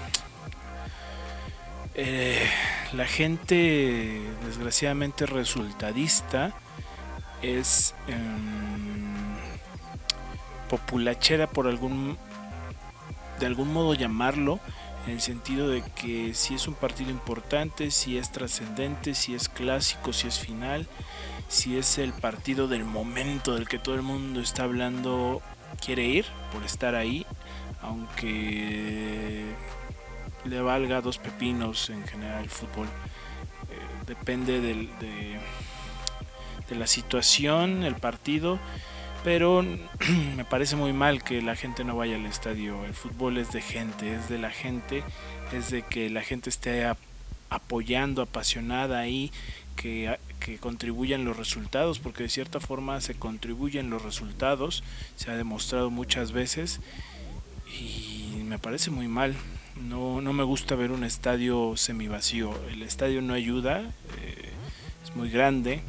eh, 1.95 2.51
la 2.95 3.07
gente 3.07 4.23
desgraciadamente 4.47 5.27
resultadista 5.27 6.55
es 7.43 7.95
em, 8.09 9.37
populachera 10.71 11.47
por 11.47 11.67
algún 11.67 12.17
de 13.39 13.47
algún 13.47 13.73
modo 13.73 13.93
llamarlo 13.95 14.61
en 15.07 15.13
el 15.13 15.21
sentido 15.21 15.69
de 15.69 15.83
que 15.83 16.33
si 16.33 16.55
es 16.55 16.67
un 16.67 16.75
partido 16.75 17.11
importante, 17.11 17.91
si 17.91 18.17
es 18.17 18.33
trascendente, 18.33 19.15
si 19.15 19.35
es 19.35 19.51
clásico, 19.51 20.15
si 20.15 20.29
es 20.29 20.39
final, 20.39 20.89
si 21.49 21.77
es 21.77 21.99
el 21.99 22.13
partido 22.13 22.67
del 22.67 22.85
momento 22.85 23.55
del 23.55 23.69
que 23.69 23.79
todo 23.79 23.95
el 23.95 24.03
mundo 24.03 24.41
está 24.41 24.63
hablando, 24.63 25.43
quiere 25.75 26.05
ir 26.05 26.27
por 26.53 26.65
estar 26.65 26.95
ahí, 26.95 27.27
aunque 27.83 29.45
le 30.45 30.61
valga 30.61 31.01
dos 31.01 31.19
pepinos 31.19 31.91
en 31.91 32.07
general 32.07 32.45
el 32.45 32.51
fútbol. 32.51 32.87
Eh, 32.87 34.07
depende 34.07 34.61
de, 34.61 34.89
de 36.69 36.75
la 36.77 36.87
situación, 36.87 37.83
el 37.83 37.97
partido, 37.97 38.59
pero 39.23 39.63
me 40.37 40.45
parece 40.45 40.77
muy 40.77 40.93
mal 40.93 41.23
que 41.23 41.43
la 41.43 41.57
gente 41.57 41.85
no 41.85 41.97
vaya 41.97 42.17
al 42.17 42.27
estadio. 42.27 42.85
El 42.85 42.95
fútbol 42.95 43.39
es 43.39 43.53
de 43.53 43.63
gente, 43.63 44.15
es 44.15 44.29
de 44.29 44.39
la 44.39 44.51
gente, 44.51 45.03
es 45.53 45.71
de 45.71 45.83
que 45.83 46.11
la 46.11 46.23
gente 46.23 46.51
esté 46.51 46.87
apoyando, 47.51 48.23
apasionada 48.23 48.99
ahí, 48.99 49.33
que, 49.77 50.19
que 50.41 50.59
contribuyan 50.59 51.25
los 51.25 51.37
resultados, 51.37 51.99
porque 51.99 52.25
de 52.25 52.29
cierta 52.29 52.61
forma 52.61 53.01
se 53.01 53.15
contribuyen 53.15 53.91
los 53.91 54.03
resultados, 54.03 54.83
se 55.17 55.31
ha 55.31 55.37
demostrado 55.37 55.91
muchas 55.91 56.33
veces 56.33 56.81
y 57.81 58.43
me 58.45 58.59
parece 58.59 58.91
muy 58.91 59.09
mal. 59.09 59.35
No, 59.89 60.21
no 60.21 60.33
me 60.33 60.45
gusta 60.45 60.77
ver 60.77 60.93
un 60.93 61.03
estadio 61.03 61.77
semivacío. 61.77 62.55
El 62.71 62.83
estadio 62.83 63.23
no 63.23 63.35
ayuda, 63.35 63.81
eh, 64.21 64.51
es 65.03 65.17
muy 65.17 65.31
grande, 65.31 65.83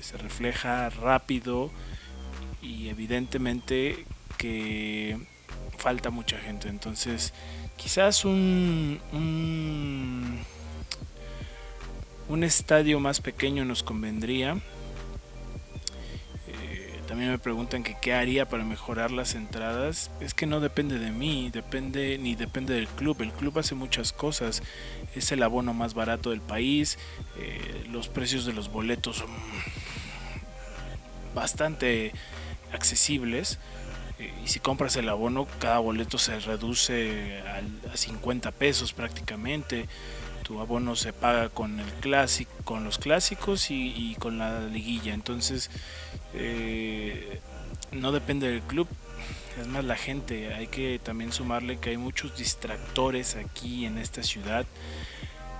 se 0.00 0.18
refleja 0.18 0.90
rápido 0.90 1.70
y 2.60 2.88
evidentemente 2.88 4.04
que 4.36 5.18
falta 5.78 6.10
mucha 6.10 6.38
gente. 6.38 6.68
Entonces, 6.68 7.32
quizás 7.76 8.24
un, 8.24 9.00
un, 9.12 10.40
un 12.28 12.44
estadio 12.44 13.00
más 13.00 13.20
pequeño 13.20 13.64
nos 13.64 13.82
convendría 13.82 14.60
también 17.14 17.30
me 17.30 17.38
preguntan 17.38 17.84
que 17.84 17.96
qué 18.00 18.12
haría 18.12 18.48
para 18.48 18.64
mejorar 18.64 19.12
las 19.12 19.36
entradas. 19.36 20.10
Es 20.20 20.34
que 20.34 20.46
no 20.46 20.58
depende 20.58 20.98
de 20.98 21.12
mí, 21.12 21.48
depende 21.52 22.18
ni 22.18 22.34
depende 22.34 22.74
del 22.74 22.88
club. 22.88 23.22
El 23.22 23.30
club 23.30 23.56
hace 23.58 23.76
muchas 23.76 24.12
cosas. 24.12 24.64
Es 25.14 25.30
el 25.30 25.44
abono 25.44 25.74
más 25.74 25.94
barato 25.94 26.30
del 26.30 26.40
país. 26.40 26.98
Eh, 27.38 27.86
los 27.88 28.08
precios 28.08 28.46
de 28.46 28.52
los 28.52 28.68
boletos 28.68 29.18
son 29.18 29.30
bastante 31.36 32.12
accesibles. 32.72 33.60
Eh, 34.18 34.32
y 34.44 34.48
si 34.48 34.58
compras 34.58 34.96
el 34.96 35.08
abono, 35.08 35.46
cada 35.60 35.78
boleto 35.78 36.18
se 36.18 36.40
reduce 36.40 37.40
a, 37.42 37.96
50 37.96 38.50
pesos 38.50 38.92
prácticamente 38.92 39.88
tu 40.44 40.60
abono 40.60 40.94
se 40.94 41.12
paga 41.12 41.48
con 41.48 41.80
el 41.80 41.90
clásico, 41.94 42.52
con 42.62 42.84
los 42.84 42.98
clásicos 42.98 43.70
y, 43.70 44.16
con 44.20 44.38
la 44.38 44.60
liguilla. 44.60 45.12
Entonces 45.12 45.70
eh, 46.34 47.40
no 47.90 48.12
depende 48.12 48.48
del 48.48 48.62
club, 48.62 48.86
es 49.60 49.66
más 49.66 49.84
la 49.84 49.96
gente. 49.96 50.54
Hay 50.54 50.68
que 50.68 51.00
también 51.02 51.32
sumarle 51.32 51.78
que 51.78 51.90
hay 51.90 51.96
muchos 51.96 52.36
distractores 52.36 53.34
aquí 53.34 53.86
en 53.86 53.98
esta 53.98 54.22
ciudad 54.22 54.66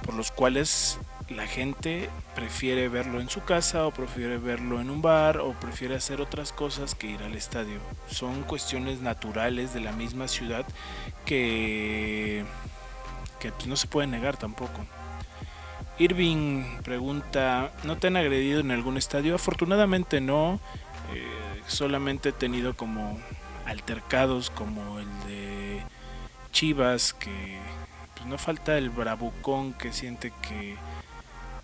por 0.05 0.15
los 0.15 0.31
cuales 0.31 0.99
la 1.31 1.47
gente 1.47 2.11
prefiere 2.35 2.89
verlo 2.89 3.21
en 3.21 3.31
su 3.31 3.43
casa 3.43 3.87
o 3.87 3.91
prefiere 3.91 4.37
verlo 4.37 4.81
en 4.81 4.91
un 4.91 5.01
bar 5.01 5.39
o 5.39 5.53
prefiere 5.55 5.97
hacer 5.97 6.21
otras 6.21 6.53
cosas 6.53 6.95
que 6.95 7.07
ir 7.07 7.23
al 7.23 7.35
estadio. 7.35 7.81
Son 8.11 8.43
cuestiones 8.43 9.01
naturales 9.01 9.73
de 9.73 9.81
la 9.81 9.93
misma 9.93 10.29
ciudad 10.29 10.67
que, 11.25 12.45
que 13.45 13.53
pues, 13.53 13.67
no 13.67 13.77
se 13.77 13.89
puede 13.89 14.07
negar 14.07 14.39
tampoco. 14.39 14.87
Irving 15.99 16.65
pregunta, 16.83 17.73
¿no 17.85 17.99
te 17.99 18.07
han 18.07 18.17
agredido 18.17 18.61
en 18.61 18.71
algún 18.71 18.97
estadio? 18.97 19.35
Afortunadamente 19.35 20.23
no, 20.23 20.61
eh, 21.13 21.61
solamente 21.67 22.31
he 22.31 22.33
tenido 22.33 22.75
como 22.75 23.21
altercados 23.67 24.49
como 24.49 24.99
el 24.99 25.07
de 25.29 25.83
Chivas, 26.53 27.13
que 27.13 27.59
pues, 28.15 28.27
no 28.27 28.39
falta 28.39 28.79
el 28.79 28.89
bravucón 28.89 29.75
que 29.75 29.93
siente 29.93 30.33
que, 30.41 30.77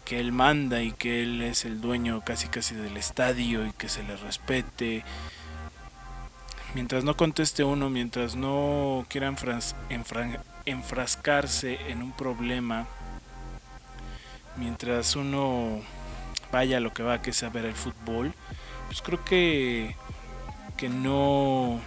que 0.05 0.21
él 0.21 0.33
manda 0.33 0.83
y 0.83 0.93
que 0.93 1.23
él 1.23 1.41
es 1.41 1.65
el 1.65 1.81
dueño 1.81 2.21
casi 2.27 2.49
casi 2.49 2.75
del 2.75 2.99
estadio 2.99 3.67
y 3.67 3.73
que 3.73 3.89
se 3.89 4.03
le 4.03 4.19
respete. 4.19 5.03
Mientras 6.75 7.03
no 7.03 7.17
conteste 7.17 7.65
uno, 7.65 7.91
mientras 7.91 8.37
no 8.37 9.05
quiera 9.09 9.33
enfrascarse 10.67 11.91
en 11.91 12.03
un 12.03 12.13
problema, 12.13 12.87
mientras 14.57 15.17
uno 15.17 15.81
vaya 16.53 16.77
a 16.77 16.81
lo 16.81 16.93
que 16.93 17.03
va, 17.03 17.23
que 17.23 17.31
es 17.31 17.43
a 17.43 17.49
ver 17.49 17.65
el 17.65 17.75
fútbol, 17.75 18.35
pues 18.87 19.03
creo 19.03 19.25
que, 19.25 19.97
que 20.77 20.89
no, 20.89 21.81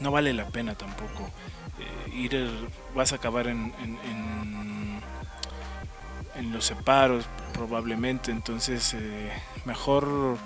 no 0.00 0.10
vale 0.10 0.32
la 0.32 0.46
pena 0.48 0.74
tampoco. 0.74 1.30
Eh, 1.78 2.10
ir, 2.16 2.50
vas 2.94 3.12
a 3.12 3.16
acabar 3.16 3.46
en, 3.46 3.72
en, 3.82 3.98
en, 6.36 6.52
los 6.52 6.66
separos 6.66 7.26
probablemente, 7.52 8.30
entonces 8.30 8.94
eh, 8.94 9.32
mejor 9.64 10.38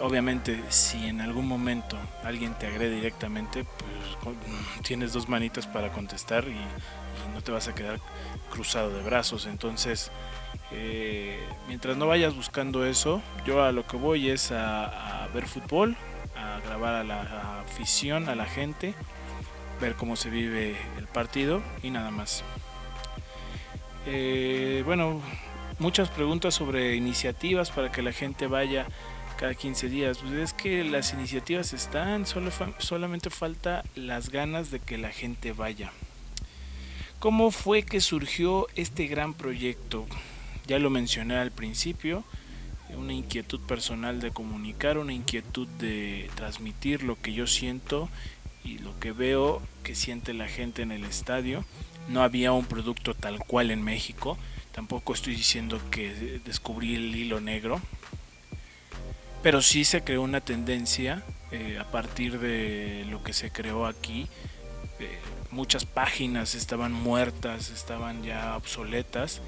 obviamente 0.00 0.62
si 0.68 1.06
en 1.06 1.20
algún 1.20 1.46
momento 1.46 1.96
alguien 2.24 2.54
te 2.54 2.66
agrede 2.66 2.96
directamente, 2.96 3.64
pues 4.22 4.36
tienes 4.82 5.12
dos 5.12 5.28
manitas 5.28 5.66
para 5.66 5.92
contestar 5.92 6.44
y, 6.48 6.56
no 7.34 7.42
te 7.42 7.50
vas 7.50 7.68
a 7.68 7.74
quedar 7.74 7.98
cruzado 8.50 8.90
de 8.90 9.02
brazos. 9.02 9.46
Entonces, 9.46 10.10
eh, 10.72 11.38
mientras 11.66 11.96
no 11.96 12.06
vayas 12.06 12.34
buscando 12.34 12.86
eso, 12.86 13.20
yo 13.44 13.62
a 13.62 13.72
lo 13.72 13.86
que 13.86 13.96
voy 13.96 14.30
es 14.30 14.52
a, 14.52 15.28
ver 15.34 15.46
fútbol, 15.46 15.96
a 16.36 16.60
grabar 16.66 16.94
a 16.94 17.04
la 17.04 17.60
afición, 17.60 18.28
a 18.28 18.36
la 18.36 18.46
gente, 18.46 18.94
ver 19.80 19.96
cómo 19.96 20.16
se 20.16 20.30
vive 20.30 20.76
el 20.98 21.06
partido 21.08 21.62
y 21.82 21.90
nada 21.90 22.10
más. 22.10 22.42
Eh, 24.06 24.82
bueno, 24.86 25.20
muchas 25.78 26.08
preguntas 26.08 26.54
sobre 26.54 26.94
iniciativas 26.94 27.70
para 27.70 27.90
que 27.90 28.02
la 28.02 28.12
gente 28.12 28.46
vaya 28.46 28.86
cada 29.36 29.54
15 29.54 29.88
días. 29.88 30.18
Pues 30.18 30.32
es 30.32 30.52
que 30.52 30.84
las 30.84 31.12
iniciativas 31.12 31.72
están, 31.72 32.26
solo 32.26 32.50
solamente 32.78 33.30
falta 33.30 33.84
las 33.94 34.30
ganas 34.30 34.70
de 34.70 34.80
que 34.80 34.98
la 34.98 35.10
gente 35.10 35.52
vaya. 35.52 35.92
¿Cómo 37.18 37.50
fue 37.50 37.82
que 37.82 38.00
surgió 38.00 38.66
este 38.74 39.06
gran 39.06 39.34
proyecto? 39.34 40.06
Ya 40.66 40.78
lo 40.78 40.90
mencioné 40.90 41.36
al 41.36 41.50
principio, 41.50 42.24
una 42.94 43.12
inquietud 43.12 43.60
personal 43.60 44.20
de 44.20 44.30
comunicar, 44.30 44.98
una 44.98 45.12
inquietud 45.12 45.66
de 45.78 46.30
transmitir 46.34 47.02
lo 47.02 47.20
que 47.20 47.32
yo 47.32 47.46
siento 47.46 48.08
y 48.64 48.78
lo 48.78 48.98
que 48.98 49.12
veo 49.12 49.62
que 49.82 49.94
siente 49.94 50.34
la 50.34 50.48
gente 50.48 50.82
en 50.82 50.92
el 50.92 51.04
estadio. 51.04 51.64
No 52.08 52.22
había 52.22 52.52
un 52.52 52.66
producto 52.66 53.14
tal 53.14 53.38
cual 53.38 53.70
en 53.70 53.82
México, 53.82 54.36
tampoco 54.72 55.14
estoy 55.14 55.34
diciendo 55.34 55.80
que 55.90 56.40
descubrí 56.44 56.94
el 56.94 57.14
hilo 57.16 57.40
negro, 57.40 57.80
pero 59.46 59.62
sí 59.62 59.84
se 59.84 60.02
creó 60.02 60.22
una 60.22 60.40
tendencia 60.40 61.22
eh, 61.52 61.78
a 61.80 61.84
partir 61.84 62.40
de 62.40 63.06
lo 63.08 63.22
que 63.22 63.32
se 63.32 63.52
creó 63.52 63.86
aquí. 63.86 64.26
Eh, 64.98 65.20
muchas 65.52 65.84
páginas 65.84 66.56
estaban 66.56 66.90
muertas, 66.90 67.70
estaban 67.70 68.24
ya 68.24 68.56
obsoletas 68.56 69.40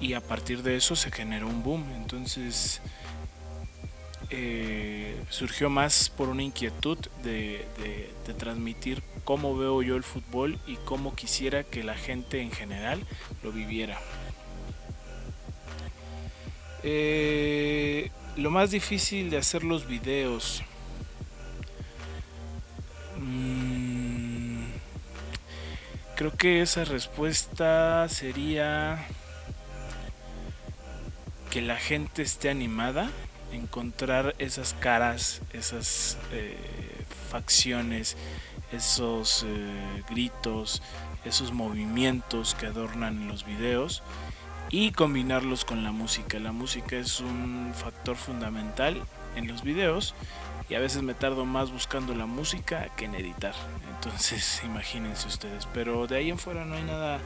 y 0.00 0.14
a 0.14 0.20
partir 0.20 0.64
de 0.64 0.74
eso 0.74 0.96
se 0.96 1.12
generó 1.12 1.46
un 1.46 1.62
boom. 1.62 1.84
Entonces 1.94 2.80
eh, 4.30 5.22
surgió 5.30 5.70
más 5.70 6.10
por 6.10 6.28
una 6.28 6.42
inquietud 6.42 6.98
de, 7.22 7.64
transmitir 8.38 9.04
cómo 9.22 9.56
veo 9.56 9.82
yo 9.82 9.94
el 9.94 10.02
fútbol 10.02 10.58
y 10.66 10.74
cómo 10.84 11.14
quisiera 11.14 11.62
que 11.62 11.84
la 11.84 11.94
gente 11.94 12.42
en 12.42 12.50
general 12.50 13.06
lo 13.44 13.52
viviera. 13.52 14.00
Eh, 16.82 18.10
lo 18.38 18.50
más 18.50 18.70
difícil 18.70 19.30
de 19.30 19.38
hacer 19.38 19.64
los 19.64 19.88
videos. 19.88 20.62
Mm, 23.18 24.62
creo 26.14 26.32
que 26.36 26.62
esa 26.62 26.84
respuesta 26.84 28.08
sería 28.08 29.04
que 31.50 31.62
la 31.62 31.76
gente 31.76 32.22
esté 32.22 32.48
animada, 32.48 33.10
encontrar 33.52 34.36
esas 34.38 34.72
caras, 34.72 35.40
esas 35.52 36.16
eh, 36.30 36.56
facciones, 37.30 38.16
esos 38.70 39.44
eh, 39.48 40.04
gritos, 40.08 40.80
esos 41.24 41.52
movimientos 41.52 42.54
que 42.54 42.66
adornan 42.66 43.26
los 43.26 43.44
videos 43.44 44.04
y 44.70 44.92
combinarlos 44.92 45.64
con 45.64 45.84
la 45.84 45.92
música. 45.92 46.38
La 46.38 46.52
música 46.52 46.96
es 46.96 47.20
un 47.20 47.72
factor 47.74 48.16
fundamental 48.16 49.02
en 49.36 49.48
los 49.48 49.62
videos 49.62 50.14
y 50.68 50.74
a 50.74 50.80
veces 50.80 51.02
me 51.02 51.14
tardo 51.14 51.44
más 51.44 51.72
buscando 51.72 52.14
la 52.14 52.26
música 52.26 52.88
que 52.96 53.06
en 53.06 53.14
editar. 53.14 53.54
Entonces, 53.94 54.62
imagínense 54.64 55.26
ustedes. 55.28 55.66
Pero 55.72 56.06
de 56.06 56.16
ahí 56.16 56.30
en 56.30 56.38
fuera 56.38 56.64
no 56.64 56.74
hay 56.74 56.84
nada, 56.84 57.20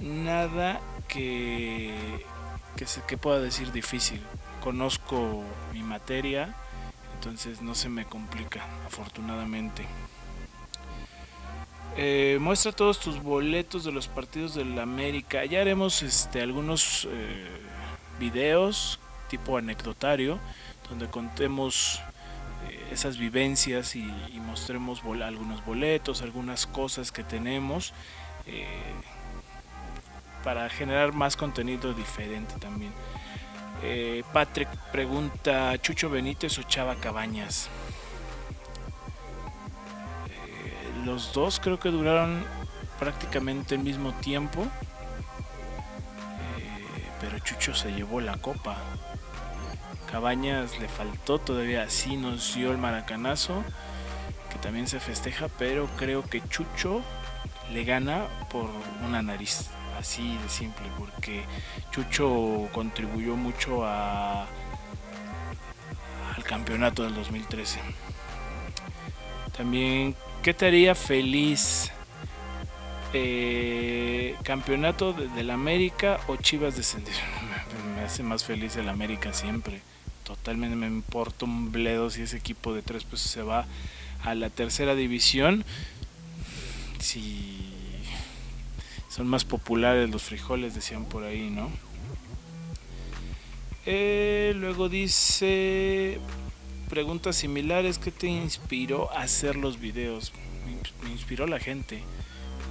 nada 0.00 0.80
que, 1.08 2.24
que, 2.76 2.86
se, 2.86 3.02
que 3.02 3.16
pueda 3.16 3.40
decir 3.40 3.72
difícil. 3.72 4.20
Conozco 4.62 5.44
mi 5.72 5.82
materia, 5.82 6.54
entonces 7.14 7.62
no 7.62 7.74
se 7.74 7.88
me 7.88 8.04
complica, 8.04 8.64
afortunadamente. 8.86 9.86
Eh, 11.98 12.36
muestra 12.42 12.72
todos 12.72 13.00
tus 13.00 13.22
boletos 13.22 13.84
de 13.84 13.92
los 13.92 14.06
partidos 14.06 14.54
de 14.54 14.66
la 14.66 14.82
América. 14.82 15.44
Ya 15.46 15.62
haremos 15.62 16.02
este, 16.02 16.42
algunos 16.42 17.08
eh, 17.10 17.46
videos 18.20 19.00
tipo 19.28 19.56
anecdotario 19.56 20.38
donde 20.90 21.08
contemos 21.08 22.00
eh, 22.68 22.88
esas 22.92 23.16
vivencias 23.16 23.96
y, 23.96 24.04
mostremos 24.46 25.02
algunos 25.22 25.64
boletos, 25.64 26.22
algunas 26.22 26.66
cosas 26.66 27.12
que 27.12 27.22
tenemos 27.24 27.92
para 30.44 30.70
generar 30.70 31.12
más 31.12 31.36
contenido 31.36 31.92
diferente 31.92 32.54
también. 32.58 32.92
Patrick 34.32 34.68
pregunta, 34.92 35.76
¿Chucho 35.82 36.08
Benítez 36.08 36.58
o 36.58 36.62
Chava 36.62 36.94
Cabañas? 36.94 37.68
Los 41.06 41.32
dos 41.32 41.60
creo 41.60 41.78
que 41.78 41.88
duraron 41.88 42.44
prácticamente 42.98 43.76
el 43.76 43.82
mismo 43.82 44.12
tiempo. 44.14 44.62
Eh, 46.58 47.04
pero 47.20 47.38
Chucho 47.38 47.74
se 47.74 47.92
llevó 47.92 48.20
la 48.20 48.36
copa. 48.36 48.76
Cabañas 50.10 50.78
le 50.80 50.88
faltó 50.88 51.38
todavía, 51.38 51.84
así 51.84 52.16
nos 52.16 52.54
dio 52.54 52.72
el 52.72 52.78
maracanazo, 52.78 53.62
que 54.50 54.58
también 54.58 54.88
se 54.88 55.00
festeja, 55.00 55.48
pero 55.58 55.86
creo 55.96 56.22
que 56.22 56.46
Chucho 56.48 57.02
le 57.72 57.84
gana 57.84 58.26
por 58.50 58.68
una 59.04 59.22
nariz, 59.22 59.68
así 59.98 60.36
de 60.38 60.48
simple, 60.48 60.86
porque 60.98 61.44
Chucho 61.90 62.68
contribuyó 62.72 63.36
mucho 63.36 63.84
a, 63.84 64.46
al 66.36 66.44
campeonato 66.44 67.02
del 67.02 67.14
2013. 67.14 67.80
También 69.56 70.14
¿Qué 70.46 70.54
te 70.54 70.66
haría 70.66 70.94
feliz? 70.94 71.90
Eh, 73.12 74.36
¿Campeonato 74.44 75.12
del 75.12 75.50
América 75.50 76.20
o 76.28 76.36
Chivas 76.36 76.76
descender? 76.76 77.12
me 77.96 78.02
hace 78.02 78.22
más 78.22 78.44
feliz 78.44 78.76
el 78.76 78.88
América 78.88 79.32
siempre. 79.32 79.80
Totalmente 80.22 80.76
me 80.76 80.86
importa 80.86 81.46
un 81.46 81.72
bledo 81.72 82.10
si 82.10 82.22
ese 82.22 82.36
equipo 82.36 82.72
de 82.74 82.82
tres 82.82 83.02
pesos 83.02 83.28
se 83.28 83.42
va 83.42 83.66
a 84.22 84.36
la 84.36 84.48
tercera 84.48 84.94
división. 84.94 85.64
Si 87.00 87.72
son 89.08 89.26
más 89.26 89.44
populares 89.44 90.08
los 90.10 90.22
frijoles, 90.22 90.76
decían 90.76 91.06
por 91.06 91.24
ahí, 91.24 91.50
¿no? 91.50 91.72
Eh, 93.84 94.52
luego 94.54 94.88
dice 94.88 96.20
preguntas 96.88 97.36
similares. 97.36 97.98
¿Qué 97.98 98.10
te 98.10 98.26
inspiró 98.26 99.10
a 99.12 99.22
hacer 99.22 99.56
los 99.56 99.78
videos? 99.80 100.32
Me 101.02 101.10
inspiró 101.10 101.46
la 101.46 101.58
gente. 101.58 102.02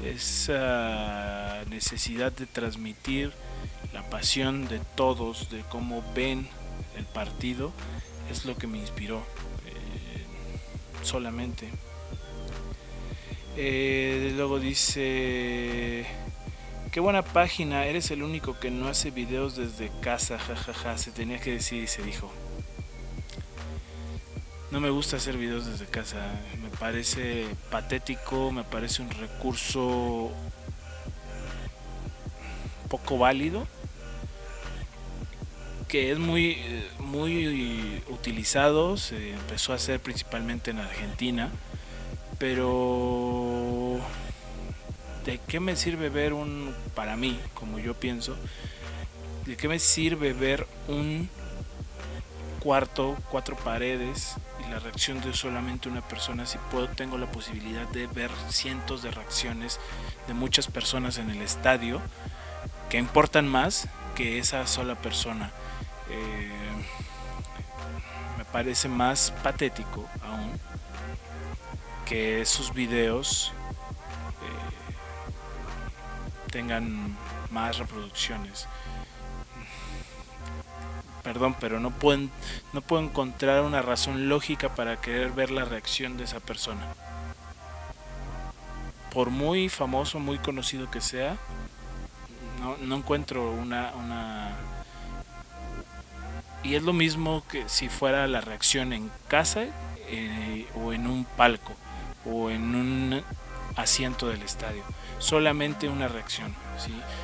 Esa 0.04 1.64
necesidad 1.70 2.32
de 2.32 2.46
transmitir 2.46 3.32
la 3.94 4.10
pasión 4.10 4.68
de 4.68 4.80
todos, 4.96 5.50
de 5.50 5.62
cómo 5.70 6.04
ven 6.14 6.48
el 6.98 7.06
partido, 7.06 7.72
es 8.30 8.46
lo 8.46 8.58
que 8.58 8.68
me 8.68 8.78
inspiró. 8.78 9.20
Eh, 9.66 10.26
solamente. 11.04 11.70
Eh, 13.58 14.34
luego 14.36 14.60
dice... 14.60 16.06
Qué 16.92 17.02
buena 17.02 17.24
página, 17.24 17.86
eres 17.86 18.10
el 18.12 18.24
único 18.24 18.58
que 18.58 18.72
no 18.72 18.88
hace 18.88 19.12
videos 19.12 19.58
desde 19.58 19.92
casa, 20.00 20.40
jajaja, 20.40 20.98
se 20.98 21.12
tenía 21.12 21.42
que 21.42 21.52
decir 21.52 21.84
y 21.84 21.88
se 21.88 22.02
dijo. 22.02 22.32
No 24.72 24.80
me 24.80 24.90
gusta 24.90 25.18
hacer 25.18 25.38
videos 25.38 25.66
desde 25.66 25.86
casa. 25.86 26.18
Me 26.62 26.70
parece 26.70 27.46
patético, 27.70 28.52
me 28.52 28.64
parece 28.64 29.02
un 29.02 29.10
recurso 29.12 30.32
poco 32.90 33.18
válido 33.18 33.68
que 35.88 36.12
es 36.12 36.20
muy 36.20 36.58
muy 37.00 38.02
utilizado 38.10 38.98
se 38.98 39.34
empezó 39.34 39.72
a 39.74 39.76
hacer 39.76 40.00
principalmente 40.00 40.72
en 40.72 40.80
Argentina 40.80 41.50
pero 42.38 44.00
de 45.26 45.40
qué 45.48 45.60
me 45.60 45.76
sirve 45.76 46.10
ver 46.10 46.34
un 46.34 46.74
para 46.96 47.16
mí 47.16 47.40
como 47.54 47.80
yo 47.80 47.94
pienso 47.94 48.36
de 49.46 49.58
qué 49.58 49.68
me 49.68 49.80
sirve 49.80 50.34
ver 50.34 50.68
un 50.88 51.30
cuarto 52.60 53.16
cuatro 53.30 53.56
paredes 53.56 54.36
la 54.70 54.80
reacción 54.80 55.22
de 55.22 55.34
solamente 55.34 55.90
una 55.90 56.02
persona, 56.02 56.46
si 56.46 56.58
puedo, 56.72 56.88
tengo 56.90 57.18
la 57.18 57.32
posibilidad 57.32 57.88
de 57.90 58.08
ver 58.08 58.32
cientos 58.50 59.02
de 59.02 59.12
reacciones 59.12 59.80
de 60.28 60.34
muchas 60.34 60.68
personas 60.68 61.18
en 61.18 61.30
el 61.30 61.42
estadio 61.42 62.02
que 62.90 62.98
importan 62.98 63.48
más 63.48 63.88
que 64.16 64.40
esa 64.40 64.66
sola 64.68 64.96
persona. 64.96 65.52
Eh, 66.10 66.52
me 68.38 68.46
parece 68.46 68.88
más 68.88 69.34
patético 69.44 70.08
aún 70.24 70.60
que 72.06 72.42
esos 72.42 72.74
videos 72.74 73.52
eh, 76.48 76.52
tengan 76.52 77.18
más 77.50 77.78
reproducciones 77.78 78.68
perdón, 81.26 81.56
pero 81.60 81.80
no 81.80 81.90
pueden, 81.90 82.30
no 82.72 82.82
puedo 82.82 83.02
encontrar 83.02 83.64
una 83.64 83.82
razón 83.82 84.30
lógica 84.30 84.76
para 84.76 85.02
querer 85.02 85.32
ver 85.32 85.50
la 85.50 85.66
reacción 85.66 86.18
de 86.18 86.24
esa 86.24 86.40
persona. 86.40 86.86
Por 89.12 89.32
muy 89.32 89.68
famoso, 89.68 90.20
muy 90.20 90.38
conocido 90.38 90.92
que 90.92 91.02
sea, 91.02 91.36
no, 92.80 92.96
encuentro 92.96 93.52
una, 93.52 93.92
una... 93.96 94.52
Y 96.64 96.76
es 96.76 96.84
lo 96.84 96.94
mismo 96.94 97.44
que 97.50 97.68
si 97.70 97.90
fuera 97.90 98.28
la 98.28 98.42
reacción 98.42 98.94
en 98.94 99.10
casa 99.28 99.66
eh, 100.08 100.68
o 100.76 100.94
en 100.94 101.08
un 101.08 101.26
palco 101.26 101.74
o 102.24 102.52
en 102.52 102.76
un 102.76 103.24
asiento 103.76 104.28
del 104.28 104.44
estadio. 104.44 104.84
Solamente 105.18 105.90
una 105.90 106.08
reacción. 106.08 106.54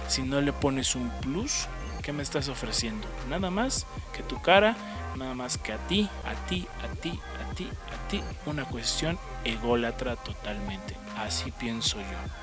Si 0.08 0.24
no 0.24 0.42
le 0.42 0.54
pones 0.54 0.96
un 0.96 1.10
plus, 1.22 1.68
¿Qué 2.02 2.14
me 2.14 2.24
estás 2.24 2.50
ofreciendo? 2.50 3.08
Nada 3.30 3.52
más 3.52 3.86
que 4.16 4.24
tu 4.24 4.42
cara, 4.42 4.76
nada 5.16 5.36
más 5.36 5.58
que 5.58 5.74
a 5.74 5.78
ti, 5.88 6.10
a 6.26 6.34
ti, 6.48 6.68
a 6.84 6.88
ti, 6.96 7.20
a 7.40 7.54
ti, 7.54 7.70
a 7.70 8.08
ti. 8.08 8.24
Una 8.46 8.66
cuestión 8.66 9.20
ególatra 9.46 10.16
totalmente. 10.16 10.96
Así 11.18 11.52
pienso 11.52 11.98
yo. 12.00 12.42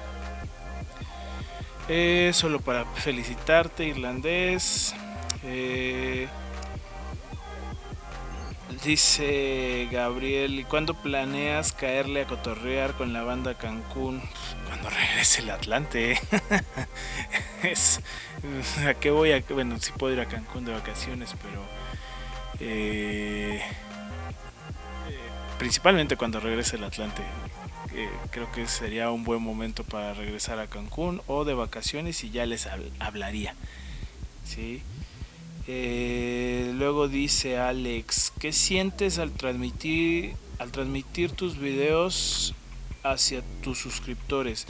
Eh, 1.89 2.31
solo 2.35 2.61
para 2.61 2.85
felicitarte, 2.85 3.85
irlandés. 3.85 4.95
Eh, 5.43 6.29
dice 8.85 9.89
Gabriel, 9.91 10.59
¿y 10.59 10.65
cuándo 10.65 10.95
planeas 10.95 11.73
caerle 11.73 12.23
a 12.23 12.27
cotorrear 12.27 12.95
con 12.95 13.13
la 13.13 13.23
banda 13.23 13.55
Cancún? 13.55 14.23
Cuando 14.67 14.91
regrese 14.91 15.43
el 15.43 15.51
Atlante. 15.51 16.21
es, 17.63 18.01
¿A 18.87 18.95
qué 18.95 19.11
voy? 19.11 19.45
Bueno, 19.51 19.79
sí 19.79 19.93
puedo 19.97 20.15
ir 20.15 20.21
a 20.21 20.27
Cancún 20.27 20.65
de 20.65 20.73
vacaciones, 20.73 21.35
pero... 21.43 21.63
Eh, 22.61 23.63
principalmente 25.59 26.17
cuando 26.17 26.41
regrese 26.41 26.77
el 26.77 26.85
Atlante. 26.85 27.23
creo 28.31 28.51
que 28.53 28.67
sería 28.69 29.11
un 29.11 29.25
buen 29.25 29.43
momento 29.43 29.85
para 29.85 30.15
regresar 30.15 30.59
a 30.59 30.67
Cancún 30.67 31.21
o 31.27 31.45
de 31.45 31.55
vacaciones 31.55 32.23
y 32.25 32.31
ya 32.31 32.47
les 32.47 32.69
hablaría. 33.01 33.55
¿sí? 34.45 34.83
Eh, 35.71 36.73
luego 36.77 37.09
dice 37.09 37.59
Alex, 37.59 38.33
¿qué 38.41 38.55
sientes 38.55 39.19
al 39.19 39.33
transmitir, 39.33 40.35
al 40.59 40.73
transmitir 40.73 41.33
tus 41.33 41.59
videos 41.59 42.55
hacia 43.03 43.43
tus 43.63 43.79
suscriptores? 43.79 44.67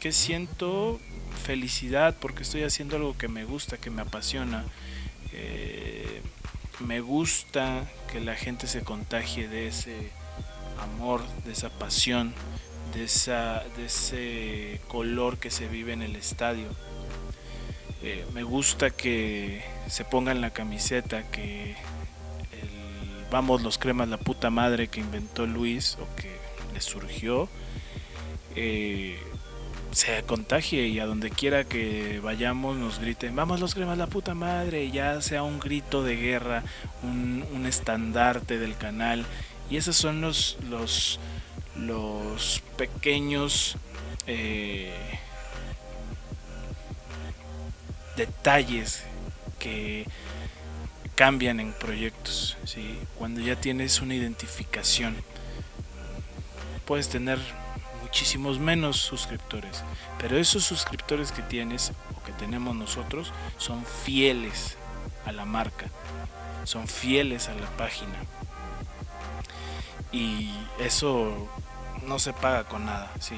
¿Qué 0.00 0.12
siento? 0.12 1.00
Felicidad 1.44 2.14
porque 2.20 2.42
estoy 2.42 2.64
haciendo 2.64 2.96
algo 2.96 3.16
que 3.16 3.28
me 3.28 3.44
gusta, 3.44 3.78
que 3.78 3.88
me 3.88 4.02
apasiona. 4.02 4.66
Eh, 5.32 6.20
me 6.80 7.00
gusta 7.00 7.90
que 8.12 8.20
la 8.20 8.34
gente 8.34 8.66
se 8.66 8.82
contagie 8.82 9.48
de 9.48 9.68
ese 9.68 10.10
amor, 10.78 11.22
de 11.46 11.52
esa 11.52 11.70
pasión, 11.70 12.34
de, 12.92 13.04
esa, 13.04 13.64
de 13.78 13.86
ese 13.86 14.80
color 14.88 15.38
que 15.38 15.50
se 15.50 15.68
vive 15.68 15.94
en 15.94 16.02
el 16.02 16.16
estadio. 16.16 16.68
Eh, 18.08 18.24
me 18.32 18.44
gusta 18.44 18.90
que 18.90 19.64
se 19.88 20.04
pongan 20.04 20.40
la 20.40 20.50
camiseta, 20.50 21.24
que 21.28 21.72
el, 21.72 22.70
vamos 23.32 23.62
los 23.62 23.78
cremas 23.78 24.06
la 24.06 24.16
puta 24.16 24.48
madre 24.48 24.86
que 24.86 25.00
inventó 25.00 25.44
Luis 25.44 25.98
o 26.00 26.06
que 26.14 26.30
le 26.72 26.80
surgió. 26.80 27.48
Eh, 28.54 29.18
se 29.90 30.22
contagie 30.22 30.86
y 30.86 31.00
a 31.00 31.06
donde 31.06 31.30
quiera 31.30 31.64
que 31.64 32.20
vayamos 32.22 32.76
nos 32.76 33.00
griten, 33.00 33.34
vamos 33.34 33.58
los 33.58 33.74
cremas 33.74 33.98
la 33.98 34.06
puta 34.06 34.34
madre, 34.34 34.88
ya 34.92 35.20
sea 35.20 35.42
un 35.42 35.58
grito 35.58 36.04
de 36.04 36.14
guerra, 36.14 36.62
un, 37.02 37.66
estandarte 37.66 38.56
del 38.60 38.76
canal. 38.76 39.26
Y 39.68 39.78
esos 39.78 39.96
son 39.96 40.20
los, 40.20 40.58
los, 40.70 41.18
los 41.74 42.62
pequeños 42.76 43.78
eh, 44.28 44.94
detalles 48.16 49.02
que 49.58 50.06
cambian 51.14 51.60
en 51.60 51.72
proyectos. 51.72 52.56
Cuando 53.18 53.40
ya 53.40 53.56
tienes 53.56 54.00
una 54.00 54.14
identificación, 54.14 55.16
puedes 56.84 57.08
tener 57.08 57.38
muchísimos 58.02 58.58
menos 58.58 58.96
suscriptores. 58.96 59.82
Pero 60.18 60.38
esos 60.38 60.64
suscriptores 60.64 61.32
que 61.32 61.42
tienes 61.42 61.92
o 62.16 62.22
que 62.24 62.32
tenemos 62.32 62.74
nosotros 62.76 63.32
son 63.58 63.84
fieles 63.84 64.76
a 65.24 65.32
la 65.32 65.44
marca, 65.44 65.86
son 66.64 66.86
fieles 66.86 67.48
a 67.48 67.54
la 67.54 67.68
página. 67.76 68.16
Y 70.12 70.50
eso 70.78 71.48
no 72.06 72.18
se 72.18 72.32
paga 72.32 72.64
con 72.64 72.86
nada, 72.86 73.12
¿sí? 73.20 73.36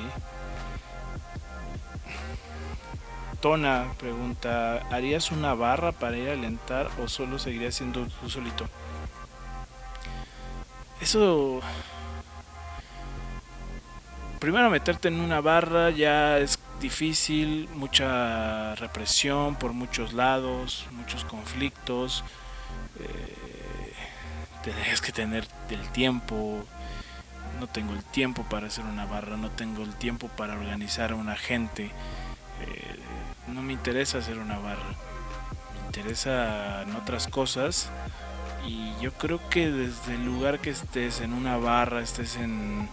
Tona 3.40 3.92
pregunta, 3.98 4.86
¿harías 4.90 5.30
una 5.30 5.54
barra 5.54 5.92
para 5.92 6.16
ir 6.16 6.28
a 6.28 6.32
alentar 6.32 6.88
o 7.02 7.08
solo 7.08 7.38
seguirías 7.38 7.76
siendo 7.76 8.06
tú 8.06 8.28
solito? 8.28 8.68
Eso 11.00 11.60
primero 14.38 14.70
meterte 14.70 15.08
en 15.08 15.20
una 15.20 15.40
barra 15.40 15.90
ya 15.90 16.38
es 16.38 16.58
difícil, 16.80 17.68
mucha 17.74 18.74
represión 18.76 19.56
por 19.56 19.72
muchos 19.72 20.12
lados, 20.12 20.86
muchos 20.92 21.24
conflictos. 21.24 22.24
Eh, 23.00 23.92
tendrías 24.62 25.00
que 25.00 25.12
tener 25.12 25.46
el 25.70 25.88
tiempo. 25.90 26.64
No 27.60 27.66
tengo 27.66 27.92
el 27.92 28.04
tiempo 28.04 28.44
para 28.44 28.68
hacer 28.68 28.84
una 28.84 29.04
barra, 29.04 29.36
no 29.36 29.50
tengo 29.50 29.82
el 29.82 29.94
tiempo 29.94 30.28
para 30.28 30.54
organizar 30.54 31.10
a 31.12 31.16
una 31.16 31.36
gente. 31.36 31.86
Eh, 32.60 32.98
no 33.48 33.62
me 33.62 33.72
interesa 33.72 34.18
hacer 34.18 34.38
una 34.38 34.58
barra. 34.58 34.94
Me 35.74 35.86
interesa 35.86 36.82
en 36.82 36.94
otras 36.96 37.28
cosas. 37.28 37.90
Y 38.66 38.92
yo 39.00 39.12
creo 39.12 39.40
que 39.48 39.70
desde 39.70 40.14
el 40.14 40.24
lugar 40.24 40.60
que 40.60 40.70
estés, 40.70 41.20
en 41.20 41.32
una 41.32 41.56
barra, 41.56 42.00
estés 42.00 42.36
en 42.36 42.88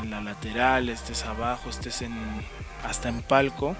en 0.00 0.10
la 0.10 0.20
lateral, 0.20 0.88
estés 0.88 1.24
abajo, 1.24 1.70
estés 1.70 2.02
en 2.02 2.14
hasta 2.84 3.08
en 3.08 3.22
palco, 3.22 3.76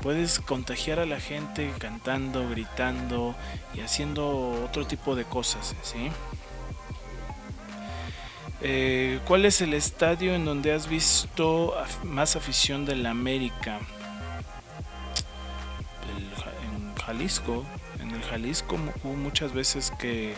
puedes 0.00 0.40
contagiar 0.40 0.98
a 0.98 1.06
la 1.06 1.20
gente 1.20 1.72
cantando, 1.78 2.48
gritando 2.48 3.34
y 3.74 3.80
haciendo 3.80 4.64
otro 4.64 4.86
tipo 4.86 5.14
de 5.14 5.24
cosas, 5.24 5.74
¿sí? 5.82 6.10
Eh, 8.62 9.20
¿Cuál 9.26 9.44
es 9.44 9.60
el 9.60 9.74
estadio 9.74 10.34
en 10.34 10.46
donde 10.46 10.72
has 10.72 10.88
visto 10.88 11.74
más 12.02 12.34
afición 12.34 12.86
de 12.86 12.96
la 12.96 13.10
América? 13.10 13.80
Jalisco. 17.06 17.64
En 18.00 18.10
el 18.10 18.22
Jalisco 18.22 18.76
hubo 19.02 19.14
muchas 19.14 19.52
veces 19.52 19.92
que, 19.98 20.34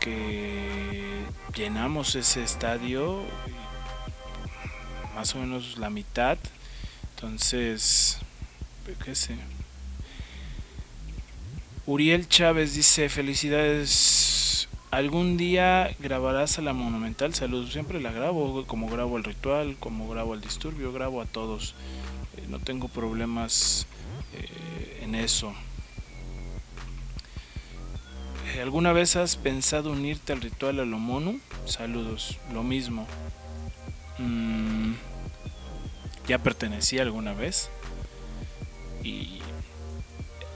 que 0.00 1.24
llenamos 1.54 2.14
ese 2.14 2.42
estadio 2.42 3.22
más 5.14 5.34
o 5.34 5.38
menos 5.38 5.78
la 5.78 5.90
mitad. 5.90 6.38
Entonces, 7.14 8.18
qué 9.04 9.14
sé. 9.14 9.36
Uriel 11.86 12.28
Chávez 12.28 12.74
dice, 12.74 13.08
felicidades. 13.08 14.68
¿Algún 14.90 15.36
día 15.36 15.94
grabarás 15.98 16.58
a 16.58 16.62
la 16.62 16.72
Monumental? 16.72 17.34
Saludos, 17.34 17.72
siempre 17.72 18.00
la 18.00 18.12
grabo, 18.12 18.64
como 18.66 18.88
grabo 18.88 19.16
el 19.16 19.24
ritual, 19.24 19.76
como 19.80 20.08
grabo 20.08 20.34
el 20.34 20.40
disturbio, 20.40 20.92
grabo 20.92 21.20
a 21.20 21.26
todos. 21.26 21.74
Eh, 22.36 22.44
no 22.48 22.60
tengo 22.60 22.88
problemas 22.88 23.86
eh, 24.34 25.00
en 25.02 25.16
eso. 25.16 25.52
¿Alguna 28.60 28.92
vez 28.92 29.16
has 29.16 29.36
pensado 29.36 29.90
unirte 29.90 30.32
al 30.32 30.40
ritual 30.40 30.80
a 30.80 30.84
lo 30.84 30.98
mono? 30.98 31.36
Saludos, 31.66 32.38
lo 32.52 32.62
mismo. 32.62 33.06
Mm, 34.18 34.94
ya 36.26 36.38
pertenecí 36.38 36.98
alguna 36.98 37.34
vez 37.34 37.68
y 39.02 39.40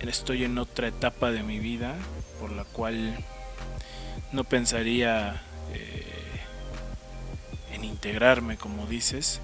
estoy 0.01 0.45
en 0.45 0.59
otra 0.59 0.89
etapa 0.89 1.31
de 1.31 1.43
mi 1.43 1.59
vida 1.59 1.95
por 2.41 2.53
la 2.53 2.65
cual 2.65 3.17
no 4.33 4.45
pensaría 4.45 5.43
eh, 5.73 6.41
en 7.73 7.85
integrarme 7.85 8.57
como 8.57 8.87
dices 8.87 9.41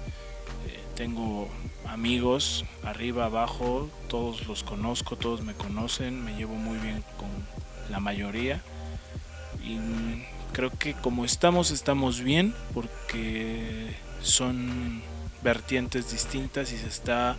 eh, 0.67 0.79
tengo 0.95 1.49
amigos 1.87 2.65
arriba 2.83 3.25
abajo 3.25 3.89
todos 4.07 4.47
los 4.47 4.63
conozco 4.63 5.15
todos 5.17 5.41
me 5.43 5.53
conocen 5.53 6.23
me 6.23 6.35
llevo 6.35 6.55
muy 6.55 6.79
bien 6.79 7.03
con 7.17 7.29
la 7.89 7.99
mayoría. 7.99 8.61
Y 9.63 9.77
creo 10.53 10.71
que 10.71 10.93
como 10.93 11.25
estamos 11.25 11.71
estamos 11.71 12.21
bien 12.21 12.53
porque 12.73 13.95
son 14.21 15.01
vertientes 15.43 16.11
distintas 16.11 16.71
y 16.71 16.77
se 16.77 16.87
está 16.87 17.35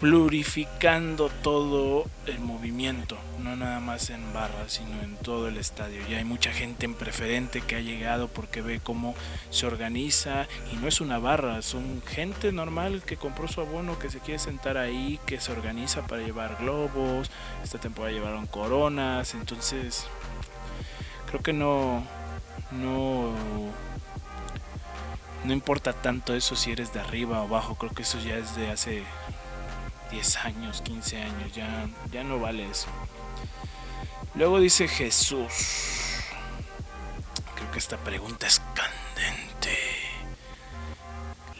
plurificando 0.00 1.28
todo 1.42 2.06
el 2.24 2.40
movimiento, 2.40 3.18
no 3.38 3.54
nada 3.54 3.80
más 3.80 4.08
en 4.08 4.32
barra, 4.32 4.66
sino 4.66 5.02
en 5.02 5.16
todo 5.16 5.46
el 5.48 5.58
estadio. 5.58 6.00
Ya 6.08 6.16
hay 6.16 6.24
mucha 6.24 6.52
gente 6.52 6.86
en 6.86 6.94
preferente 6.94 7.60
que 7.60 7.76
ha 7.76 7.80
llegado 7.80 8.28
porque 8.28 8.62
ve 8.62 8.80
cómo 8.82 9.14
se 9.50 9.66
organiza 9.66 10.48
y 10.72 10.76
no 10.76 10.88
es 10.88 11.02
una 11.02 11.18
barra, 11.18 11.60
son 11.60 12.02
gente 12.06 12.50
normal 12.50 13.02
que 13.04 13.18
compró 13.18 13.46
su 13.46 13.60
abono, 13.60 13.98
que 13.98 14.08
se 14.08 14.20
quiere 14.20 14.38
sentar 14.38 14.78
ahí, 14.78 15.20
que 15.26 15.38
se 15.38 15.52
organiza 15.52 16.06
para 16.06 16.22
llevar 16.22 16.56
globos, 16.58 17.30
esta 17.62 17.78
temporada 17.78 18.14
llevaron 18.14 18.46
coronas, 18.46 19.34
entonces 19.34 20.06
creo 21.26 21.42
que 21.42 21.52
no 21.52 22.02
no 22.72 23.34
no 25.44 25.52
importa 25.52 25.92
tanto 25.92 26.34
eso 26.34 26.56
si 26.56 26.70
eres 26.70 26.94
de 26.94 27.00
arriba 27.00 27.42
o 27.42 27.44
abajo, 27.44 27.74
creo 27.74 27.92
que 27.92 28.02
eso 28.02 28.18
ya 28.18 28.36
es 28.36 28.56
de 28.56 28.70
hace 28.70 29.04
10 30.10 30.36
años, 30.38 30.82
15 30.82 31.22
años, 31.22 31.52
ya, 31.54 31.88
ya 32.10 32.24
no 32.24 32.38
vale 32.38 32.68
eso. 32.68 32.88
Luego 34.34 34.60
dice 34.60 34.88
Jesús, 34.88 36.24
creo 37.54 37.70
que 37.70 37.78
esta 37.78 37.96
pregunta 37.98 38.46
es 38.46 38.60
candente. 38.74 39.78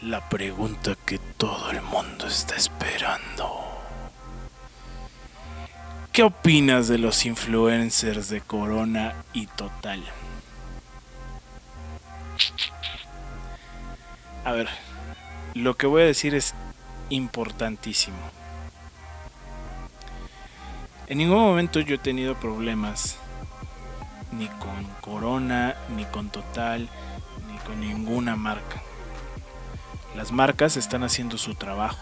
La 0.01 0.27
pregunta 0.29 0.95
que 1.05 1.19
todo 1.37 1.71
el 1.71 1.81
mundo 1.81 2.27
está 2.27 2.55
esperando. 2.55 3.71
¿Qué 6.11 6.23
opinas 6.23 6.87
de 6.87 6.97
los 6.97 7.25
influencers 7.25 8.29
de 8.29 8.41
Corona 8.41 9.23
y 9.31 9.47
Total? 9.47 10.03
A 14.43 14.51
ver, 14.51 14.67
lo 15.53 15.77
que 15.77 15.87
voy 15.87 16.01
a 16.01 16.05
decir 16.05 16.35
es 16.35 16.53
importantísimo. 17.09 18.17
En 21.11 21.17
ningún 21.17 21.39
momento 21.39 21.81
yo 21.81 21.95
he 21.95 21.97
tenido 21.97 22.35
problemas 22.35 23.17
ni 24.31 24.47
con 24.47 24.85
Corona, 25.01 25.75
ni 25.93 26.05
con 26.05 26.29
Total, 26.29 26.87
ni 27.51 27.57
con 27.57 27.81
ninguna 27.81 28.37
marca. 28.37 28.81
Las 30.15 30.31
marcas 30.31 30.77
están 30.77 31.03
haciendo 31.03 31.37
su 31.37 31.53
trabajo. 31.53 31.99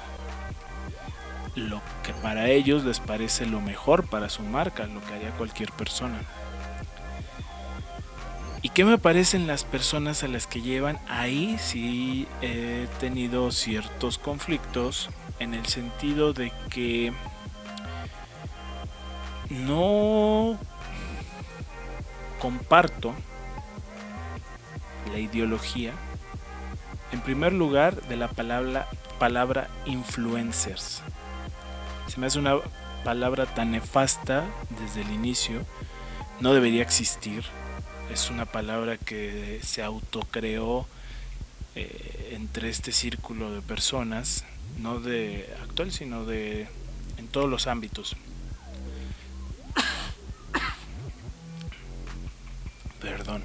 Lo 1.55 1.81
que 2.03 2.13
para 2.21 2.49
ellos 2.49 2.83
les 2.83 2.99
parece 2.99 3.47
lo 3.47 3.61
mejor 3.61 4.07
para 4.07 4.29
su 4.29 4.43
marca, 4.43 4.85
lo 4.85 5.01
que 5.01 5.15
haría 5.15 5.31
cualquier 5.31 5.71
persona. 5.71 6.21
¿Y 8.61 8.69
qué 8.69 8.85
me 8.85 8.99
parecen 8.99 9.47
las 9.47 9.63
personas 9.63 10.21
a 10.21 10.27
las 10.27 10.45
que 10.45 10.61
llevan? 10.61 10.99
Ahí 11.07 11.57
sí 11.57 12.27
he 12.43 12.87
tenido 12.99 13.51
ciertos 13.51 14.19
conflictos 14.19 15.09
en 15.39 15.55
el 15.55 15.65
sentido 15.65 16.31
de 16.31 16.51
que 16.69 17.11
no 19.49 20.57
comparto 22.39 23.13
la 25.11 25.19
ideología 25.19 25.93
En 27.11 27.21
primer 27.21 27.53
lugar, 27.53 28.07
de 28.07 28.15
la 28.15 28.27
palabra, 28.27 28.87
palabra 29.17 29.67
influencers. 29.85 31.01
Se 32.07 32.19
me 32.19 32.27
hace 32.27 32.37
una 32.37 32.59
palabra 33.03 33.47
tan 33.47 33.71
nefasta 33.71 34.45
desde 34.79 35.01
el 35.01 35.11
inicio. 35.11 35.65
No 36.39 36.53
debería 36.53 36.83
existir. 36.83 37.43
Es 38.13 38.29
una 38.29 38.45
palabra 38.45 38.97
que 38.97 39.59
se 39.63 39.81
autocreó 39.81 40.85
eh, 41.73 42.29
entre 42.33 42.69
este 42.69 42.91
círculo 42.91 43.51
de 43.51 43.61
personas, 43.61 44.45
no 44.77 44.99
de 44.99 45.49
actual, 45.63 45.91
sino 45.91 46.25
de 46.25 46.67
en 47.17 47.27
todos 47.27 47.49
los 47.49 47.65
ámbitos. 47.65 48.15
Perdón, 53.09 53.41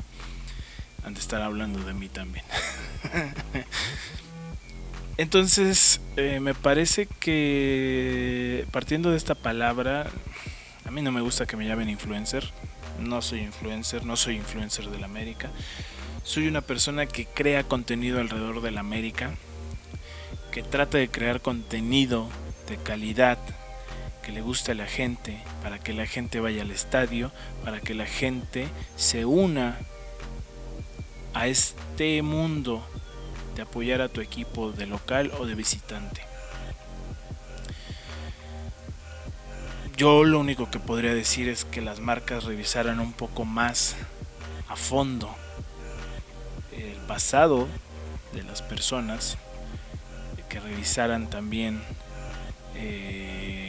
han 1.04 1.14
de 1.14 1.20
estar 1.20 1.40
hablando 1.40 1.78
de 1.80 1.94
mí 1.94 2.08
también. 2.08 2.44
Entonces, 5.16 6.02
eh, 6.16 6.38
me 6.40 6.54
parece 6.54 7.06
que 7.06 8.66
partiendo 8.72 9.10
de 9.10 9.16
esta 9.16 9.34
palabra, 9.34 10.06
a 10.84 10.90
mí 10.90 11.00
no 11.00 11.12
me 11.12 11.22
gusta 11.22 11.46
que 11.46 11.56
me 11.56 11.66
llamen 11.66 11.88
influencer. 11.88 12.50
No 13.00 13.22
soy 13.22 13.40
influencer, 13.40 14.04
no 14.04 14.16
soy 14.16 14.36
influencer 14.36 14.90
de 14.90 14.98
la 14.98 15.06
América. 15.06 15.50
Soy 16.24 16.46
una 16.46 16.60
persona 16.60 17.06
que 17.06 17.24
crea 17.24 17.64
contenido 17.64 18.20
alrededor 18.20 18.60
de 18.60 18.70
la 18.70 18.80
América, 18.80 19.34
que 20.52 20.62
trata 20.62 20.98
de 20.98 21.08
crear 21.08 21.40
contenido 21.40 22.28
de 22.68 22.76
calidad 22.76 23.38
que 24.24 24.32
le 24.32 24.40
guste 24.40 24.72
a 24.72 24.74
la 24.74 24.86
gente, 24.86 25.38
para 25.62 25.78
que 25.78 25.92
la 25.92 26.06
gente 26.06 26.40
vaya 26.40 26.62
al 26.62 26.70
estadio, 26.70 27.30
para 27.64 27.80
que 27.80 27.94
la 27.94 28.06
gente 28.06 28.68
se 28.96 29.24
una 29.24 29.78
a 31.34 31.46
este 31.46 32.22
mundo 32.22 32.86
de 33.54 33.62
apoyar 33.62 34.00
a 34.00 34.08
tu 34.08 34.20
equipo 34.20 34.72
de 34.72 34.86
local 34.86 35.30
o 35.38 35.46
de 35.46 35.54
visitante. 35.54 36.22
Yo 39.96 40.24
lo 40.24 40.40
único 40.40 40.70
que 40.70 40.80
podría 40.80 41.14
decir 41.14 41.48
es 41.48 41.64
que 41.64 41.80
las 41.80 42.00
marcas 42.00 42.44
revisaran 42.44 43.00
un 43.00 43.12
poco 43.12 43.44
más 43.44 43.94
a 44.68 44.74
fondo 44.74 45.34
el 46.72 46.96
pasado 47.06 47.68
de 48.32 48.42
las 48.42 48.62
personas, 48.62 49.36
que 50.48 50.58
revisaran 50.58 51.30
también 51.30 51.80
eh, 52.74 53.63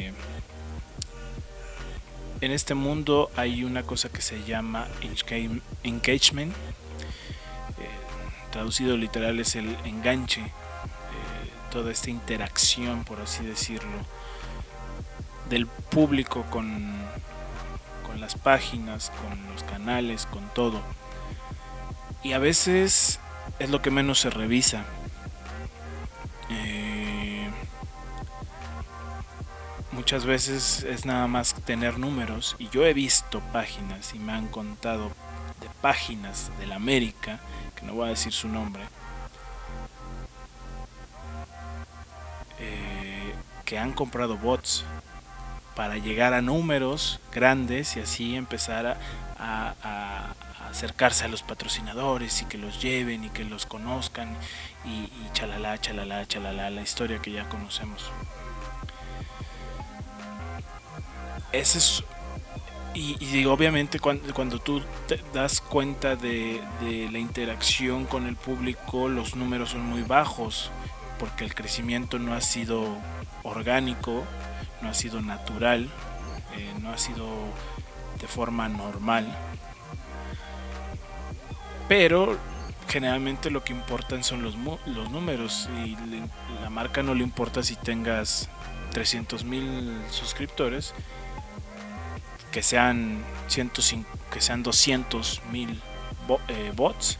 en 2.46 2.52
este 2.52 2.76
mundo 2.76 3.32
hay 3.36 3.64
una 3.64 3.84
cosa 3.84 4.10
que 4.10 4.22
se 4.22 4.43
llama 4.43 4.88
engagement 5.84 6.54
traducido 8.56 8.96
literal 8.96 9.38
es 9.41 9.58
el 9.58 9.76
enganche, 9.84 10.39
eh, 10.39 10.48
toda 11.72 11.91
esta 11.91 12.10
interacción, 12.10 13.04
por 13.04 13.20
así 13.20 13.43
decirlo, 13.43 13.98
del 15.50 15.68
público 15.68 16.46
con, 16.50 16.96
con 18.08 18.22
las 18.22 18.36
páginas, 18.36 19.12
con 19.22 19.52
los 19.52 19.64
canales, 19.64 20.26
con 20.26 20.48
todo. 20.54 20.82
Y 22.24 22.32
a 22.32 22.39
veces 22.39 23.20
es 23.60 23.70
lo 23.70 23.82
que 23.82 23.91
menos 23.91 24.22
se 24.22 24.30
revisa. 24.30 24.86
Eh, 26.50 26.95
muchas 29.96 30.26
veces 30.26 30.84
es 30.84 31.06
nada 31.06 31.28
más 31.28 31.54
tener 31.66 31.98
números 31.98 32.56
y 32.60 32.70
yo 32.70 32.86
he 32.86 32.93
visto 32.93 33.41
páginas 33.52 34.14
y 34.14 34.20
me 34.20 34.34
han 34.34 34.48
contado 34.48 35.10
de 35.62 35.70
páginas 35.82 36.52
de 36.60 36.68
la 36.68 36.76
América 36.76 37.39
no 37.86 37.93
voy 37.93 38.08
a 38.08 38.10
decir 38.10 38.34
su 38.34 38.48
nombre, 38.48 38.84
eh, 42.60 43.34
que 43.64 43.78
han 43.78 43.93
comprado 43.93 44.38
bots 44.38 44.84
para 45.76 45.98
llegar 45.98 46.34
a 46.34 46.41
números 46.41 47.20
grandes 47.32 47.96
y 47.98 48.00
así 48.00 48.36
empezar 48.36 48.98
a, 49.38 50.34
acercarse 50.70 51.24
a 51.24 51.30
los 51.30 51.41
patrocinadores 51.41 52.41
y 52.41 52.46
que 52.46 52.58
los 52.58 52.82
lleven 52.82 53.24
y 53.24 53.30
que 53.30 53.46
los 53.46 53.66
conozcan 53.66 54.36
y, 54.84 54.89
y 54.89 55.30
chalala, 55.32 55.80
chalala, 55.80 56.26
chalala, 56.26 56.70
la 56.70 56.82
historia 56.82 57.22
que 57.22 57.32
ya 57.32 57.48
conocemos. 57.48 58.12
Ese 61.56 61.78
es 61.78 62.03
y, 62.95 63.45
obviamente 63.45 63.99
cuando, 63.99 64.34
cuando, 64.34 64.58
tú 64.60 64.82
te 65.08 65.20
das 65.34 65.60
cuenta 65.60 66.16
de, 66.16 66.62
la 67.12 67.20
interacción 67.20 68.06
con 68.06 68.26
el 68.26 68.38
público, 68.38 69.10
los 69.10 69.36
números 69.36 69.72
son 69.72 69.82
muy 69.82 70.01
bajos, 70.01 70.72
porque 71.20 71.43
el 71.43 71.53
crecimiento 71.53 72.20
no 72.20 72.34
ha 72.34 72.39
sido 72.39 72.88
orgánico, 73.43 74.24
no 74.82 74.89
ha 74.89 74.93
sido 74.93 75.22
natural, 75.22 75.89
eh, 76.56 76.74
no 76.82 76.91
ha 76.91 76.97
sido 76.97 77.28
de 78.22 78.28
forma 78.28 78.70
normal. 78.70 79.28
Pero 81.89 82.38
generalmente 82.88 83.51
lo 83.51 83.66
que 83.66 83.74
importan 83.74 84.24
son 84.24 84.41
los, 84.41 84.56
los 84.86 85.12
números 85.12 85.70
y 85.84 85.97
la 86.62 86.70
marca 86.70 87.03
no 87.03 87.14
le 87.14 87.24
importa 87.24 87.62
si 87.62 87.76
tengas 87.76 88.49
300 88.93 89.43
mil 89.43 90.01
suscriptores 90.12 90.93
que 92.56 92.64
sean, 92.64 93.22
105, 93.49 94.08
que 94.32 94.39
sean 94.39 94.64
200 94.64 95.41
mil 95.51 95.82
eh, 96.47 96.72
bots 96.74 97.20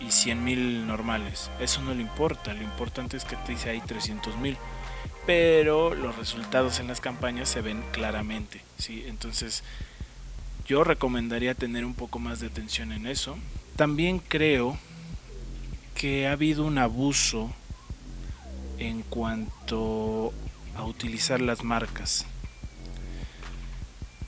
y 0.00 0.10
100 0.10 0.44
mil 0.44 0.86
normales. 0.86 1.50
Eso 1.60 1.82
no 1.82 1.92
le 1.92 2.00
importa, 2.00 2.54
lo 2.54 2.62
importante 2.62 3.18
es 3.18 3.26
que 3.26 3.36
te 3.36 3.52
dice 3.52 3.68
ahí 3.68 3.82
300 3.82 4.38
mil. 4.38 4.56
Pero 5.26 5.94
los 5.94 6.16
resultados 6.16 6.80
en 6.80 6.86
las 6.86 7.02
campañas 7.02 7.50
se 7.50 7.60
ven 7.60 7.84
claramente. 7.92 8.62
¿sí? 8.78 9.04
Entonces 9.06 9.62
yo 10.66 10.84
recomendaría 10.84 11.54
tener 11.54 11.84
un 11.84 11.92
poco 11.92 12.18
más 12.18 12.40
de 12.40 12.46
atención 12.46 12.92
en 12.92 13.06
eso. 13.06 13.36
También 13.76 14.20
creo 14.20 14.78
que 15.94 16.28
ha 16.28 16.32
habido 16.32 16.64
un 16.64 16.78
abuso 16.78 17.52
en 18.78 19.02
cuanto 19.02 20.32
a 20.74 20.84
utilizar 20.86 21.42
las 21.42 21.62
marcas. 21.62 22.24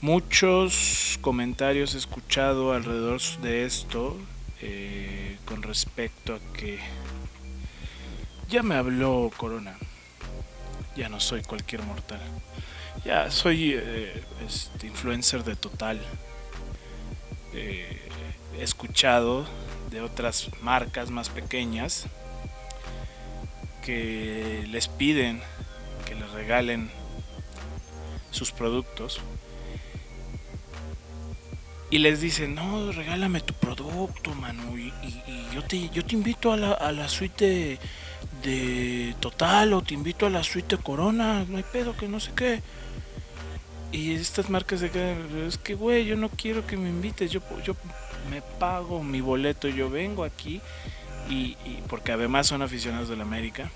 Muchos 0.01 1.19
comentarios 1.19 1.93
he 1.93 1.97
escuchado 1.97 2.71
alrededor 2.71 3.19
de 3.41 3.65
esto 3.65 4.15
eh, 4.61 5.37
con 5.43 5.61
respecto 5.61 6.35
a 6.35 6.53
que 6.53 6.79
ya 8.47 8.63
me 8.63 8.75
habló 8.75 9.29
Corona. 9.35 9.77
Ya 10.95 11.09
no 11.09 11.19
soy 11.19 11.41
cualquier 11.41 11.83
mortal. 11.83 12.21
Ya 13.03 13.29
soy 13.29 13.73
eh, 13.73 14.23
este, 14.47 14.87
influencer 14.87 15.43
de 15.43 15.57
total. 15.57 15.99
Eh, 17.53 18.09
he 18.57 18.63
escuchado 18.63 19.45
de 19.91 19.99
otras 19.99 20.49
marcas 20.61 21.09
más 21.09 21.27
pequeñas 21.27 22.05
que 23.83 24.65
les 24.69 24.87
piden 24.87 25.41
que 26.05 26.15
les 26.15 26.31
regalen 26.31 26.89
sus 28.31 28.53
productos 28.53 29.19
y 31.91 31.97
les 31.97 32.21
dicen, 32.21 32.55
no, 32.55 32.91
regálame 32.91 33.41
tu 33.41 33.53
producto, 33.53 34.33
mano, 34.35 34.77
y, 34.77 34.93
yo, 35.53 35.63
te, 35.63 35.77
invito 36.13 36.51
a 36.53 36.57
la, 36.57 37.09
suite 37.09 37.79
de, 38.43 39.15
Total 39.19 39.73
o 39.73 39.81
te 39.81 39.95
invito 39.95 40.25
a 40.25 40.29
la 40.29 40.43
suite 40.43 40.77
Corona, 40.77 41.45
no 41.47 41.57
hay 41.57 41.63
pedo, 41.63 41.97
que 41.97 42.07
no 42.07 42.19
sé 42.19 42.31
qué. 42.35 42.61
Y 43.91 44.13
estas 44.13 44.49
marcas 44.51 44.81
de 44.81 44.91
que, 44.91 45.15
es 45.47 45.57
que, 45.57 45.73
güey, 45.73 46.05
yo 46.05 46.15
no 46.15 46.29
quiero 46.29 46.65
que 46.67 46.77
me 46.77 46.89
invites, 46.89 47.31
yo, 47.31 47.41
yo 47.63 47.75
me 48.29 48.41
pago 48.59 49.03
mi 49.03 49.19
boleto, 49.19 49.67
yo 49.67 49.89
vengo 49.89 50.23
aquí, 50.23 50.61
y, 51.27 51.57
y 51.65 51.83
porque 51.87 52.11
además 52.11 52.47
son 52.47 52.61
aficionados 52.61 53.09
de 53.09 53.15
la 53.15 53.23
América 53.23 53.71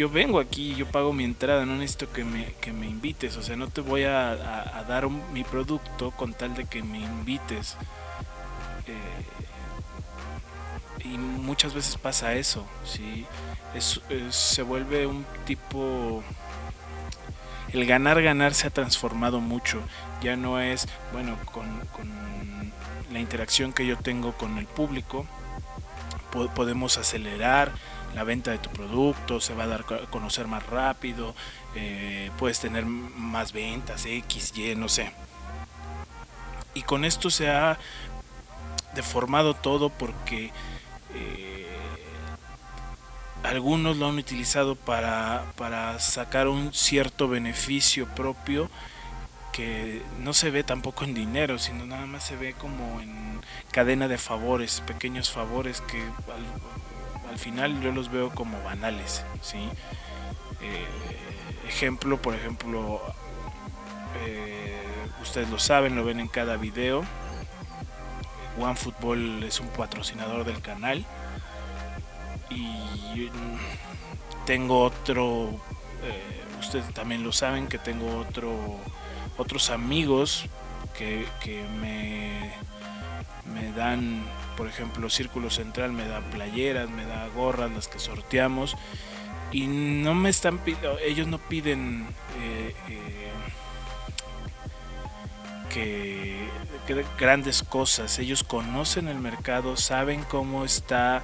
yo 0.00 0.08
vengo 0.08 0.40
aquí, 0.40 0.74
yo 0.76 0.86
pago 0.86 1.12
mi 1.12 1.24
entrada, 1.24 1.66
no 1.66 1.76
necesito 1.76 2.10
que 2.10 2.24
me, 2.24 2.54
que 2.62 2.72
me 2.72 2.86
invites, 2.86 3.36
o 3.36 3.42
sea, 3.42 3.54
no 3.56 3.68
te 3.68 3.82
voy 3.82 4.04
a, 4.04 4.82
dar 4.88 5.06
mi 5.10 5.44
producto 5.44 6.10
con 6.12 6.32
tal 6.32 6.54
de 6.54 6.64
que 6.64 6.82
me 6.82 7.00
invites. 7.00 7.76
Eh, 8.86 9.24
y 11.04 11.18
muchas 11.18 11.74
veces 11.74 11.98
pasa 11.98 12.32
eso, 12.32 12.66
¿sí? 12.82 13.26
se 14.30 14.62
vuelve 14.62 15.06
un 15.06 15.26
tipo... 15.44 16.22
El 17.74 17.84
ganar, 17.84 18.22
ganar 18.22 18.54
se 18.54 18.68
ha 18.68 18.70
transformado 18.70 19.40
mucho. 19.40 19.82
Ya 20.22 20.34
no 20.34 20.60
es, 20.60 20.88
bueno, 21.12 21.36
con 21.52 21.68
la 23.12 23.18
interacción 23.18 23.74
que 23.74 23.86
yo 23.86 23.98
tengo 23.98 24.32
con 24.32 24.56
el 24.56 24.64
público, 24.64 25.26
podemos 26.54 26.96
acelerar, 26.96 27.72
la 28.14 28.24
venta 28.24 28.50
de 28.50 28.58
tu 28.58 28.70
producto, 28.70 29.40
se 29.40 29.54
va 29.54 29.64
a 29.64 29.68
dar 29.68 29.80
a 29.82 30.10
conocer 30.10 30.46
más 30.46 30.66
rápido, 30.66 31.34
eh, 31.74 32.30
puedes 32.38 32.60
tener 32.60 32.84
más 32.84 33.52
ventas, 33.52 34.04
X, 34.06 34.52
Y, 34.56 34.74
no 34.74 34.88
sé. 34.88 35.12
Y 36.74 36.82
con 36.82 37.04
esto 37.04 37.30
se 37.30 37.50
ha 37.50 37.78
deformado 38.94 39.54
todo 39.54 39.90
porque 39.90 40.52
eh, 41.14 41.66
algunos 43.42 43.96
lo 43.96 44.08
han 44.08 44.18
utilizado 44.18 44.76
para, 44.76 45.52
para 45.56 45.98
sacar 45.98 46.48
un 46.48 46.72
cierto 46.72 47.28
beneficio 47.28 48.06
propio 48.08 48.70
que 49.52 50.02
no 50.20 50.32
se 50.32 50.50
ve 50.50 50.62
tampoco 50.62 51.04
en 51.04 51.14
dinero, 51.14 51.58
sino 51.58 51.84
nada 51.86 52.06
más 52.06 52.24
se 52.24 52.36
ve 52.36 52.54
como 52.54 53.00
en 53.00 53.40
cadena 53.72 54.08
de 54.08 54.18
favores, 54.18 54.82
pequeños 54.86 55.30
favores 55.30 55.80
que 55.80 56.02
al, 57.30 57.38
final 57.38 57.80
yo 57.80 57.92
los 57.92 58.10
veo 58.10 58.30
como 58.30 58.62
banales, 58.62 59.24
¿sí? 59.40 59.68
Eh, 60.60 60.86
ejemplo, 61.68 62.20
por 62.20 62.34
ejemplo, 62.34 63.00
eh, 64.24 64.82
ustedes 65.22 65.48
lo 65.48 65.58
saben, 65.58 65.96
lo 65.96 66.04
ven 66.04 66.20
en 66.20 66.28
cada 66.28 66.56
video. 66.56 67.04
OneFootball 68.58 69.44
es 69.44 69.60
un 69.60 69.68
patrocinador 69.68 70.44
del 70.44 70.60
canal 70.60 71.06
y 72.50 73.30
tengo 74.44 74.82
otro, 74.82 75.50
eh, 76.02 76.44
ustedes 76.58 76.92
también 76.92 77.22
lo 77.22 77.32
saben 77.32 77.68
que 77.68 77.78
tengo 77.78 78.18
otro, 78.18 78.52
otros 79.38 79.70
amigos 79.70 80.46
que, 80.98 81.64
me, 81.80 82.52
me 83.54 83.72
dan, 83.72 84.22
por 84.60 84.68
ejemplo, 84.68 85.08
Círculo 85.08 85.48
Central 85.48 85.90
me 85.90 86.06
da 86.06 86.20
playeras, 86.20 86.90
me 86.90 87.06
da 87.06 87.26
gorras, 87.28 87.70
las 87.72 87.88
que 87.88 87.98
sorteamos 87.98 88.76
y 89.52 89.68
no 89.68 90.14
me 90.14 90.28
están 90.28 90.60
ellos 91.02 91.28
no 91.28 91.38
piden 91.38 92.06
eh, 92.38 92.74
eh, 92.90 93.30
que, 95.72 96.46
grandes 97.18 97.62
cosas, 97.62 98.18
ellos 98.18 98.44
conocen 98.44 99.08
el 99.08 99.18
mercado, 99.18 99.78
saben 99.78 100.24
cómo 100.24 100.66
está 100.66 101.22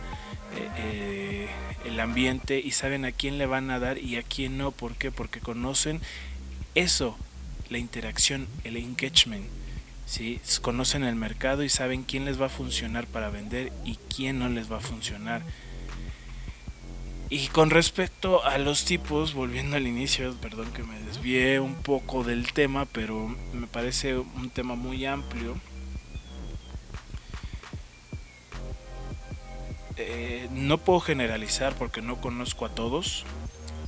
eh, 0.79 1.47
el 1.85 2.01
ambiente 2.01 2.59
y 2.59 2.71
saben 2.71 3.05
a 3.05 3.13
quién 3.13 3.37
le 3.37 3.45
van 3.45 3.71
a 3.71 3.79
dar 3.79 3.99
y 3.99 4.17
a 4.17 4.23
quién 4.23 4.57
no, 4.57 4.71
¿por 4.71 4.95
qué? 4.95 5.13
Porque 5.13 5.41
conocen 5.41 6.01
eso, 6.75 7.19
la 7.69 7.77
interacción, 7.77 8.49
el 8.65 8.79
engagement. 8.79 9.45
¿Sí? 10.07 10.41
Conocen 10.63 11.05
el 11.05 11.17
mercado 11.17 11.63
y 11.63 11.69
saben 11.69 12.05
quién 12.05 12.25
les 12.25 12.41
va 12.41 12.47
a 12.47 12.51
funcionar 12.51 13.07
para 13.07 13.29
vender 13.29 13.73
y 13.85 13.99
quién 14.15 14.39
no 14.39 14.49
les 14.49 14.73
va 14.73 14.79
a 14.79 14.81
funcionar. 14.81 15.43
Y 17.29 17.49
con 17.49 17.71
respecto 17.71 18.45
a 18.45 18.57
los 18.57 18.85
tipos, 18.85 19.35
volviendo 19.35 19.77
al 19.77 19.87
inicio, 19.89 20.33
perdón 20.37 20.73
que 20.73 20.85
me 20.85 20.99
desvié 21.01 21.59
un 21.59 21.75
poco 21.75 22.23
del 22.23 22.53
tema, 22.53 22.87
pero 22.87 23.37
me 23.53 23.67
parece 23.67 24.17
un 24.17 24.49
tema 24.49 24.77
muy 24.77 25.05
amplio. 25.05 25.57
Eh, 29.97 30.49
no 30.53 30.79
puedo 30.79 31.01
generalizar 31.01 31.75
porque 31.75 32.01
no 32.01 32.21
conozco 32.21 32.65
a 32.65 32.75
todos, 32.75 33.25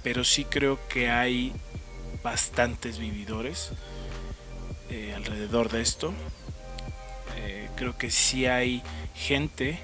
pero 0.02 0.24
sí 0.24 0.44
creo 0.44 0.80
que 0.88 1.08
hay 1.10 1.52
bastantes 2.24 2.98
vividores 2.98 3.70
eh, 4.90 5.12
alrededor 5.14 5.70
de 5.70 5.80
esto. 5.80 6.12
Eh, 7.36 7.68
creo 7.76 7.96
que 7.96 8.10
sí 8.10 8.46
hay 8.46 8.82
gente 9.14 9.78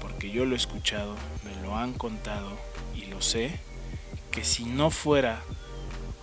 porque 0.00 0.30
yo 0.30 0.44
lo 0.44 0.54
he 0.54 0.58
escuchado, 0.58 1.16
me 1.44 1.54
lo 1.62 1.76
han 1.76 1.92
contado 1.92 2.58
y 2.94 3.06
lo 3.06 3.22
sé, 3.22 3.58
que 4.30 4.44
si 4.44 4.64
no 4.64 4.90
fuera 4.90 5.42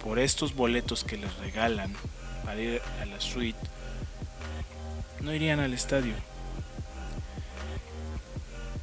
por 0.04 0.20
estos 0.20 0.56
boletos 0.56 1.04
que 1.04 1.18
les 1.18 1.36
regalan 1.38 1.94
para 2.46 2.60
ir 2.60 2.82
a 3.02 3.06
la 3.06 3.20
suite, 3.20 3.60
no 5.22 5.34
irían 5.34 5.60
al 5.60 5.74
estadio. 5.74 6.14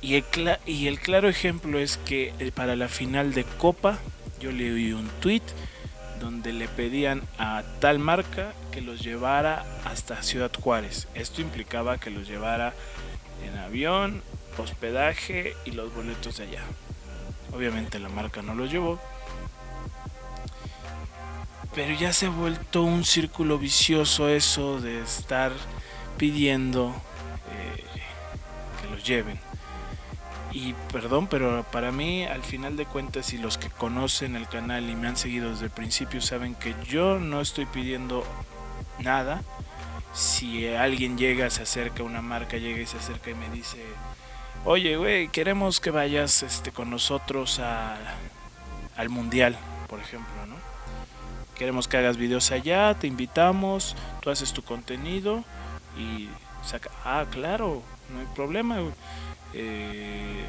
Y 0.01 0.15
el, 0.87 1.01
claro 1.01 1.29
ejemplo 1.29 1.79
es 1.79 1.97
que 1.97 2.33
eh, 2.39 2.53
para 2.53 2.77
la 2.77 2.89
final 2.89 3.35
de 3.35 3.45
Copa, 3.45 3.99
yo 4.41 4.53
le 4.53 4.73
oí 4.73 4.93
un 4.93 5.09
tweet 5.21 5.43
donde 6.21 6.53
le 6.53 6.69
pedían 6.69 7.23
a 7.39 7.63
tal 7.81 7.99
marca 7.99 8.53
que 8.79 8.85
los 8.85 9.01
llevara 9.01 9.65
hasta 9.85 10.23
Ciudad 10.23 10.53
Juárez. 10.55 11.09
Esto 11.15 11.41
implicaba 11.41 11.99
que 11.99 12.11
los 12.11 12.29
llevara 12.29 12.75
en 13.45 13.59
avión, 13.59 14.23
hospedaje 14.57 15.57
y 15.65 15.73
los 15.73 15.93
boletos 15.93 16.37
de 16.37 16.45
allá. 16.45 16.63
Obviamente 17.53 17.99
la 17.99 18.09
marca 18.09 18.41
no 18.41 18.55
los 18.55 18.71
llevó. 18.71 19.01
Pero 21.75 21.93
ya 21.95 22.13
se 22.13 22.27
ha 22.27 22.31
vuelto 22.31 22.85
un 22.85 23.05
círculo 23.05 23.59
vicioso 23.59 24.29
eso 24.29 24.81
de 24.81 25.01
estar 25.03 25.51
pidiendo 26.17 26.95
eh, 27.51 27.83
que 28.81 28.95
los 28.95 29.03
lleven. 29.03 29.41
Y 30.53 30.75
perdón, 30.93 31.27
pero 31.27 31.67
para 31.73 31.91
mí 31.91 32.25
al 32.25 32.45
final 32.45 32.77
de 32.77 32.87
cuentas 32.87 33.33
y 33.33 33.39
los 33.39 33.59
que 33.59 33.71
conocen 33.71 34.37
el 34.37 34.47
canal 34.47 34.89
y 34.89 34.95
me 34.95 35.09
han 35.09 35.17
seguido 35.17 35.51
desde 35.51 35.65
el 35.65 35.73
principio 35.73 36.21
saben 36.21 36.55
que 36.55 36.77
yo 36.89 37.19
no 37.19 37.41
estoy 37.41 37.67
pidiendo 37.67 38.25
nada. 39.01 39.43
Si 40.13 40.67
alguien 40.69 41.17
llega, 41.19 41.51
se 41.51 41.63
acerca, 41.63 42.03
una 42.03 42.23
marca 42.23 42.57
llega 42.57 42.81
y 42.81 42.87
se 42.87 42.97
acerca 42.97 43.31
y 43.31 43.35
me 43.35 43.49
dice, 43.51 43.79
oye, 44.65 44.97
güey, 44.97 45.29
queremos 45.29 45.81
que 45.81 45.91
vayas 45.91 46.43
este, 46.43 46.73
con 46.73 46.91
nosotros 46.91 47.61
al 48.97 49.09
mundial, 49.09 49.57
por 49.89 50.01
ejemplo, 50.01 50.47
¿no? 50.47 50.57
Queremos 51.57 51.89
que 51.89 51.97
hagas 51.97 52.17
videos 52.17 52.51
allá, 52.53 52.95
te 52.95 53.07
invitamos, 53.07 53.97
tú 54.21 54.31
haces 54.31 54.53
tu 54.53 54.63
contenido 54.63 55.45
y 55.99 56.29
saca, 56.65 56.91
ah, 57.05 57.27
claro, 57.31 57.83
no 58.13 58.21
hay 58.21 58.27
problema, 58.35 58.79
eh, 59.55 60.45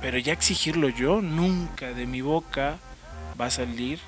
pero 0.00 0.18
ya 0.18 0.32
exigirlo 0.32 0.88
yo, 0.88 1.20
nunca 1.20 1.92
de 1.92 2.06
mi 2.06 2.20
boca 2.20 2.78
va 3.40 3.46
a 3.46 3.50
salir 3.50 3.98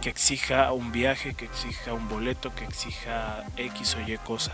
que 0.00 0.10
exija 0.10 0.72
un 0.72 0.92
viaje, 0.92 1.34
que 1.34 1.44
exija 1.44 1.92
un 1.92 2.08
boleto, 2.08 2.54
que 2.54 2.64
exija 2.64 3.44
X 3.56 3.96
o 3.96 4.00
Y 4.00 4.16
cosa. 4.18 4.52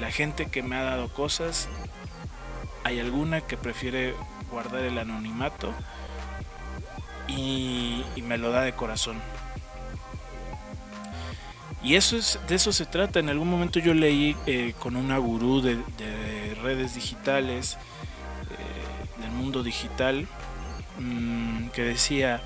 La 0.00 0.10
gente 0.10 0.46
que 0.46 0.62
me 0.62 0.76
ha 0.76 0.82
dado 0.82 1.08
cosas, 1.08 1.68
hay 2.84 3.00
alguna 3.00 3.40
que 3.40 3.56
prefiere 3.56 4.14
guardar 4.50 4.82
el 4.84 4.98
anonimato 4.98 5.72
y, 7.28 8.04
me 8.22 8.38
lo 8.38 8.50
da 8.50 8.62
de 8.62 8.72
corazón. 8.72 9.16
Y 11.82 11.94
eso 11.94 12.16
es, 12.16 12.38
de 12.48 12.54
eso 12.54 12.72
se 12.72 12.84
trata. 12.84 13.20
En 13.20 13.30
algún 13.30 13.48
momento 13.48 13.78
yo 13.78 13.94
leí 13.94 14.36
eh, 14.46 14.74
con 14.78 14.96
una 14.96 15.18
gurú 15.18 15.62
de, 15.62 15.78
redes 16.62 16.94
digitales, 16.94 17.78
eh, 18.50 19.22
del 19.22 19.30
mundo 19.30 19.62
digital, 19.62 20.28
mm, 20.98 21.68
que 21.68 21.82
decía, 21.82 22.42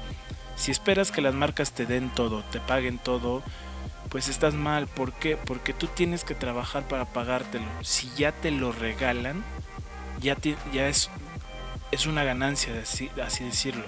si 0.57 0.71
esperas 0.71 1.11
que 1.11 1.21
las 1.21 1.35
marcas 1.35 1.73
te 1.73 1.87
den 1.87 2.11
todo, 2.11 2.43
te 2.45 2.61
paguen 2.61 2.99
todo, 2.99 3.43
pues 4.09 4.29
estás 4.29 4.55
mal. 4.55 4.87
¿Por 4.87 5.13
qué? 5.13 5.37
Porque 5.37 5.73
tú 5.73 5.87
tienes 5.89 6.25
que 6.25 6.35
trabajar 6.35 6.87
para 6.87 7.05
pagártelo. 7.05 7.67
Si 7.83 8.09
ya 8.17 8.33
te 8.33 8.51
lo 8.51 8.73
regalan, 8.73 9.45
ya, 10.21 10.37
ya 10.73 10.89
es, 10.89 11.11
es 11.91 12.07
una 12.07 12.25
ganancia, 12.25 12.73
así, 12.83 13.11
así 13.23 13.45
decirlo. 13.45 13.85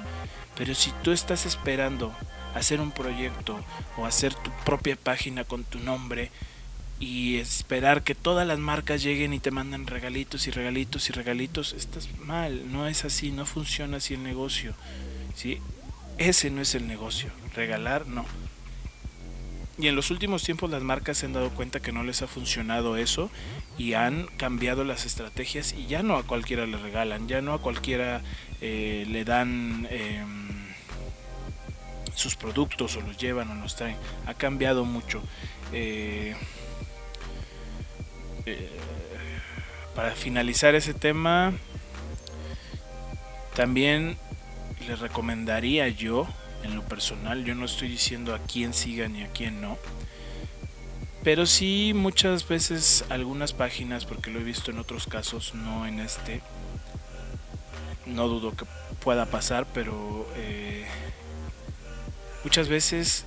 Pero 0.56 0.74
si 0.74 0.90
tú 1.02 1.12
estás 1.12 1.46
esperando 1.46 2.12
hacer 2.54 2.80
un 2.80 2.90
proyecto 2.90 3.60
o 3.96 4.06
hacer 4.06 4.34
tu 4.34 4.50
propia 4.64 4.96
página 4.96 5.44
con 5.44 5.64
tu 5.64 5.78
nombre 5.78 6.30
y 6.98 7.36
esperar 7.36 8.02
que 8.02 8.14
todas 8.14 8.46
las 8.46 8.58
marcas 8.58 9.02
lleguen 9.02 9.34
y 9.34 9.38
te 9.38 9.50
mandan 9.50 9.86
regalitos 9.86 10.46
y 10.46 10.50
regalitos 10.50 11.10
y 11.10 11.12
regalitos, 11.12 11.74
estás 11.74 12.08
mal, 12.24 12.72
no 12.72 12.88
es 12.88 13.04
así, 13.04 13.30
no 13.30 13.44
funciona 13.44 13.98
así 13.98 14.14
el 14.14 14.22
negocio. 14.22 14.74
¿sí? 15.36 15.60
Ese 16.18 16.50
no 16.50 16.62
es 16.62 16.74
el 16.74 16.86
negocio, 16.86 17.30
regalar 17.54 18.06
no. 18.06 18.24
Y 19.78 19.88
en 19.88 19.96
los 19.96 20.10
últimos 20.10 20.42
tiempos 20.42 20.70
las 20.70 20.82
marcas 20.82 21.18
se 21.18 21.26
han 21.26 21.34
dado 21.34 21.50
cuenta 21.50 21.80
que 21.80 21.92
no 21.92 22.02
les 22.02 22.22
ha 22.22 22.26
funcionado 22.26 22.96
eso 22.96 23.30
y 23.76 23.92
han 23.92 24.26
cambiado 24.38 24.84
las 24.84 25.04
estrategias 25.04 25.74
y 25.74 25.86
ya 25.86 26.02
no 26.02 26.16
a 26.16 26.22
cualquiera 26.22 26.66
le 26.66 26.78
regalan, 26.78 27.28
ya 27.28 27.42
no 27.42 27.52
a 27.52 27.60
cualquiera 27.60 28.22
eh, 28.62 29.04
le 29.06 29.24
dan 29.24 29.86
em, 29.90 30.48
sus 32.14 32.36
productos 32.36 32.96
o 32.96 33.02
los 33.02 33.18
llevan 33.18 33.50
o 33.50 33.54
los 33.54 33.76
traen. 33.76 33.96
Ha 34.26 34.32
cambiado 34.32 34.86
mucho. 34.86 35.22
Eh, 35.72 36.34
eh, 38.46 38.70
para 39.94 40.12
finalizar 40.12 40.74
ese 40.74 40.94
tema, 40.94 41.52
también 43.54 44.16
les 44.86 45.00
recomendaría 45.00 45.88
yo 45.88 46.26
en 46.62 46.74
lo 46.74 46.82
personal. 46.82 47.44
Yo 47.44 47.54
no 47.54 47.64
estoy 47.64 47.88
diciendo 47.88 48.34
a 48.34 48.38
quién 48.38 48.74
siga 48.74 49.08
ni 49.08 49.22
a 49.22 49.28
quién 49.28 49.60
no. 49.60 49.78
Pero 51.22 51.46
sí 51.46 51.92
muchas 51.94 52.46
veces 52.46 53.04
algunas 53.08 53.52
páginas, 53.52 54.04
porque 54.04 54.30
lo 54.30 54.40
he 54.40 54.44
visto 54.44 54.70
en 54.70 54.78
otros 54.78 55.06
casos, 55.06 55.54
no 55.54 55.86
en 55.86 56.00
este. 56.00 56.40
No 58.06 58.28
dudo 58.28 58.54
que 58.56 58.64
pueda 59.02 59.26
pasar, 59.26 59.66
pero 59.74 60.28
eh, 60.36 60.86
muchas 62.44 62.68
veces 62.68 63.24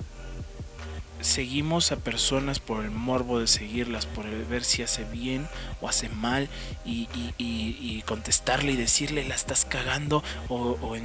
seguimos 1.20 1.92
a 1.92 1.96
personas 1.96 2.60
por 2.60 2.84
el 2.84 2.90
morbo 2.90 3.40
de 3.40 3.46
seguirlas, 3.46 4.06
por 4.06 4.26
el 4.26 4.44
ver 4.44 4.64
si 4.64 4.82
hace 4.82 5.04
bien 5.04 5.48
o 5.80 5.88
hace 5.88 6.08
mal 6.08 6.48
y, 6.84 8.02
contestarle 8.06 8.72
y 8.72 8.76
decirle 8.76 9.24
la 9.24 9.34
estás 9.34 9.64
cagando 9.64 10.24
o, 10.48 10.96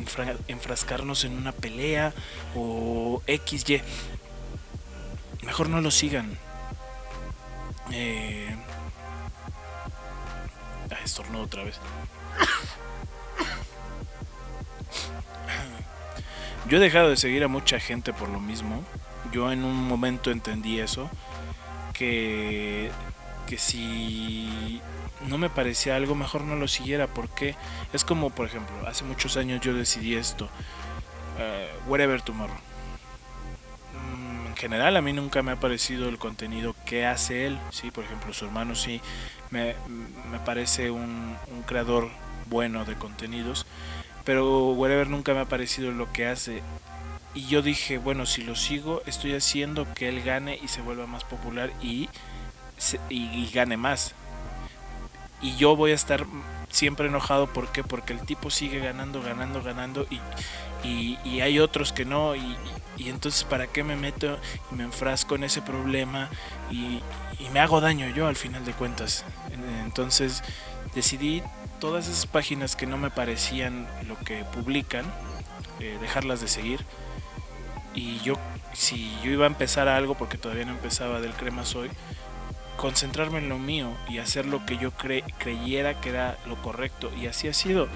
enfrascarnos 0.48 1.24
en 1.24 1.38
una 1.38 1.52
pelea 1.52 2.14
o 2.56 3.22
XY. 3.28 3.82
Mejor 5.44 5.70
no 5.70 5.82
lo 5.82 5.92
sigan. 5.92 6.38
Eh... 7.92 8.56
Ah, 10.92 11.00
estornudo 11.04 11.44
otra 11.44 11.64
vez. 11.64 11.80
Yo 16.68 16.78
he 16.78 16.80
dejado 16.80 17.10
de 17.10 17.18
seguir 17.18 17.44
a 17.44 17.48
mucha 17.48 17.80
gente 17.80 18.12
por 18.14 18.30
lo 18.30 18.40
mismo 18.40 18.84
yo 19.32 19.52
en 19.52 19.64
un 19.64 19.88
momento 19.88 20.32
entendí 20.32 20.80
eso, 20.80 21.10
que, 21.94 22.92
que 23.48 23.58
si 23.58 24.82
no 25.28 25.38
me 25.38 25.50
parecía 25.50 25.96
algo, 25.96 26.16
mejor 26.16 26.42
no 26.42 26.56
lo 26.56 26.68
siguiera, 26.68 27.08
porque 27.08 27.56
es 27.94 28.04
como, 28.04 28.30
por 28.30 28.48
ejemplo, 28.48 28.76
hace 28.88 29.04
muchos 29.04 29.38
años 29.38 29.62
yo 29.62 29.74
decidí 29.74 30.16
esto, 30.16 30.46
uh, 30.46 31.90
Wherever 31.90 32.22
Tomorrow. 32.22 32.56
Mm, 33.94 34.48
en 34.48 34.56
general 34.56 34.98
a 34.98 35.02
mí 35.02 35.14
nunca 35.14 35.44
me 35.44 35.52
ha 35.52 35.60
parecido 35.60 36.10
el 36.10 36.18
contenido 36.18 36.76
que 36.86 37.06
hace 37.06 37.48
él, 37.48 37.60
sí, 37.72 37.92
por 37.92 38.04
ejemplo 38.04 38.34
su 38.34 38.46
hermano 38.46 38.76
sí, 38.76 39.02
me, 39.52 39.76
me 40.32 40.40
parece 40.40 40.92
un, 40.92 41.36
un 41.48 41.64
creador 41.64 42.10
bueno 42.48 42.86
de 42.86 42.96
contenidos, 42.96 43.66
pero 44.26 44.72
Wherever 44.72 45.08
nunca 45.08 45.34
me 45.34 45.40
ha 45.40 45.46
parecido 45.46 45.92
lo 45.92 46.12
que 46.12 46.28
hace 46.28 46.62
y 47.36 47.48
yo 47.48 47.62
dije, 47.62 47.98
bueno, 47.98 48.26
si 48.26 48.44
lo 48.44 48.56
sigo, 48.56 49.02
estoy 49.06 49.36
haciendo 49.36 49.94
que 49.94 50.08
él 50.08 50.24
gane 50.24 50.58
y 50.64 50.70
se 50.70 50.82
vuelva 50.82 51.06
más 51.06 51.26
popular 51.26 51.70
y, 51.82 52.10
y, 53.10 53.52
gane 53.54 53.76
más. 53.76 54.16
Y 55.42 55.58
yo 55.58 55.76
voy 55.76 55.92
a 55.92 55.96
estar 55.96 56.26
siempre 56.70 57.08
enojado, 57.08 57.48
¿por 57.48 57.74
qué? 57.74 57.84
Porque 57.84 58.14
el 58.14 58.22
tipo 58.22 58.50
sigue 58.50 58.80
ganando, 58.80 59.22
ganando, 59.22 59.62
ganando 59.62 60.08
y, 60.10 61.18
y, 61.26 61.42
hay 61.42 61.60
otros 61.60 61.92
que 61.92 62.06
no. 62.06 62.38
Y, 62.38 62.56
y, 62.96 63.10
entonces, 63.10 63.44
¿para 63.44 63.68
qué 63.68 63.84
me 63.84 63.98
meto 63.98 64.40
y 64.72 64.76
me 64.76 64.86
enfrasco 64.86 65.36
en 65.36 65.44
ese 65.44 65.62
problema? 65.62 66.30
Y, 66.72 67.02
me 67.52 67.60
hago 67.60 67.82
daño 67.82 68.10
yo 68.10 68.28
al 68.28 68.38
final 68.38 68.64
de 68.64 68.72
cuentas. 68.72 69.26
Entonces, 69.84 70.42
decidí 70.96 71.44
todas 71.80 72.08
esas 72.08 72.26
páginas 72.26 72.76
que 72.76 72.86
no 72.86 72.98
me 72.98 73.10
parecían 73.10 73.88
lo 74.08 74.18
que 74.20 74.44
publican, 74.44 75.06
eh, 75.80 75.98
dejarlas 76.02 76.42
de 76.42 76.48
seguir. 76.48 76.86
Y 77.94 78.20
yo 78.20 78.36
si 78.74 79.18
yo 79.24 79.32
iba 79.32 79.46
a 79.46 79.48
empezar 79.48 79.88
algo 79.88 80.16
porque 80.16 80.38
todavía 80.38 80.66
no 80.66 80.74
empezaba 80.74 81.22
del 81.22 81.32
crema 81.32 81.64
soy 81.66 81.90
concentrarme 82.76 83.38
en 83.38 83.48
lo 83.48 83.58
mío 83.58 83.96
y 84.10 84.18
hacer 84.18 84.46
lo 84.46 84.66
que 84.66 84.78
yo 84.78 84.92
creyera 84.92 86.02
que 86.02 86.10
era 86.10 86.38
lo 86.46 86.62
correcto. 86.62 87.12
Y 87.20 87.28
así 87.28 87.48
ha 87.48 87.54
sido. 87.54 87.88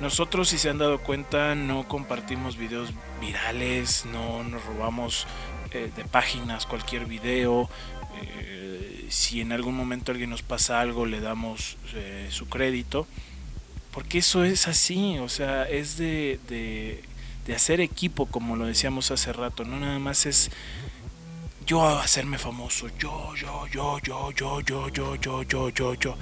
Nosotros 0.00 0.48
si 0.48 0.58
se 0.58 0.70
han 0.70 0.78
dado 0.78 1.00
cuenta 1.00 1.54
no 1.54 1.88
compartimos 1.88 2.56
videos 2.56 2.90
virales 3.20 4.04
no 4.04 4.44
nos 4.44 4.64
robamos 4.64 5.26
eh, 5.72 5.90
de 5.96 6.04
páginas 6.04 6.66
cualquier 6.66 7.06
video 7.06 7.68
eh, 8.22 8.85
si 9.10 9.40
en 9.40 9.52
algún 9.52 9.76
momento 9.76 10.12
alguien 10.12 10.30
nos 10.30 10.42
pasa 10.42 10.80
algo 10.80 11.06
le 11.06 11.20
damos 11.20 11.76
eh, 11.94 12.28
su 12.30 12.48
crédito 12.48 13.06
porque 13.92 14.18
eso 14.18 14.44
es 14.44 14.68
así 14.68 15.18
o 15.18 15.28
sea 15.28 15.64
es 15.68 15.96
de 15.96 16.38
de 17.46 17.54
hacer 17.54 17.80
equipo, 17.80 18.26
como 18.26 18.56
lo 18.56 18.66
decíamos 18.66 19.10
hace 19.12 19.32
rato, 19.32 19.64
no 19.64 19.78
nada 19.78 19.98
más 20.00 20.26
es 20.26 20.50
yo 21.64 21.86
hacerme 21.86 22.38
famoso, 22.38 22.88
yo, 22.98 23.34
yo, 23.36 23.66
yo, 23.68 23.98
yo, 24.00 24.30
yo, 24.32 24.60
yo, 24.60 24.88
yo, 24.88 25.16
yo, 25.16 25.42
yo, 25.42 25.68
yo, 25.70 25.94
yo. 25.94 26.16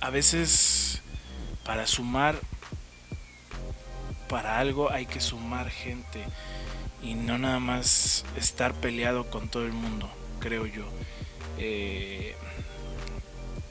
a 0.00 0.10
veces 0.10 1.02
para 1.64 1.86
sumar 1.86 2.40
para 4.28 4.58
algo 4.58 4.90
hay 4.90 5.06
que 5.06 5.20
sumar 5.20 5.70
gente 5.70 6.24
y 7.02 7.14
no 7.14 7.38
nada 7.38 7.60
más 7.60 8.24
estar 8.36 8.74
peleado 8.74 9.30
con 9.30 9.48
todo 9.48 9.64
el 9.64 9.72
mundo, 9.72 10.10
creo 10.40 10.66
yo. 10.66 10.84
Eh, 11.58 12.34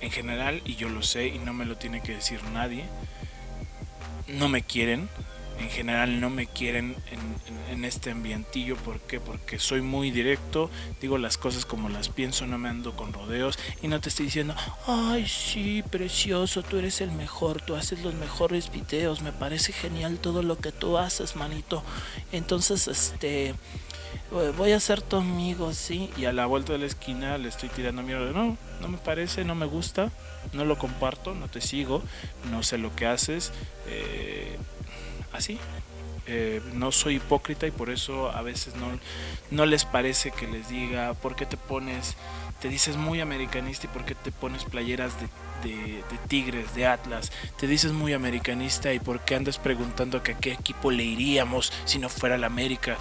en 0.01 0.11
general, 0.11 0.61
y 0.65 0.75
yo 0.75 0.89
lo 0.89 1.01
sé 1.01 1.28
y 1.28 1.39
no 1.39 1.53
me 1.53 1.65
lo 1.65 1.78
tiene 1.78 2.01
que 2.01 2.13
decir 2.13 2.41
nadie, 2.53 2.86
no 4.28 4.49
me 4.49 4.61
quieren. 4.61 5.09
En 5.59 5.69
general 5.69 6.19
no 6.19 6.29
me 6.29 6.45
quieren 6.47 6.95
en, 7.71 7.85
este 7.85 8.11
ambientillo. 8.11 8.75
¿Por 8.75 8.99
qué? 8.99 9.19
Porque 9.19 9.59
soy 9.59 9.81
muy 9.81 10.11
directo, 10.11 10.69
digo 10.99 11.17
las 11.17 11.37
cosas 11.37 11.65
como 11.65 11.89
las 11.89 12.09
pienso, 12.09 12.45
no 12.47 12.57
me 12.57 12.69
ando 12.69 12.95
con 12.95 13.13
rodeos 13.13 13.57
y 13.81 13.87
no 13.87 14.01
te 14.01 14.09
estoy 14.09 14.25
diciendo, 14.25 14.55
ay 14.87 15.27
sí, 15.27 15.83
precioso, 15.89 16.63
tú 16.63 16.77
eres 16.77 17.01
el 17.01 17.11
mejor, 17.11 17.61
tú 17.61 17.75
haces 17.75 18.01
los 18.03 18.15
mejores 18.15 18.71
videos, 18.71 19.21
me 19.21 19.31
parece 19.31 19.73
genial 19.73 20.17
todo 20.17 20.43
lo 20.43 20.57
que 20.57 20.71
tú 20.71 20.97
haces, 20.97 21.35
manito. 21.35 21.83
Entonces, 22.31 22.87
este, 22.87 23.53
voy 24.57 24.71
a 24.71 24.79
ser 24.79 25.01
tu 25.01 25.17
amigo, 25.17 25.73
sí. 25.73 26.09
Y 26.17 26.25
a 26.25 26.33
la 26.33 26.45
vuelta 26.45 26.73
de 26.73 26.79
la 26.79 26.85
esquina 26.85 27.37
le 27.37 27.49
estoy 27.49 27.69
tirando 27.69 28.03
mierda. 28.03 28.31
No, 28.31 28.57
no 28.81 28.87
me 28.87 28.97
parece, 28.97 29.45
no 29.45 29.55
me 29.55 29.65
gusta, 29.65 30.11
no 30.53 30.65
lo 30.65 30.77
comparto, 30.77 31.33
no 31.33 31.47
te 31.47 31.61
sigo, 31.61 32.03
no 32.51 32.63
sé 32.63 32.77
lo 32.77 32.95
que 32.95 33.05
haces. 33.05 33.51
Eh, 33.87 34.36
así. 35.34 35.59
Eh, 36.30 36.61
no 36.73 36.91
soy 36.91 37.15
hipócrita 37.15 37.67
y 37.67 37.71
por 37.71 37.89
eso 37.89 38.30
a 38.32 38.41
veces 38.41 38.75
no, 38.75 38.88
no 39.49 39.65
les 39.65 39.86
parece 39.86 40.32
que 40.32 40.45
les 40.45 40.67
diga 40.67 41.13
por 41.13 41.38
qué 41.38 41.45
te 41.45 41.55
pones, 41.55 42.17
te 42.59 42.67
dices 42.67 42.97
muy 42.97 43.21
americanista 43.21 43.86
y 43.86 43.89
por 43.89 44.03
qué 44.03 44.13
te 44.13 44.34
pones 44.34 44.65
playeras 44.65 45.13
de, 45.63 45.69
de, 45.69 46.03
Tigres, 46.28 46.75
de 46.75 46.86
Atlas. 46.86 47.32
Te 47.57 47.65
dices 47.65 47.93
muy 47.93 48.11
americanista 48.11 48.91
y 48.93 48.99
por 48.99 49.21
qué 49.21 49.36
andas 49.36 49.57
preguntando 49.57 50.17
a 50.17 50.23
qué 50.23 50.51
equipo 50.51 50.91
le 50.91 51.03
iríamos 51.03 51.71
si 51.86 51.97
no 51.97 52.09
fuera 52.09 52.38
la 52.38 52.47
América 52.47 52.97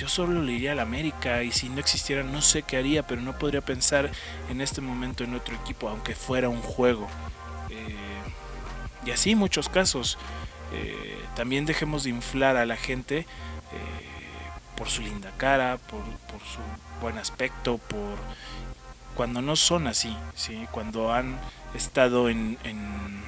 yo 0.00 0.08
solo 0.08 0.40
le 0.40 0.52
iría 0.52 0.72
al 0.72 0.80
América 0.80 1.42
y 1.42 1.52
si 1.52 1.68
no 1.68 1.78
existiera 1.78 2.22
no 2.22 2.40
sé 2.40 2.62
qué 2.62 2.78
haría, 2.78 3.06
pero 3.06 3.20
no 3.20 3.38
podría 3.38 3.60
pensar 3.60 4.10
en 4.48 4.62
este 4.62 4.80
momento 4.80 5.24
en 5.24 5.34
otro 5.34 5.54
equipo, 5.54 5.90
aunque 5.90 6.14
fuera 6.14 6.48
un 6.48 6.62
juego. 6.62 7.06
Eh, 7.68 7.94
y 9.04 9.10
así 9.10 9.34
muchos 9.34 9.68
casos. 9.68 10.16
Eh, 10.72 11.18
también 11.34 11.66
dejemos 11.66 12.04
de 12.04 12.10
inflar 12.10 12.56
a 12.56 12.66
la 12.66 12.76
gente 12.76 13.18
eh, 13.18 13.26
por 14.76 14.88
su 14.88 15.02
linda 15.02 15.32
cara, 15.36 15.78
por, 15.78 16.00
su 16.40 16.60
buen 17.00 17.18
aspecto, 17.18 17.78
por 17.78 18.16
cuando 19.14 19.42
no 19.42 19.56
son 19.56 19.86
así, 19.86 20.16
¿sí? 20.34 20.66
cuando 20.70 21.12
han 21.12 21.38
estado 21.74 22.28
en, 22.28 22.56
en 22.64 23.22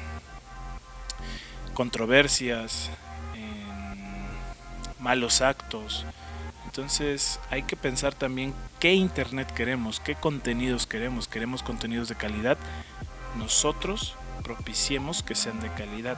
controversias, 1.74 2.90
en 3.34 5.02
malos 5.02 5.42
actos, 5.42 6.06
entonces 6.72 7.38
hay 7.50 7.64
que 7.64 7.76
pensar 7.76 8.14
también 8.14 8.54
qué 8.80 8.94
internet 8.94 9.52
queremos, 9.52 10.00
qué 10.00 10.14
contenidos 10.14 10.86
queremos. 10.86 11.28
Queremos 11.28 11.62
contenidos 11.62 12.08
de 12.08 12.14
calidad. 12.14 12.56
Nosotros 13.36 14.14
propiciemos 14.42 15.22
que 15.22 15.34
sean 15.34 15.60
de 15.60 15.68
calidad 15.68 16.16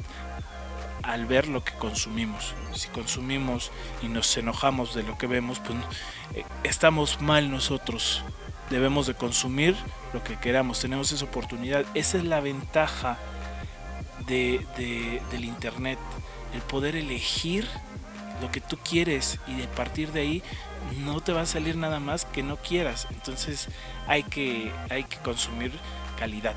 al 1.07 1.27
ver 1.27 1.49
lo 1.49 1.63
que 1.63 1.73
consumimos. 1.73 2.55
Si 2.73 2.89
consumimos 2.89 3.71
y 4.03 4.09
nos 4.09 4.37
enojamos 4.37 4.95
de 4.95 5.03
lo 5.03 5.19
que 5.19 5.27
vemos, 5.27 5.61
pues 5.61 5.79
eh, 6.35 6.45
estamos 6.63 7.21
mal 7.21 7.51
nosotros. 7.51 8.23
Debemos 8.71 9.07
de 9.07 9.15
consumir 9.15 9.77
lo 10.13 10.25
que 10.25 10.37
queramos. 10.39 10.81
Tenemos 10.81 11.13
esa 11.13 11.25
oportunidad. 11.25 11.85
Esa 11.95 12.19
es 12.19 12.25
la 12.25 12.41
ventaja 12.41 13.19
de, 14.27 14.65
del 15.31 15.45
internet. 15.45 15.99
El 16.55 16.63
poder 16.63 16.97
elegir 16.97 17.69
lo 18.41 18.51
que 18.51 18.61
tú 18.61 18.79
quieres 18.79 19.39
y 19.47 19.55
de 19.55 19.69
partir 19.69 20.13
de 20.13 20.21
ahí 20.21 20.43
no 21.05 21.21
te 21.21 21.33
va 21.33 21.43
a 21.43 21.47
salir 21.47 21.77
nada 21.77 22.01
más 22.01 22.25
que 22.25 22.43
no 22.43 22.57
quieras. 22.57 23.07
Entonces 23.11 23.69
hay 24.07 24.23
que, 24.23 24.73
hay 24.89 25.05
que 25.05 25.19
consumir 25.19 25.73
calidad. 26.19 26.57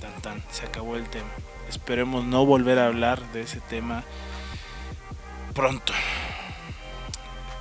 Tan 0.00 0.20
tan, 0.20 0.42
se 0.50 0.66
acabó 0.66 0.96
el 0.96 1.08
tema. 1.08 1.30
Esperemos 1.70 2.24
no 2.24 2.44
volver 2.44 2.78
a 2.78 2.86
hablar 2.88 3.22
de 3.32 3.42
ese 3.42 3.60
tema 3.60 4.02
pronto. 5.54 5.92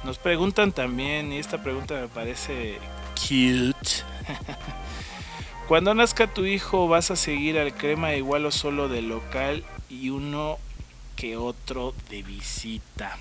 Nos 0.04 0.18
preguntan 0.18 0.72
también, 0.72 1.32
y 1.32 1.38
esta 1.38 1.62
pregunta 1.62 1.94
me 1.94 2.08
parece 2.08 2.80
cute. 3.14 4.04
Cuando 5.68 5.94
nazca 5.94 6.26
tu 6.26 6.46
hijo, 6.46 6.88
¿vas 6.88 7.12
a 7.12 7.16
seguir 7.16 7.60
al 7.60 7.74
crema 7.74 8.16
igual 8.16 8.48
o 8.48 8.52
solo 8.52 8.90
de 8.90 9.04
local 9.04 9.64
y 9.90 10.10
uno 10.10 10.58
que 11.16 11.38
otro 11.38 11.94
de 12.10 12.24
visita. 12.24 13.18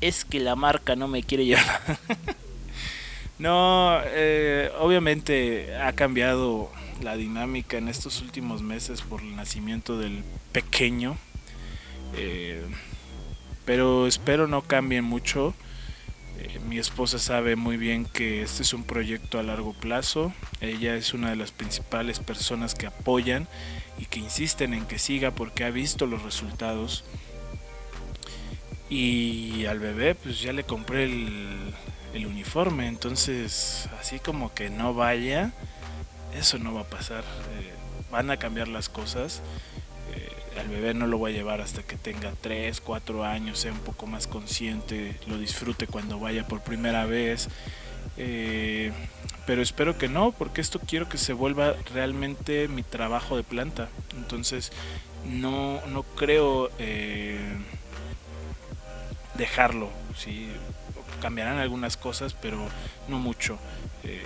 Es 0.00 0.24
que 0.24 0.40
la 0.40 0.56
marca 0.56 0.96
no 0.96 1.08
me 1.08 1.22
quiere 1.22 1.44
llevar. 1.44 1.98
no, 3.38 3.98
eh, 4.04 4.70
obviamente 4.78 5.76
ha 5.76 5.92
cambiado 5.92 6.70
la 7.02 7.16
dinámica 7.16 7.78
en 7.78 7.88
estos 7.88 8.20
últimos 8.20 8.62
meses 8.62 9.02
por 9.02 9.20
el 9.20 9.36
nacimiento 9.36 9.98
del 9.98 10.22
pequeño. 10.52 11.16
Eh, 12.16 12.62
pero 13.64 14.06
espero 14.06 14.46
no 14.46 14.62
cambien 14.62 15.04
mucho. 15.04 15.54
Eh, 16.38 16.58
mi 16.68 16.78
esposa 16.78 17.18
sabe 17.18 17.56
muy 17.56 17.76
bien 17.76 18.04
que 18.06 18.42
este 18.42 18.62
es 18.62 18.74
un 18.74 18.84
proyecto 18.84 19.38
a 19.38 19.42
largo 19.42 19.72
plazo. 19.72 20.32
Ella 20.60 20.96
es 20.96 21.14
una 21.14 21.30
de 21.30 21.36
las 21.36 21.52
principales 21.52 22.18
personas 22.18 22.74
que 22.74 22.86
apoyan 22.86 23.48
y 23.98 24.06
que 24.06 24.20
insisten 24.20 24.74
en 24.74 24.86
que 24.86 24.98
siga 24.98 25.30
porque 25.30 25.64
ha 25.64 25.70
visto 25.70 26.06
los 26.06 26.22
resultados. 26.22 27.04
Y 28.90 29.64
al 29.66 29.78
bebé 29.78 30.14
pues 30.14 30.40
ya 30.40 30.52
le 30.52 30.64
compré 30.64 31.04
el, 31.04 31.74
uniforme, 32.14 32.86
entonces 32.86 33.88
así 34.00 34.20
como 34.20 34.54
que 34.54 34.70
no 34.70 34.94
vaya, 34.94 35.52
eso 36.34 36.58
no 36.58 36.74
va 36.74 36.82
a 36.82 36.84
pasar. 36.88 37.24
Eh, 37.58 37.72
van 38.10 38.30
a 38.30 38.36
cambiar 38.36 38.68
las 38.68 38.88
cosas 38.88 39.42
al 40.58 40.68
bebé 40.68 40.94
no 40.94 41.06
lo 41.06 41.18
voy 41.18 41.32
a 41.32 41.34
llevar 41.34 41.60
hasta 41.60 41.82
que 41.82 41.96
tenga 41.96 42.32
3, 42.40 42.80
4 42.80 43.24
años, 43.24 43.58
sea 43.58 43.72
un 43.72 43.80
poco 43.80 44.06
más 44.06 44.26
consciente, 44.26 45.18
lo 45.26 45.38
disfrute 45.38 45.86
cuando 45.86 46.18
vaya 46.18 46.46
por 46.46 46.60
primera 46.60 47.06
vez. 47.06 47.48
Eh, 48.16 48.92
pero 49.46 49.62
espero 49.62 49.98
que 49.98 50.08
no, 50.08 50.32
porque 50.32 50.60
esto 50.60 50.80
quiero 50.80 51.08
que 51.08 51.18
se 51.18 51.32
vuelva 51.32 51.74
realmente 51.92 52.68
mi 52.68 52.82
trabajo 52.82 53.36
de 53.36 53.42
planta. 53.42 53.88
Entonces, 54.16 54.72
no, 55.26 55.80
no 55.88 56.02
creo 56.02 56.70
eh, 56.78 57.56
dejarlo. 59.34 59.90
¿sí? 60.16 60.48
Cambiarán 61.20 61.58
algunas 61.58 61.96
cosas, 61.96 62.34
pero 62.34 62.58
no 63.08 63.18
mucho. 63.18 63.58
Eh, 64.04 64.22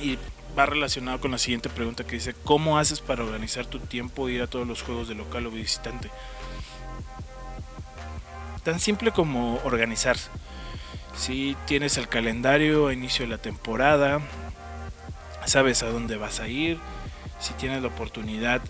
y 0.00 0.18
va 0.58 0.66
relacionado 0.66 1.20
con 1.20 1.30
la 1.30 1.38
siguiente 1.38 1.68
pregunta 1.68 2.04
que 2.04 2.16
dice, 2.16 2.34
¿cómo 2.44 2.78
haces 2.78 3.00
para 3.00 3.24
organizar 3.24 3.66
tu 3.66 3.78
tiempo 3.78 4.28
e 4.28 4.32
ir 4.32 4.42
a 4.42 4.46
todos 4.46 4.66
los 4.66 4.82
juegos 4.82 5.08
de 5.08 5.14
local 5.14 5.46
o 5.46 5.50
visitante? 5.50 6.10
Tan 8.62 8.80
simple 8.80 9.12
como 9.12 9.60
organizar. 9.64 10.16
Si 11.16 11.56
tienes 11.66 11.96
el 11.96 12.08
calendario 12.08 12.88
a 12.88 12.92
inicio 12.92 13.24
de 13.24 13.30
la 13.30 13.38
temporada, 13.38 14.20
sabes 15.46 15.82
a 15.82 15.90
dónde 15.90 16.16
vas 16.16 16.40
a 16.40 16.48
ir, 16.48 16.78
si 17.40 17.54
tienes 17.54 17.82
la 17.82 17.88
oportunidad, 17.88 18.60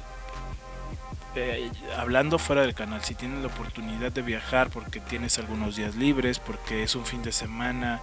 eh, 1.35 1.70
hablando 1.97 2.39
fuera 2.39 2.62
del 2.62 2.74
canal, 2.74 3.02
si 3.02 3.15
tienes 3.15 3.40
la 3.40 3.48
oportunidad 3.48 4.12
de 4.12 4.23
viajar 4.23 4.70
porque 4.70 5.01
tienes 5.01 5.39
algunos 5.39 5.77
días 5.77 5.94
libres, 5.97 6.39
porque 6.39 6.82
es 6.82 6.94
un 6.94 7.05
fin 7.05 7.23
de 7.23 7.32
semana 7.32 8.01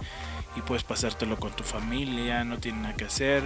y 0.58 0.62
puedes 0.62 0.84
pasártelo 0.84 1.38
con 1.38 1.52
tu 1.52 1.64
familia, 1.64 2.44
no 2.44 2.58
tienen 2.58 2.82
nada 2.82 2.96
que 2.96 3.04
hacer, 3.04 3.44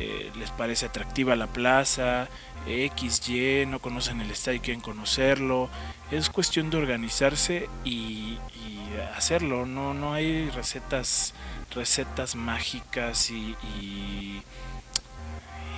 eh, 0.00 0.30
les 0.38 0.50
parece 0.50 0.86
atractiva 0.86 1.36
la 1.36 1.48
plaza, 1.48 2.28
XY, 2.66 3.66
no 3.66 3.80
conocen 3.80 4.20
el 4.20 4.30
estadio 4.30 4.58
y 4.58 4.60
quieren 4.60 4.80
conocerlo. 4.80 5.68
Es 6.10 6.30
cuestión 6.30 6.70
de 6.70 6.76
organizarse 6.76 7.68
y, 7.84 8.38
hacerlo, 9.16 9.66
no, 9.66 9.94
no 9.94 10.14
hay 10.14 10.48
recetas, 10.50 11.34
recetas 11.74 12.36
mágicas 12.36 13.30
y, 13.30 13.56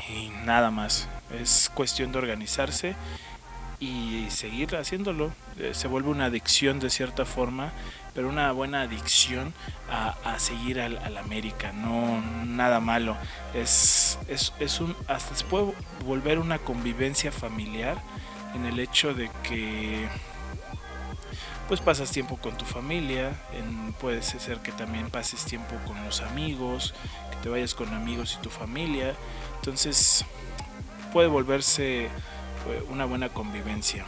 y 0.09 0.31
nada 0.45 0.71
más. 0.71 1.09
Es 1.41 1.71
cuestión 1.75 2.13
de 2.13 2.19
organizarse 2.19 2.95
y 3.81 4.27
seguir 4.31 4.77
haciéndolo. 4.77 5.33
Eh, 5.59 5.71
se 5.75 5.89
vuelve 5.89 6.11
una 6.11 6.27
adicción 6.27 6.81
de 6.81 6.91
cierta 6.91 7.25
forma 7.25 7.73
pero 8.15 8.29
una 8.29 8.51
buena 8.53 8.83
adicción 8.83 9.53
a, 9.91 10.39
seguir 10.39 10.81
al, 10.81 11.17
América, 11.17 11.73
no 11.73 12.21
nada 12.45 12.81
malo. 12.81 13.17
Es, 13.55 14.19
es, 14.29 14.81
un, 14.81 14.97
hasta 15.09 15.35
se 15.35 15.45
puede 15.45 15.73
volver 16.05 16.39
una 16.39 16.59
convivencia 16.59 17.33
familiar 17.33 18.01
en 18.55 18.67
el 18.67 18.79
hecho 18.79 19.15
de 19.15 19.31
que 19.43 20.09
pues 21.69 21.81
pasas 21.81 22.11
tiempo 22.11 22.37
con 22.37 22.57
tu 22.57 22.65
familia, 22.65 23.33
en, 23.55 23.95
puede 23.95 24.23
ser 24.23 24.59
que 24.59 24.71
también 24.73 25.11
pases 25.11 25.45
tiempo 25.45 25.75
con 25.87 26.03
los 26.05 26.21
amigos, 26.21 26.95
que 27.31 27.37
te 27.43 27.49
vayas 27.49 27.75
con 27.75 27.93
amigos 27.95 28.37
y 28.39 28.43
tu 28.43 28.51
familia, 28.51 29.15
entonces 29.57 30.25
puede 31.13 31.29
volverse 31.29 32.05
eh, 32.05 32.11
una 32.91 33.07
buena 33.07 33.31
convivencia. 33.31 34.05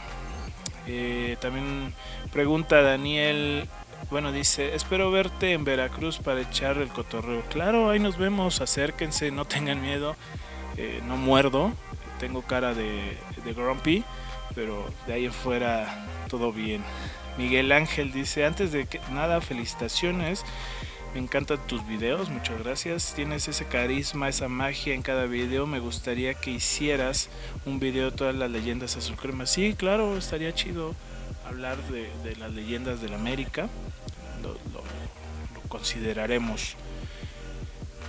Eh, 0.85 1.35
también 1.41 1.93
pregunta 2.31 2.81
Daniel 2.81 3.67
bueno, 4.09 4.31
dice, 4.31 4.73
espero 4.73 5.11
verte 5.11 5.51
en 5.51 5.65
Veracruz 5.65 6.17
para 6.19 6.41
echar 6.41 6.77
el 6.77 6.87
cotorreo. 6.87 7.41
Claro, 7.49 7.89
ahí 7.89 7.99
nos 7.99 8.17
vemos, 8.17 8.61
acérquense, 8.61 9.31
no 9.31 9.45
tengan 9.45 9.81
miedo. 9.81 10.15
Eh, 10.77 11.01
no 11.07 11.17
muerdo, 11.17 11.73
tengo 12.19 12.41
cara 12.41 12.73
de, 12.73 13.17
grumpy, 13.55 14.03
pero 14.55 14.85
de 15.07 15.13
ahí 15.13 15.25
afuera 15.25 16.05
todo 16.29 16.53
bien. 16.53 16.83
Miguel 17.37 17.71
Ángel 17.71 18.13
dice, 18.13 18.45
antes 18.45 18.71
de 18.71 18.85
que 18.85 18.99
nada, 19.11 19.41
felicitaciones. 19.41 20.45
Me 21.13 21.21
encantan 21.21 21.57
tus 21.67 21.85
videos, 21.87 22.29
muchas 22.29 22.63
gracias. 22.63 23.13
Tienes 23.15 23.47
ese 23.47 23.65
carisma, 23.65 24.29
esa 24.29 24.47
magia 24.47 24.93
en 24.93 25.01
cada 25.01 25.25
video. 25.25 25.65
Me 25.65 25.79
gustaría 25.79 26.33
que 26.35 26.51
hicieras 26.51 27.29
un 27.65 27.79
video 27.79 28.11
de 28.11 28.17
todas 28.17 28.35
las 28.35 28.51
leyendas 28.51 28.97
azul 28.97 29.15
crema. 29.15 29.45
Sí, 29.47 29.73
claro, 29.75 30.17
estaría 30.17 30.53
chido 30.53 30.93
hablar 31.47 31.77
de, 31.87 32.35
las 32.37 32.51
leyendas 32.51 33.01
del 33.01 33.13
América. 33.13 33.67
Lo, 34.41 34.57
consideraremos. 35.67 36.75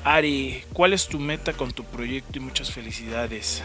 Ari, 0.04 0.64
¿cuál 0.72 0.92
es 0.92 1.08
tu 1.08 1.18
meta 1.18 1.52
con 1.52 1.72
tu 1.72 1.84
proyecto 1.84 2.38
y 2.38 2.40
muchas 2.40 2.70
felicidades? 2.70 3.62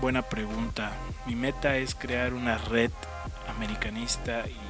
Buena 0.00 0.22
pregunta. 0.22 0.92
Mi 1.26 1.34
meta 1.34 1.76
es 1.76 1.94
crear 1.94 2.34
una 2.34 2.58
red 2.58 2.90
americanista 3.48 4.44
y 4.48 4.62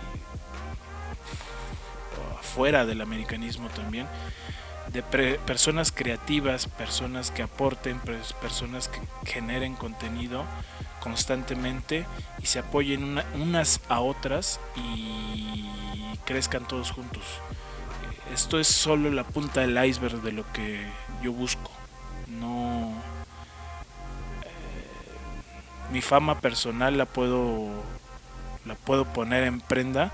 fuera 2.52 2.84
del 2.84 3.00
americanismo 3.00 3.68
también, 3.70 4.06
de 4.92 5.02
personas 5.02 5.90
creativas, 5.92 6.66
personas 6.66 7.30
que 7.30 7.42
aporten, 7.42 7.98
personas 8.40 8.88
que 8.88 9.00
generen 9.24 9.74
contenido 9.74 10.44
constantemente 11.00 12.06
y 12.40 12.46
se 12.46 12.60
apoyen 12.60 13.22
unas 13.34 13.80
a 13.88 14.00
otras 14.00 14.60
y 14.76 15.66
crezcan 16.24 16.66
todos 16.68 16.90
juntos. 16.90 17.24
Esto 18.32 18.58
es 18.58 18.68
solo 18.68 19.10
la 19.10 19.24
punta 19.24 19.60
del 19.60 19.82
iceberg 19.84 20.22
de 20.22 20.32
lo 20.32 20.50
que 20.52 20.86
yo 21.22 21.32
busco. 21.32 21.70
No 22.28 22.92
eh, 24.42 25.92
mi 25.92 26.00
fama 26.00 26.40
personal 26.40 26.96
la 26.96 27.06
puedo 27.06 27.68
la 28.64 28.74
puedo 28.74 29.04
poner 29.04 29.44
en 29.44 29.60
prenda 29.60 30.12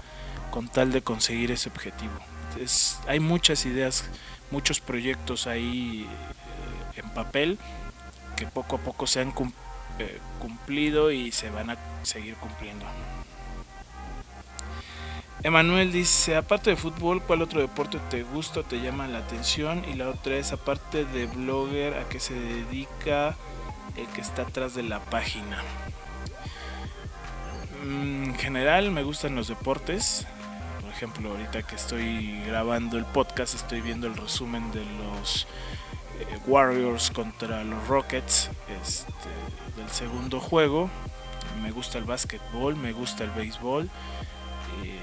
con 0.50 0.68
tal 0.68 0.90
de 0.92 1.02
conseguir 1.02 1.50
ese 1.50 1.68
objetivo. 1.68 2.12
hay 3.06 3.20
muchas 3.20 3.66
ideas, 3.66 4.04
muchos 4.50 4.80
proyectos 4.80 5.46
ahí 5.46 6.06
eh, 6.96 7.00
en 7.00 7.10
papel 7.10 7.58
que 8.36 8.46
poco 8.46 8.76
a 8.76 8.78
poco 8.78 9.06
se 9.06 9.20
han 9.20 9.32
cumplido 9.32 9.68
eh, 9.98 10.20
cumplido 10.38 11.10
y 11.10 11.32
se 11.32 11.50
van 11.50 11.70
a 11.70 11.76
seguir 12.04 12.36
cumpliendo. 12.36 12.86
Emanuel 15.42 15.92
dice, 15.92 16.36
aparte 16.36 16.70
de 16.70 16.76
fútbol, 16.76 17.20
¿cuál 17.22 17.42
otro 17.42 17.60
deporte 17.60 17.98
te 18.08 18.22
gusta 18.22 18.60
o 18.60 18.62
te 18.64 18.80
llama 18.80 19.08
la 19.08 19.18
atención? 19.18 19.84
Y 19.90 19.94
la 19.94 20.08
otra 20.08 20.36
es, 20.36 20.52
aparte 20.52 21.04
de 21.04 21.26
blogger, 21.26 21.94
¿a 21.94 22.08
qué 22.08 22.20
se 22.20 22.34
dedica 22.34 23.36
el 23.96 24.06
que 24.08 24.20
está 24.20 24.42
atrás 24.42 24.74
de 24.74 24.84
la 24.84 25.00
página? 25.00 25.62
Mm, 27.84 28.24
en 28.24 28.34
general 28.36 28.90
me 28.92 29.02
gustan 29.02 29.34
los 29.34 29.48
deportes. 29.48 30.26
Ejemplo, 30.98 31.30
ahorita 31.30 31.62
que 31.62 31.76
estoy 31.76 32.42
grabando 32.44 32.98
el 32.98 33.04
podcast, 33.04 33.54
estoy 33.54 33.80
viendo 33.80 34.08
el 34.08 34.16
resumen 34.16 34.72
de 34.72 34.84
los 34.84 35.46
eh, 36.18 36.38
Warriors 36.48 37.12
contra 37.12 37.62
los 37.62 37.86
Rockets 37.86 38.50
este, 38.82 39.28
del 39.80 39.88
segundo 39.90 40.40
juego. 40.40 40.90
Me 41.62 41.70
gusta 41.70 41.98
el 41.98 42.04
básquetbol, 42.04 42.74
me 42.74 42.90
gusta 42.90 43.22
el 43.22 43.30
béisbol, 43.30 43.84
eh, 43.84 44.98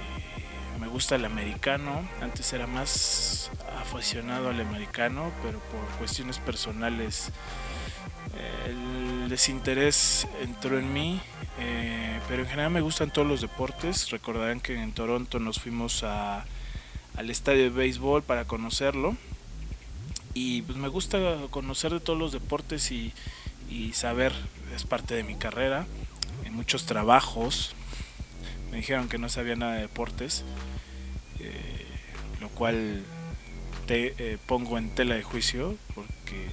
me 0.81 0.87
gusta 0.87 1.15
el 1.15 1.23
americano. 1.23 2.05
Antes 2.21 2.51
era 2.51 2.67
más 2.67 3.49
aficionado 3.81 4.49
al 4.49 4.59
americano, 4.59 5.31
pero 5.43 5.59
por 5.59 5.79
cuestiones 5.97 6.39
personales 6.39 7.31
el 8.65 9.29
desinterés 9.29 10.27
entró 10.41 10.77
en 10.79 10.93
mí. 10.93 11.21
pero 12.27 12.43
en 12.43 12.49
general 12.49 12.71
me 12.71 12.81
gustan 12.81 13.11
todos 13.11 13.27
los 13.27 13.41
deportes. 13.41 14.09
Recordarán 14.09 14.59
que 14.59 14.81
en 14.81 14.91
Toronto 14.93 15.39
nos 15.39 15.59
fuimos 15.59 16.03
al 16.03 17.29
estadio 17.29 17.63
de 17.63 17.69
béisbol 17.69 18.23
para 18.23 18.45
conocerlo 18.45 19.15
y 20.35 20.63
pues 20.63 20.77
me 20.77 20.89
gusta 20.89 21.17
conocer 21.49 21.93
de 21.93 22.01
todos 22.01 22.19
los 22.19 22.33
deportes 22.33 22.91
y, 22.91 23.13
saber, 23.93 24.33
es 24.75 24.83
parte 24.83 25.15
de 25.15 25.23
mi 25.23 25.35
carrera, 25.35 25.87
en 26.43 26.53
muchos 26.53 26.85
trabajos. 26.85 27.73
Me 28.69 28.77
dijeron 28.77 29.07
que 29.07 29.17
no 29.17 29.29
sabía 29.29 29.55
nada 29.55 29.75
de 29.75 29.81
deportes, 29.83 30.43
eh, 31.39 31.85
lo 32.41 32.49
cual 32.49 33.03
te 33.87 34.13
eh, 34.17 34.37
pongo 34.45 34.77
en 34.77 34.89
tela 34.89 35.15
de 35.15 35.23
juicio 35.23 35.77
porque 35.95 36.49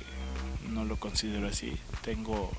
no 0.73 0.85
lo 0.85 0.97
considero 0.97 1.49
así. 1.49 1.77
Tengo, 2.03 2.51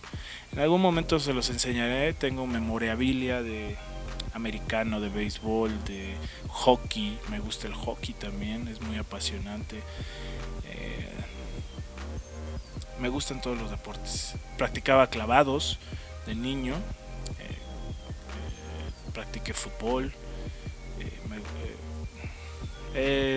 en 0.52 0.60
algún 0.60 0.82
momento 0.82 1.20
se 1.20 1.34
los 1.34 1.50
enseñaré, 1.50 2.14
tengo 2.14 2.48
memorabilia 2.48 3.42
de, 3.42 3.76
americano, 4.34 5.00
de 5.00 5.10
béisbol, 5.10 5.84
de 5.86 6.16
hockey. 6.48 7.18
Me 7.30 7.40
gusta 7.40 7.68
el 7.68 7.74
hockey 7.74 8.14
también, 8.14 8.68
es 8.68 8.82
muy 8.82 8.98
apasionante. 8.98 9.78
Eh, 10.70 11.10
me 13.00 13.10
gustan 13.10 13.42
todos 13.42 13.58
los 13.58 13.70
deportes. 13.70 14.36
Practicaba 14.58 15.08
clavados 15.08 15.80
de 16.26 16.36
niño. 16.36 16.76
Eh, 17.40 19.12
practiqué 19.14 19.54
fútbol. 19.54 20.14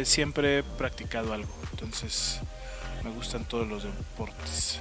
siempre 0.05 0.59
he 0.59 0.63
practicado 0.63 1.33
algo. 1.33 1.53
Entonces 1.73 2.41
me 3.07 3.13
gustan 3.13 3.45
todos 3.45 3.69
los 3.69 3.85
deportes. 3.85 4.81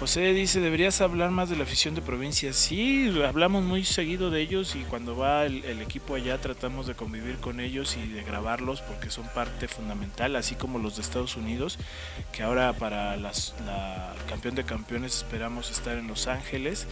José 0.00 0.32
dice, 0.32 0.58
deberías 0.58 1.00
hablar 1.02 1.30
más 1.30 1.50
de 1.50 1.56
la 1.56 1.64
afición 1.64 1.94
de 1.94 2.02
provincia. 2.02 2.52
Sí, 2.52 3.14
hablamos 3.26 3.62
muy 3.62 3.84
seguido 3.84 4.30
de 4.30 4.40
ellos 4.40 4.74
y 4.74 4.80
cuando 4.84 5.16
va 5.16 5.44
el, 5.44 5.80
equipo 5.82 6.14
allá 6.14 6.40
tratamos 6.40 6.86
de 6.86 6.94
convivir 6.94 7.36
con 7.36 7.60
ellos 7.60 7.96
y 7.96 8.08
de 8.08 8.24
grabarlos 8.24 8.80
porque 8.80 9.10
son 9.10 9.28
parte 9.28 9.68
fundamental, 9.68 10.34
así 10.34 10.54
como 10.56 10.78
los 10.78 10.96
de 10.96 11.02
Estados 11.02 11.36
Unidos, 11.36 11.78
que 12.32 12.42
ahora 12.42 12.72
para 12.72 13.16
las, 13.16 13.54
la 13.66 14.14
campeón 14.28 14.54
de 14.54 14.64
campeones 14.64 15.18
esperamos 15.18 15.70
estar 15.70 15.96
en 15.96 16.08
Los 16.08 16.26
Ángeles 16.26 16.86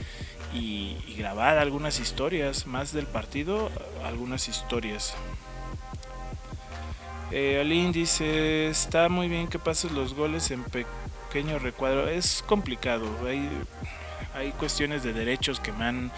y, 0.54 0.96
y 1.08 1.14
grabar 1.16 1.58
algunas 1.58 2.00
historias, 2.00 2.66
más 2.66 2.92
del 2.92 3.06
partido, 3.06 3.70
algunas 4.04 4.46
historias. 4.48 5.14
Eh, 7.34 7.90
dice, 7.94 8.68
está 8.68 9.08
muy 9.08 9.26
bien 9.26 9.48
que 9.48 9.58
pases 9.58 9.90
los 9.90 10.12
goles 10.12 10.50
en 10.50 10.64
pequeño 10.64 11.58
recuadro. 11.58 12.06
Es 12.06 12.44
complicado, 12.46 13.06
hay, 13.26 13.48
hay 14.34 14.52
cuestiones 14.52 15.02
de 15.02 15.14
derechos 15.14 15.58
que 15.58 15.72
me 15.72 15.86
han 15.86 16.12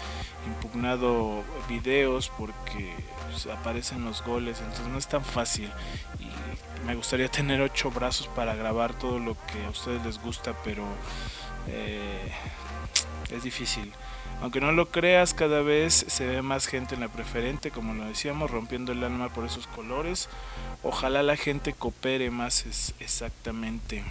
impugnado 0.45 1.41
videos 1.69 2.29
porque 2.37 2.93
pues, 3.31 3.45
aparecen 3.45 4.03
los 4.03 4.23
goles, 4.25 4.59
entonces 4.59 4.87
no 4.87 4.97
es 4.97 5.07
tan 5.07 5.23
fácil. 5.23 5.71
Y 6.19 6.85
me 6.85 6.95
gustaría 6.95 7.29
tener 7.29 7.61
ocho 7.61 7.91
brazos 7.91 8.27
para 8.27 8.53
grabar 8.53 8.93
todo 8.93 9.17
lo 9.17 9.37
que 9.47 9.65
a 9.65 9.69
ustedes 9.69 10.03
les 10.05 10.21
gusta, 10.21 10.53
pero 10.65 10.83
eh, 11.69 12.29
es 13.31 13.43
difícil. 13.43 13.89
Aunque 14.41 14.61
no 14.61 14.71
lo 14.71 14.89
creas, 14.89 15.33
cada 15.33 15.61
vez 15.61 16.05
se 16.07 16.25
ve 16.25 16.41
más 16.41 16.67
gente 16.67 16.95
en 16.95 17.01
la 17.01 17.07
preferente, 17.07 17.71
como 17.71 17.93
lo 17.93 18.05
decíamos, 18.05 18.51
rompiendo 18.51 18.91
el 18.91 19.03
alma 19.03 19.29
por 19.29 19.45
esos 19.45 19.67
colores. 19.67 20.29
Ojalá 20.83 21.23
la 21.23 21.35
gente 21.35 21.73
coopere 21.73 22.29
más 22.29 22.65
es 22.65 22.93
exactamente. 22.99 24.03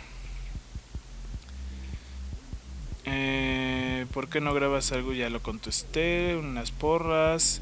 Eh, 3.05 4.07
¿Por 4.13 4.29
qué 4.29 4.41
no 4.41 4.55
grabas 4.55 4.93
algo? 4.93 5.13
Ya 5.13 5.29
lo 5.29 5.43
contesté, 5.43 6.37
unas 6.37 6.71
porras. 6.71 7.61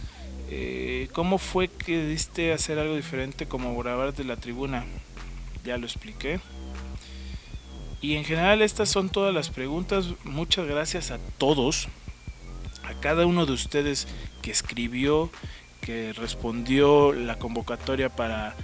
Eh, 0.48 1.08
¿Cómo 1.12 1.38
fue 1.38 1.68
que 1.68 2.06
diste 2.06 2.52
hacer 2.52 2.78
algo 2.78 2.94
diferente 2.94 3.46
como 3.46 3.76
grabar 3.76 4.14
de 4.14 4.24
la 4.24 4.36
tribuna? 4.36 4.84
Ya 5.64 5.78
lo 5.78 5.86
expliqué. 5.86 6.40
Y 8.00 8.14
en 8.16 8.24
general 8.24 8.62
estas 8.62 8.88
son 8.88 9.10
todas 9.10 9.34
las 9.34 9.50
preguntas. 9.50 10.06
Muchas 10.24 10.66
gracias 10.66 11.10
a 11.10 11.18
todos 11.38 11.88
a 12.84 12.94
cada 12.94 13.26
uno 13.26 13.46
de 13.46 13.52
ustedes 13.52 14.08
que 14.40 14.50
escribió, 14.50 15.30
que 15.80 16.12
respondió 16.12 17.12
la 17.12 17.38
convocatoria 17.38 18.08
para, 18.08 18.54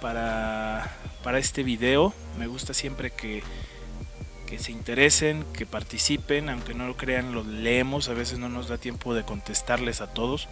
para, 0.00 1.38
este 1.38 1.62
video. 1.62 2.14
Me 2.38 2.46
gusta 2.46 2.74
siempre 2.74 3.10
que, 3.10 3.42
que 4.46 4.58
se 4.58 4.72
interesen, 4.72 5.44
que 5.52 5.66
participen, 5.66 6.48
aunque 6.48 6.74
no 6.74 6.86
lo 6.86 6.96
crean, 6.96 7.34
lo 7.34 7.42
leemos, 7.44 8.08
a 8.08 8.14
veces 8.14 8.38
no 8.38 8.48
nos 8.48 8.68
da 8.68 8.78
tiempo 8.78 9.14
de 9.14 9.24
contestarles 9.24 10.00
a 10.00 10.12
todos, 10.12 10.48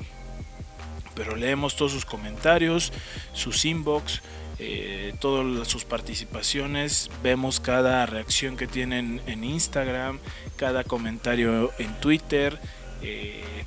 pero 1.15 1.35
leemos 1.37 1.77
todos 1.77 1.93
sus 1.93 2.05
comentarios, 2.05 2.93
sus 3.33 3.65
inbox, 3.65 4.23
eh, 4.61 5.15
todas 5.21 5.69
sus 5.69 5.85
participaciones, 5.85 7.11
vemos 7.23 7.61
cada 7.61 8.07
reacción 8.07 8.57
que 8.57 8.67
tienen 8.67 9.21
en 9.27 9.45
Instagram, 9.45 10.19
cada 10.57 10.83
comentario 10.83 11.71
en 11.79 11.95
Twitter, 12.01 12.61
eh, 13.03 13.65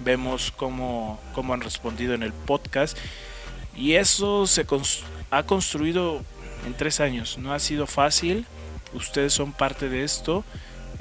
vemos 0.00 0.52
cómo, 0.56 1.20
cómo, 1.34 1.54
han 1.54 1.60
respondido 1.60 2.14
en 2.14 2.22
el 2.22 2.32
podcast. 2.32 2.96
Y 3.74 3.94
eso 3.94 4.46
se 4.46 4.66
ha 5.30 5.42
construido 5.42 6.22
en 6.64 6.74
tres 6.74 7.00
años. 7.00 7.38
No 7.38 7.52
ha 7.52 7.58
sido 7.58 7.86
fácil. 7.86 8.46
Ustedes 8.94 9.32
son 9.32 9.52
parte 9.52 9.88
de 9.88 10.04
esto. 10.04 10.44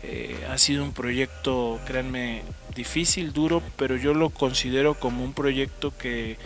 Eh, 0.03 0.45
ha 0.51 0.57
sido 0.57 0.83
un 0.83 0.91
proyecto, 0.91 1.79
créanme, 1.85 2.43
difícil, 2.75 3.31
duro, 3.31 3.63
pero 3.77 3.95
yo 3.95 4.13
lo 4.13 4.29
considero 4.29 4.95
como 4.95 5.23
un 5.23 5.33
proyecto 5.33 5.97
que 5.97 6.37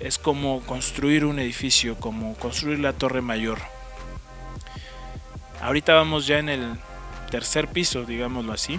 es 0.00 0.18
como 0.18 0.60
construir 0.60 1.24
un 1.24 1.38
edificio, 1.38 1.96
como 1.96 2.34
construir 2.36 2.78
la 2.78 2.92
torre 2.92 3.20
mayor. 3.20 3.58
Ahorita 5.60 5.94
vamos 5.94 6.26
ya 6.26 6.38
en 6.38 6.48
el 6.48 6.74
tercer 7.30 7.68
piso, 7.68 8.04
digámoslo 8.04 8.52
así 8.52 8.78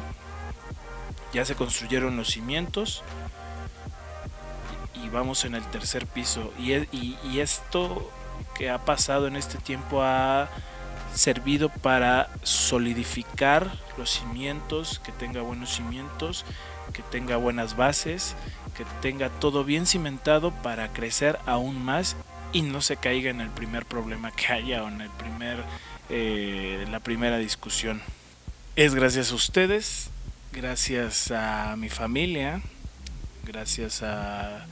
ya 1.35 1.43
se 1.43 1.55
construyeron 1.55 2.15
los 2.15 2.29
cimientos 2.29 3.03
y 5.03 5.09
vamos 5.09 5.43
en 5.43 5.53
el 5.53 5.63
tercer 5.65 6.07
piso. 6.07 6.53
Y, 6.57 7.39
esto 7.39 8.09
que 8.57 8.69
ha 8.69 8.85
pasado 8.85 9.27
en 9.27 9.35
este 9.35 9.57
tiempo 9.57 10.01
ha 10.01 10.47
servido 11.13 11.67
para 11.67 12.29
solidificar 12.43 13.69
los 13.97 14.11
cimientos, 14.11 14.99
que 14.99 15.11
tenga 15.11 15.41
buenos 15.41 15.75
cimientos, 15.75 16.45
que 16.93 17.03
tenga 17.03 17.35
buenas 17.35 17.75
bases, 17.75 18.35
que 18.77 18.85
tenga 19.01 19.29
todo 19.29 19.65
bien 19.65 19.85
cimentado 19.85 20.51
para 20.51 20.93
crecer 20.93 21.37
aún 21.45 21.83
más 21.83 22.15
y 22.53 22.61
no 22.61 22.79
se 22.79 22.95
caiga 22.95 23.29
en 23.29 23.41
el 23.41 23.49
primer 23.49 23.85
problema 23.85 24.31
que 24.31 24.53
haya 24.53 24.83
o 24.83 24.87
en 24.87 25.01
el 25.01 25.09
primer, 25.09 25.61
eh, 26.09 26.85
la 26.89 27.01
primera 27.01 27.37
discusión. 27.37 28.01
Es 28.77 28.95
gracias 28.95 29.33
a 29.33 29.35
ustedes 29.35 30.09
gracias 30.55 31.31
a 31.31 31.75
mi 31.75 31.89
familia, 31.89 32.61
gracias 33.43 34.01
a 34.03 34.65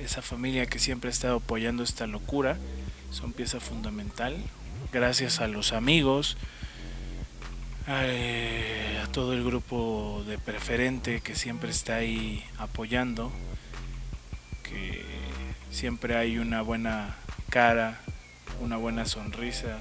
esa 0.00 0.22
familia 0.22 0.66
que 0.66 0.78
siempre 0.78 1.08
ha 1.08 1.12
estado 1.12 1.38
apoyando 1.38 1.82
esta 1.82 2.06
locura, 2.06 2.56
son 3.10 3.32
pieza 3.32 3.58
fundamental, 3.58 4.36
gracias 4.92 5.40
a 5.40 5.48
los 5.48 5.72
amigos, 5.72 6.36
a, 7.88 8.04
todo 9.10 9.32
el 9.32 9.44
grupo 9.44 10.22
de 10.26 10.38
preferente 10.38 11.20
que 11.20 11.34
siempre 11.34 11.70
está 11.70 11.96
ahí 11.96 12.44
apoyando, 12.56 13.32
que 14.62 15.04
siempre 15.72 16.16
hay 16.16 16.38
una 16.38 16.62
buena 16.62 17.16
cara, 17.50 17.98
una 18.60 18.76
buena 18.76 19.04
sonrisa, 19.04 19.80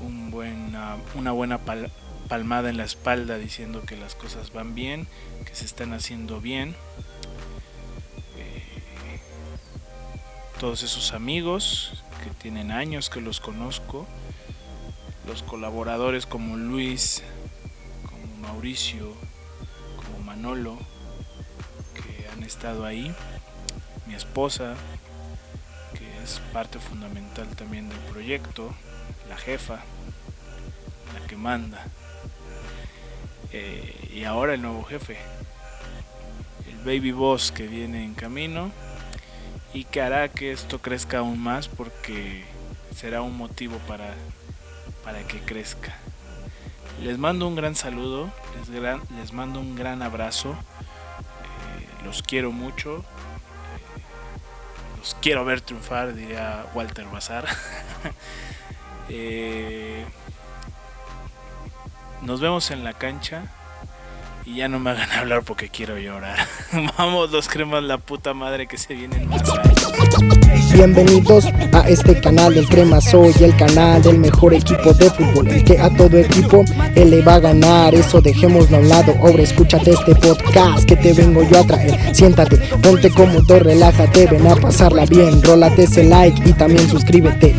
un 0.00 0.30
buena, 0.30 0.98
una 1.16 1.32
buena 1.32 1.58
palabra 1.58 1.90
palmada 2.30 2.70
en 2.70 2.76
la 2.76 2.84
espalda 2.84 3.38
diciendo 3.38 3.82
que 3.82 3.96
las 3.96 4.14
cosas 4.14 4.52
van 4.52 4.76
bien, 4.76 5.08
que 5.44 5.54
se 5.56 5.64
están 5.64 5.92
haciendo 5.92 6.40
bien. 6.40 6.76
Eh, 8.36 9.20
todos 10.60 10.84
esos 10.84 11.12
amigos 11.12 12.04
que 12.22 12.30
tienen 12.30 12.70
años 12.70 13.10
que 13.10 13.20
los 13.20 13.40
conozco, 13.40 14.06
los 15.26 15.42
colaboradores 15.42 16.24
como 16.24 16.56
Luis, 16.56 17.24
como 18.08 18.48
Mauricio, 18.48 19.12
como 19.96 20.24
Manolo, 20.24 20.78
que 21.94 22.28
han 22.28 22.44
estado 22.44 22.86
ahí, 22.86 23.12
mi 24.06 24.14
esposa, 24.14 24.76
que 25.98 26.22
es 26.22 26.40
parte 26.52 26.78
fundamental 26.78 27.48
también 27.56 27.88
del 27.88 27.98
proyecto, 27.98 28.72
la 29.28 29.36
jefa, 29.36 29.80
la 31.12 31.26
que 31.26 31.34
manda. 31.34 31.84
Eh, 33.52 34.10
y 34.14 34.24
ahora 34.24 34.54
el 34.54 34.62
nuevo 34.62 34.84
jefe, 34.84 35.16
el 36.68 36.78
baby 36.78 37.10
boss 37.10 37.50
que 37.50 37.66
viene 37.66 38.04
en 38.04 38.14
camino 38.14 38.70
y 39.74 39.84
que 39.84 40.00
hará 40.00 40.28
que 40.28 40.52
esto 40.52 40.80
crezca 40.80 41.18
aún 41.18 41.38
más 41.40 41.68
porque 41.68 42.44
será 42.94 43.22
un 43.22 43.36
motivo 43.36 43.78
para, 43.88 44.14
para 45.04 45.26
que 45.26 45.40
crezca. 45.40 45.96
Les 47.02 47.18
mando 47.18 47.48
un 47.48 47.56
gran 47.56 47.74
saludo, 47.74 48.30
les, 49.16 49.32
mando 49.32 49.58
un 49.58 49.74
gran 49.74 50.02
abrazo, 50.02 50.50
eh, 50.50 52.04
los 52.04 52.22
quiero 52.22 52.52
mucho, 52.52 52.98
eh, 52.98 54.00
los 54.98 55.16
quiero 55.20 55.44
ver 55.44 55.60
triunfar, 55.60 56.14
diría 56.14 56.66
Walter 56.74 57.06
Bazar. 57.06 57.46
Nos 62.22 62.40
vemos 62.40 62.70
en 62.70 62.84
la 62.84 62.92
cancha 62.92 63.44
y 64.44 64.56
ya 64.56 64.68
no 64.68 64.78
me 64.78 64.90
hagan 64.90 65.10
hablar 65.18 65.42
porque 65.42 65.68
quiero 65.68 65.98
llorar. 65.98 66.36
Vamos 66.98 67.30
los 67.30 67.48
cremas 67.48 67.82
la 67.82 67.98
puta 67.98 68.34
madre 68.34 68.66
que 68.66 68.76
se 68.76 68.94
vienen. 68.94 69.28
Bienvenidos 70.72 71.46
a 71.72 71.88
este 71.88 72.20
canal 72.20 72.54
del 72.54 72.68
Crema 72.68 73.00
Soy, 73.00 73.32
el 73.40 73.56
canal 73.56 74.02
del 74.02 74.18
mejor 74.18 74.54
equipo 74.54 74.92
de 74.92 75.10
fútbol, 75.10 75.64
que 75.64 75.78
a 75.78 75.90
todo 75.96 76.18
equipo 76.18 76.62
él 76.94 77.10
le 77.10 77.22
va 77.22 77.36
a 77.36 77.40
ganar. 77.40 77.94
Eso 77.94 78.20
dejémoslo 78.20 78.76
a 78.76 78.80
un 78.80 78.88
lado. 78.88 79.14
Ahora 79.20 79.42
escúchate 79.42 79.90
este 79.90 80.14
podcast 80.14 80.86
que 80.86 80.96
te 80.96 81.14
vengo 81.14 81.42
yo 81.42 81.60
a 81.60 81.66
traer. 81.66 82.14
Siéntate, 82.14 82.58
ponte 82.82 83.10
cómodo, 83.10 83.58
relájate, 83.58 84.26
ven 84.26 84.46
a 84.46 84.56
pasarla 84.56 85.06
bien. 85.06 85.42
Rólate 85.42 85.84
ese 85.84 86.04
like 86.04 86.48
y 86.48 86.52
también 86.52 86.88
suscríbete. 86.88 87.54